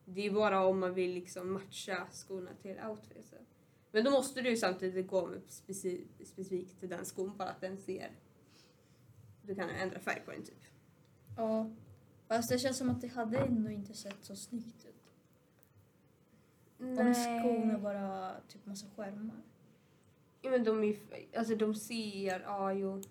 Det 0.06 0.26
är 0.26 0.32
bara 0.32 0.66
om 0.66 0.80
man 0.80 0.94
vill 0.94 1.14
liksom 1.14 1.52
matcha 1.54 2.08
skorna 2.12 2.50
till 2.62 2.76
outfiten. 2.90 3.40
Men 3.92 4.04
då 4.04 4.12
måste 4.12 4.42
du 4.42 4.50
ju 4.50 4.58
samtidigt 4.58 5.08
gå 5.08 5.28
med 5.28 5.42
speci- 5.50 6.06
specifikt 6.24 6.80
till 6.80 6.90
den 6.90 7.06
skon 7.06 7.38
bara 7.38 7.50
att 7.50 7.62
den 7.62 7.78
ser... 7.78 8.12
Du 9.42 9.56
kan 9.56 9.70
ändra 9.70 10.00
färg 10.00 10.22
på 10.26 10.32
den 10.32 10.44
typ. 10.44 10.62
Ja. 11.38 11.70
Fast 12.30 12.50
det 12.50 12.60
känns 12.60 12.78
som 12.78 12.90
att 12.90 13.02
det 13.02 13.08
hade 13.08 13.38
ändå 13.38 13.70
inte 13.72 13.94
sett 13.94 14.18
så 14.22 14.36
snyggt 14.36 14.86
ut. 14.86 14.96
Om 16.80 17.14
skorna 17.14 17.78
bara 17.80 18.36
typ 18.48 18.66
massa 18.66 18.88
skärmar. 18.96 19.36
Ja, 20.42 20.50
men 20.52 20.64
de 20.64 20.84
är. 20.84 20.96
Alltså 21.38 21.56
de 21.56 21.76
ser... 21.76 22.40
Ja, 22.40 22.74
jo. 22.74 23.02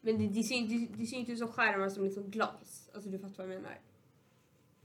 Men 0.00 0.18
det, 0.18 0.28
det, 0.28 0.42
ser, 0.42 0.54
inte- 0.54 0.92
det 0.98 1.06
ser 1.06 1.16
inte 1.16 1.32
ut 1.32 1.38
som 1.38 1.48
skärmar 1.52 1.88
som 1.88 2.04
liksom 2.04 2.30
glas. 2.30 2.90
Alltså 2.94 3.10
du 3.10 3.18
fattar 3.18 3.46
vad 3.46 3.54
jag 3.54 3.62
menar. 3.62 3.78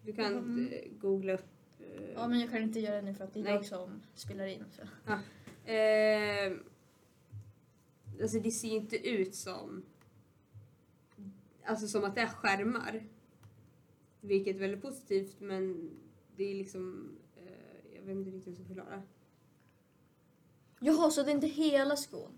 Du 0.01 0.13
kan 0.13 0.33
Mm. 0.37 0.69
googla 0.99 1.33
upp... 1.33 1.45
eh, 1.79 2.11
Ja 2.15 2.27
men 2.27 2.39
jag 2.39 2.49
kan 2.49 2.63
inte 2.63 2.79
göra 2.79 2.95
det 2.95 3.01
nu 3.01 3.13
för 3.13 3.23
att 3.23 3.33
det 3.33 3.39
är 3.39 3.43
Nej. 3.43 3.53
jag 3.53 3.65
som 3.65 4.01
spelar 4.13 4.45
in. 4.45 4.65
Så. 4.71 4.81
Eh, 5.71 6.53
alltså 8.21 8.39
det 8.39 8.51
ser 8.51 8.67
inte 8.75 9.09
ut 9.09 9.35
som... 9.35 9.83
Alltså 11.65 11.87
som 11.87 12.03
att 12.03 12.15
det 12.15 12.21
är 12.21 12.27
skärmar. 12.27 13.03
Vilket 14.21 14.55
är 14.55 14.59
väldigt 14.59 14.81
positivt 14.81 15.39
men 15.39 15.89
det 16.35 16.43
är 16.51 16.55
liksom... 16.55 17.11
Eh, 17.37 17.95
jag 17.95 18.01
vet 18.01 18.15
inte 18.15 18.29
riktigt 18.31 18.47
hur 18.47 18.51
jag 18.51 18.55
ska 18.55 18.65
förklara. 18.67 19.01
Jaha, 20.79 21.11
så 21.11 21.23
det 21.23 21.31
är 21.31 21.35
inte 21.35 21.47
hela 21.47 21.95
skon? 21.95 22.31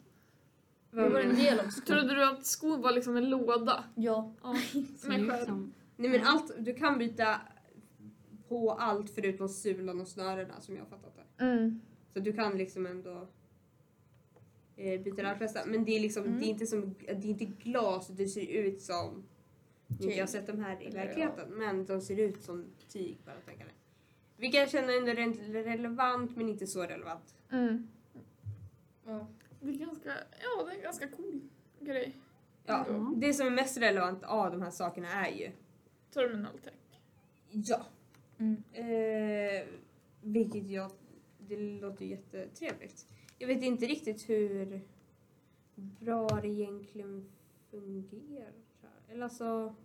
Det 0.91 1.09
var 1.09 1.19
en 1.19 1.35
del 1.35 1.59
av 1.59 1.63
skon. 1.69 1.85
Trodde 1.85 2.15
du 2.15 2.23
att 2.23 2.45
skon 2.45 2.81
var 2.81 2.91
liksom 2.91 3.17
en 3.17 3.29
låda? 3.29 3.83
Ja. 3.95 4.33
Ja, 4.43 4.55
med 5.07 5.27
skärm. 5.29 5.45
som... 5.45 5.73
Nej 5.95 6.09
men 6.09 6.21
allt, 6.23 6.51
du 6.59 6.73
kan 6.73 6.97
byta 6.97 7.41
på 8.47 8.71
allt 8.71 9.09
förutom 9.09 9.49
sulan 9.49 10.01
och 10.01 10.07
snörena 10.07 10.61
som 10.61 10.75
jag 10.75 10.83
har 10.83 10.89
fattat 10.89 11.15
det. 11.15 11.43
Mm. 11.43 11.81
Så 12.13 12.19
du 12.19 12.33
kan 12.33 12.57
liksom 12.57 12.85
ändå 12.85 13.27
eh, 14.77 15.01
byta 15.01 15.15
de 15.15 15.21
allra 15.27 15.37
flesta. 15.37 15.65
Men 15.65 15.85
det 15.85 15.91
är 15.95 15.99
liksom, 15.99 16.23
Mm. 16.23 16.39
det 16.39 16.45
är 16.45 16.47
inte 16.49 16.65
som, 16.67 16.95
det 16.99 17.11
är 17.11 17.25
inte 17.25 17.45
glas, 17.45 18.07
det 18.07 18.27
ser 18.27 18.47
ut 18.47 18.81
som 18.81 19.23
Tyg. 19.99 20.11
Jag 20.11 20.19
har 20.19 20.27
sett 20.27 20.47
de 20.47 20.59
här 20.59 20.83
i 20.83 20.89
verkligheten 20.89 21.49
men 21.49 21.85
de 21.85 22.01
ser 22.01 22.19
ut 22.19 22.43
som 22.43 22.65
tyg 22.89 23.17
bara 23.25 23.35
tänka 23.35 23.63
mig. 23.65 23.73
Vilka 24.37 24.57
jag 24.57 24.69
känner 24.69 24.97
ändå 24.97 25.11
rent 25.11 25.39
relevant 25.39 26.35
men 26.37 26.49
inte 26.49 26.67
så 26.67 26.83
relevant. 26.83 27.35
Mm. 27.51 27.87
ja. 29.05 29.27
Det 29.61 29.69
är 29.69 29.73
ganska, 29.73 30.09
ja 30.41 30.63
det 30.65 30.71
är 30.71 30.75
en 30.75 30.81
ganska 30.81 31.07
cool 31.07 31.41
grej. 31.79 32.15
Ja, 32.65 32.85
Ja. 32.89 33.13
Det 33.17 33.33
som 33.33 33.47
är 33.47 33.51
mest 33.51 33.77
relevant 33.77 34.23
av 34.23 34.51
de 34.51 34.61
här 34.61 34.71
sakerna 34.71 35.07
är 35.27 35.31
ju 35.31 35.51
Terminal 36.13 36.57
tech. 36.59 36.73
ja. 37.49 37.85
Mm. 38.37 38.63
Eh, 38.73 39.67
vilket 40.21 40.69
jag, 40.69 40.91
det 41.39 41.57
låter 41.57 42.05
ju 42.05 42.11
jättetrevligt. 42.11 43.07
Jag 43.45 43.55
vet 43.55 43.63
inte 43.63 43.85
riktigt 43.85 44.29
hur 44.29 44.81
bra 45.75 46.27
det 46.27 46.47
egentligen 46.47 47.29
fungerar. 47.71 48.53
Eller 49.09 49.23
alltså... 49.23 49.75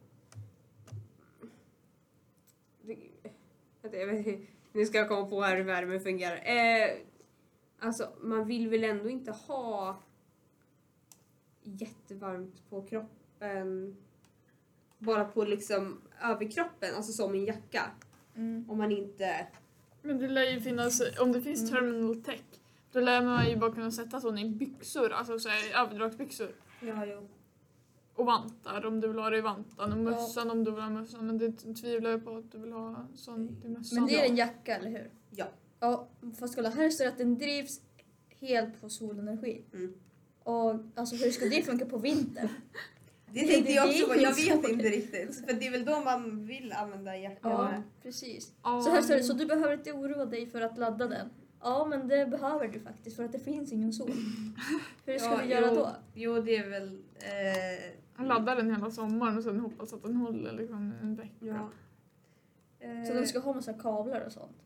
Det, 2.82 2.96
vänta, 3.82 3.98
jag 3.98 4.06
vet, 4.06 4.40
nu 4.72 4.86
ska 4.86 4.98
jag 4.98 5.08
komma 5.08 5.26
på 5.26 5.42
här 5.42 5.56
hur 5.56 5.64
värme 5.64 6.00
fungerar. 6.00 6.36
Eh, 6.36 6.96
alltså 7.78 8.12
man 8.20 8.46
vill 8.46 8.68
väl 8.68 8.84
ändå 8.84 9.08
inte 9.08 9.32
ha 9.32 10.02
jättevarmt 11.62 12.70
på 12.70 12.82
kroppen 12.82 13.96
bara 14.98 15.24
på 15.24 15.44
liksom 15.44 16.00
överkroppen, 16.22 16.94
alltså 16.94 17.12
som 17.12 17.34
en 17.34 17.44
jacka. 17.44 17.90
Mm. 18.36 18.70
Om 18.70 18.78
man 18.78 18.92
inte... 18.92 19.46
Men 20.02 20.18
det 20.18 20.28
lär 20.28 20.50
ju 20.50 20.61
finnas, 20.61 21.02
om 21.20 21.32
det 21.32 21.40
finns 21.40 21.61
Mm. 21.61 21.72
terminal 21.72 22.22
tech, 22.22 22.59
då 22.93 23.01
lär 23.01 23.22
man 23.24 23.49
ju 23.51 23.57
bara 23.57 23.72
kunna 23.72 23.91
sätta 23.91 24.20
sån 24.20 24.38
i 24.38 24.49
byxor, 24.49 25.12
alltså 25.12 25.38
så 25.38 25.49
här, 25.49 25.82
överdragsbyxor. 25.84 26.49
Ja, 26.80 27.07
jo. 27.07 27.28
Och 28.14 28.26
vantar 28.26 28.86
om 28.86 29.01
du 29.01 29.09
vill 29.09 29.18
ha 29.18 29.30
det 29.30 29.38
i 29.38 29.41
vantan 29.41 29.93
och 29.93 29.99
mössan 29.99 30.51
om 30.51 30.64
du 30.64 30.70
vill 30.70 30.80
ha 30.82 30.91
mössan. 30.91 31.26
Men 31.26 31.38
det 31.38 31.53
tvivlar 31.53 32.11
jag 32.11 32.24
på 32.24 32.36
att 32.36 32.53
du 32.53 32.59
vill 32.59 32.72
ha 32.72 33.07
sånt 33.14 33.64
i 33.64 33.68
mössan. 33.68 33.99
Men 33.99 34.07
det 34.07 34.20
är 34.20 34.28
en 34.30 34.36
jacka, 34.36 34.76
eller 34.76 34.91
hur? 34.91 35.11
Ja. 35.30 35.47
Ja, 35.80 36.09
fast 36.41 36.55
kolla 36.57 36.68
här 36.70 36.91
står 36.91 37.05
det 37.05 37.11
att 37.11 37.18
den 37.18 37.38
drivs 37.38 37.80
helt 38.41 38.80
på 38.80 38.88
solenergi. 38.88 39.62
Mm. 39.72 39.95
Och 40.43 40.74
alltså 40.95 41.16
hur 41.16 41.30
ska 41.30 41.45
det 41.45 41.62
funka 41.62 41.86
på 41.86 41.99
vintern? 41.99 42.49
Det 43.32 43.41
tänkte 43.41 43.62
det- 43.62 43.72
jag 43.72 43.88
också 43.88 44.07
på, 44.07 44.16
jag 44.16 44.34
vet 44.34 44.68
inte 44.68 44.88
riktigt. 44.88 45.47
För 45.47 45.53
det 45.53 45.66
är 45.66 45.70
väl 45.70 45.84
då 45.84 46.01
man 46.01 46.47
vill 46.47 46.72
använda 46.72 47.16
jackan 47.16 47.51
Ja, 47.53 47.64
med. 47.70 47.82
precis. 48.03 48.53
Ja. 48.62 48.82
Så 48.82 48.91
här 48.91 49.03
står 49.03 49.14
det, 49.14 49.22
så 49.22 49.32
du 49.32 49.47
behöver 49.47 49.74
inte 49.74 49.93
oroa 49.93 50.26
dig 50.26 50.47
för 50.47 50.61
att 50.61 50.78
ladda 50.78 51.09
den. 51.09 51.30
Ja, 51.62 51.86
men 51.90 52.08
det 52.08 52.26
behöver 52.26 52.68
du 52.68 52.80
faktiskt 52.80 53.16
för 53.16 53.24
att 53.24 53.32
det 53.32 53.38
finns 53.38 53.72
ingen 53.72 53.92
sol. 53.92 54.11
Hur 55.06 55.18
ska 55.18 55.30
Ja, 55.30 55.40
vi 55.44 55.50
göra 55.50 55.66
jo, 55.68 55.74
då? 55.74 55.88
Jo, 56.14 56.40
det 56.40 56.56
är 56.56 56.68
väl... 56.70 56.98
Eh, 57.18 57.90
Man 58.16 58.28
laddar 58.28 58.56
den 58.56 58.70
hela 58.74 58.90
sommaren 58.90 59.36
och 59.36 59.44
sen 59.44 59.61
hoppas 59.61 59.92
att 59.92 60.02
den 60.02 60.16
håller 60.16 60.52
liksom 60.52 60.92
en 61.02 61.14
vecka. 61.16 61.30
ja. 61.40 61.70
Eh, 62.80 63.04
Så 63.04 63.12
den 63.14 63.26
ska 63.26 63.38
ha 63.38 63.52
massa 63.54 63.72
kablar 63.72 64.20
och 64.26 64.32
sånt. 64.32 64.62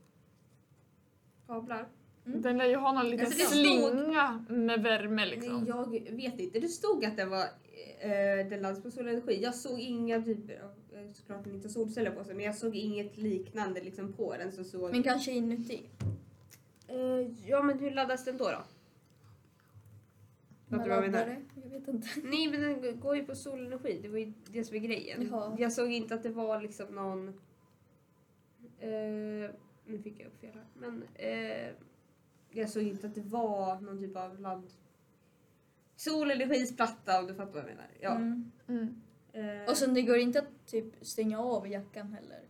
kablar? 1.47 1.89
Mm. 2.27 2.43
Den 2.43 2.59
lär 2.59 2.65
ju 2.67 2.77
ha 2.77 2.93
någon 2.93 3.09
liten 3.11 3.27
Alltså, 3.27 3.39
det 3.41 3.47
stod- 3.47 3.59
slinga 3.93 4.45
med 4.49 4.83
värme 4.83 5.27
liksom. 5.27 5.55
Nej, 5.65 5.69
jag 5.69 6.17
vet 6.17 6.41
inte. 6.41 6.61
Det 6.61 6.69
stod 6.69 7.05
att 7.05 7.17
det 7.17 7.25
var 7.25 7.41
eh, 8.01 8.49
den 8.51 8.63
laddas 8.63 8.83
på 8.83 8.91
solenergi. 8.91 9.43
Jag 9.43 9.55
såg 9.55 9.81
inga 9.81 10.23
typer 10.23 10.61
av, 10.63 10.71
eh, 10.99 11.13
såklart 11.13 11.45
den 11.45 11.55
inte 11.55 11.69
solceller 11.69 12.11
på 12.11 12.25
sig, 12.25 12.35
men 12.35 12.45
jag 12.45 12.55
såg 12.55 12.77
inget 12.77 13.17
liknande 13.17 13.81
liksom 13.83 14.13
på 14.13 14.35
den. 14.37 14.53
Så 14.53 14.65
såg, 14.65 14.91
Men 14.91 15.03
kanske 15.03 15.33
inuti. 15.33 15.83
Eh, 16.95 17.49
ja, 17.49 17.63
men 17.63 17.79
hur 17.79 17.91
laddas 17.91 18.25
den 18.25 18.37
då? 18.37 18.45
då? 18.45 18.63
Fattar 20.69 20.85
du 20.85 20.91
vad 20.91 21.05
jag 21.05 21.11
menar? 21.13 21.43
Jag 21.63 21.71
vet 21.71 21.89
inte. 21.89 22.09
Nej 22.23 22.49
men 22.51 22.83
den 22.83 23.01
går 23.01 23.17
ju 23.17 23.25
på 23.25 23.35
solenergi, 23.35 23.99
det 24.03 24.09
var 24.09 24.19
ju 24.19 24.33
det 24.51 24.65
som 24.65 24.77
är 24.77 24.81
grejen. 24.81 25.29
Jaha. 25.31 25.57
Jag 25.59 25.73
såg 25.73 25.93
inte 25.93 26.15
att 26.15 26.23
det 26.23 26.29
var 26.31 26.61
liksom 26.61 26.95
någon... 26.95 27.29
Eh, 28.79 29.51
nu 29.87 29.99
fick 30.03 30.21
jag 30.21 30.27
upp 30.27 30.41
fel 30.41 30.55
här. 30.55 30.65
Men 30.75 31.05
eh, 31.15 31.73
jag 32.51 32.71
såg 32.71 32.83
inte 32.83 33.07
att 33.07 33.15
det 33.15 33.21
var 33.21 33.81
någon 33.81 33.99
typ 33.99 34.17
av 34.17 34.41
ladd... 34.41 34.73
Solenergisplatta 35.97 37.21
om 37.21 37.27
du 37.27 37.35
fattar 37.35 37.53
vad 37.53 37.61
jag 37.63 37.67
menar. 37.67 37.87
Ja. 38.01 38.15
Mm. 38.15 38.53
Mm. 38.69 39.01
Eh, 39.33 39.71
Och 39.71 39.77
sen 39.77 39.95
det 39.95 40.03
går 40.03 40.17
inte 40.19 40.39
att 40.39 40.67
typ 40.67 41.07
stänga 41.07 41.41
av 41.41 41.69
jackan 41.69 42.13
heller. 42.13 42.41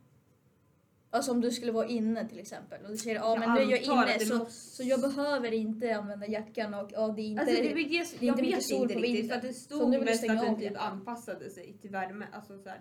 Alltså 1.14 1.32
om 1.32 1.40
du 1.40 1.50
skulle 1.50 1.72
vara 1.72 1.86
inne 1.86 2.28
till 2.28 2.38
exempel 2.38 2.84
och 2.84 2.90
du 2.90 2.96
säger 2.96 3.16
ja 3.16 3.30
Jag 3.30 3.40
men 3.40 3.54
nu 3.54 3.60
är 3.60 3.70
jag 3.70 3.82
inne 3.82 4.18
det 4.18 4.26
så, 4.26 4.38
måste- 4.38 4.52
så 4.52 4.82
jag 4.82 5.00
behöver 5.00 5.52
inte 5.52 5.96
använda 5.96 6.26
jackan 6.26 6.74
och 6.74 6.90
ja, 6.92 7.08
det 7.08 7.22
är 7.22 7.26
inte... 7.26 7.42
Alltså, 7.42 7.56
det, 7.56 7.68
det, 7.68 7.74
det, 7.74 8.26
är 8.26 8.26
jag 8.26 8.36
vet 8.36 8.62
sol 8.62 8.82
inte 8.82 8.94
riktigt 8.94 9.28
för 9.28 9.36
att 9.36 9.42
det 9.42 9.52
Så 9.52 9.60
stod 9.60 10.04
mest 10.04 10.30
att 10.30 10.40
den 10.40 10.58
typ 10.58 10.72
anpassade 10.76 11.50
sig 11.50 11.72
till 11.80 11.90
värme. 11.90 12.26
Alltså, 12.32 12.58
så 12.58 12.68
här. 12.68 12.80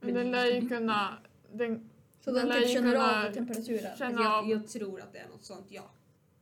Men 0.00 0.14
den 0.14 0.30
lär 0.30 0.46
ju 0.46 0.68
kunna... 0.68 1.18
Den, 1.52 1.90
så 2.20 2.30
den 2.30 2.48
den 2.48 2.62
typ 2.62 2.72
känner 2.72 3.26
av 3.28 3.32
temperaturen. 3.32 3.96
känna 3.98 4.20
Alltså, 4.20 4.50
jag, 4.50 4.60
jag 4.60 4.68
tror 4.68 5.00
att 5.00 5.12
det 5.12 5.18
är 5.18 5.28
något 5.28 5.44
sånt, 5.44 5.66
ja. 5.68 5.90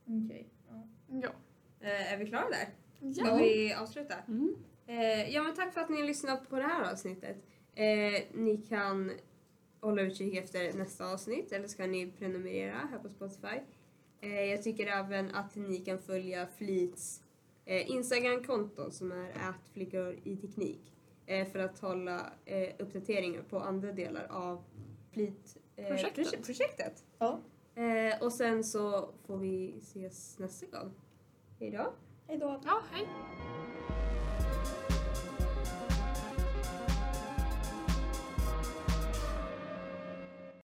Okej. 0.05 0.47
Ja. 0.69 0.87
Ja. 1.21 1.29
Eh, 1.87 2.13
är 2.13 2.17
vi 2.17 2.25
klara 2.25 2.45
där? 2.49 3.13
Ska 3.13 3.27
ja. 3.27 3.35
vi 3.35 3.73
avsluta? 3.73 4.15
Mm. 4.27 4.55
Eh, 4.87 5.33
ja 5.33 5.43
men 5.43 5.55
tack 5.55 5.73
för 5.73 5.81
att 5.81 5.89
ni 5.89 5.99
har 5.99 6.07
lyssnat 6.07 6.49
på 6.49 6.55
det 6.55 6.63
här 6.63 6.91
avsnittet. 6.91 7.37
Eh, 7.75 8.23
ni 8.33 8.57
kan 8.69 9.11
hålla 9.81 10.01
utkik 10.01 10.35
efter 10.35 10.73
nästa 10.73 11.13
avsnitt 11.13 11.51
eller 11.51 11.67
ska 11.67 11.87
ni 11.87 12.11
prenumerera 12.11 12.73
här 12.91 12.99
på 12.99 13.09
Spotify. 13.09 13.57
Eh, 14.21 14.43
jag 14.43 14.63
tycker 14.63 14.87
även 14.87 15.35
att 15.35 15.55
ni 15.55 15.77
kan 15.77 15.99
följa 15.99 16.47
Flits 16.57 17.21
eh, 17.65 17.89
Instagram-konto 17.91 18.91
som 18.91 19.11
är 19.11 19.29
att 19.29 19.69
flickor 19.73 20.19
i 20.23 20.37
teknik 20.37 20.93
eh, 21.25 21.47
för 21.47 21.59
att 21.59 21.79
hålla 21.79 22.29
uppdateringar 22.79 23.41
på 23.41 23.59
andra 23.59 23.91
delar 23.91 24.27
av 24.29 24.63
Flit 25.11 25.57
eh, 25.75 25.87
Projektet. 25.87 26.27
proje- 26.27 26.45
projektet. 26.45 27.03
ja. 27.19 27.39
Och 28.21 28.33
sen 28.33 28.63
så 28.63 29.09
får 29.25 29.37
vi 29.37 29.73
ses 29.77 30.39
nästa 30.39 30.65
gång. 30.65 30.91
Hejdå! 31.59 31.93
Hej 32.27 32.37
då. 32.37 32.61
Ja, 32.65 32.81
hej. 32.91 33.07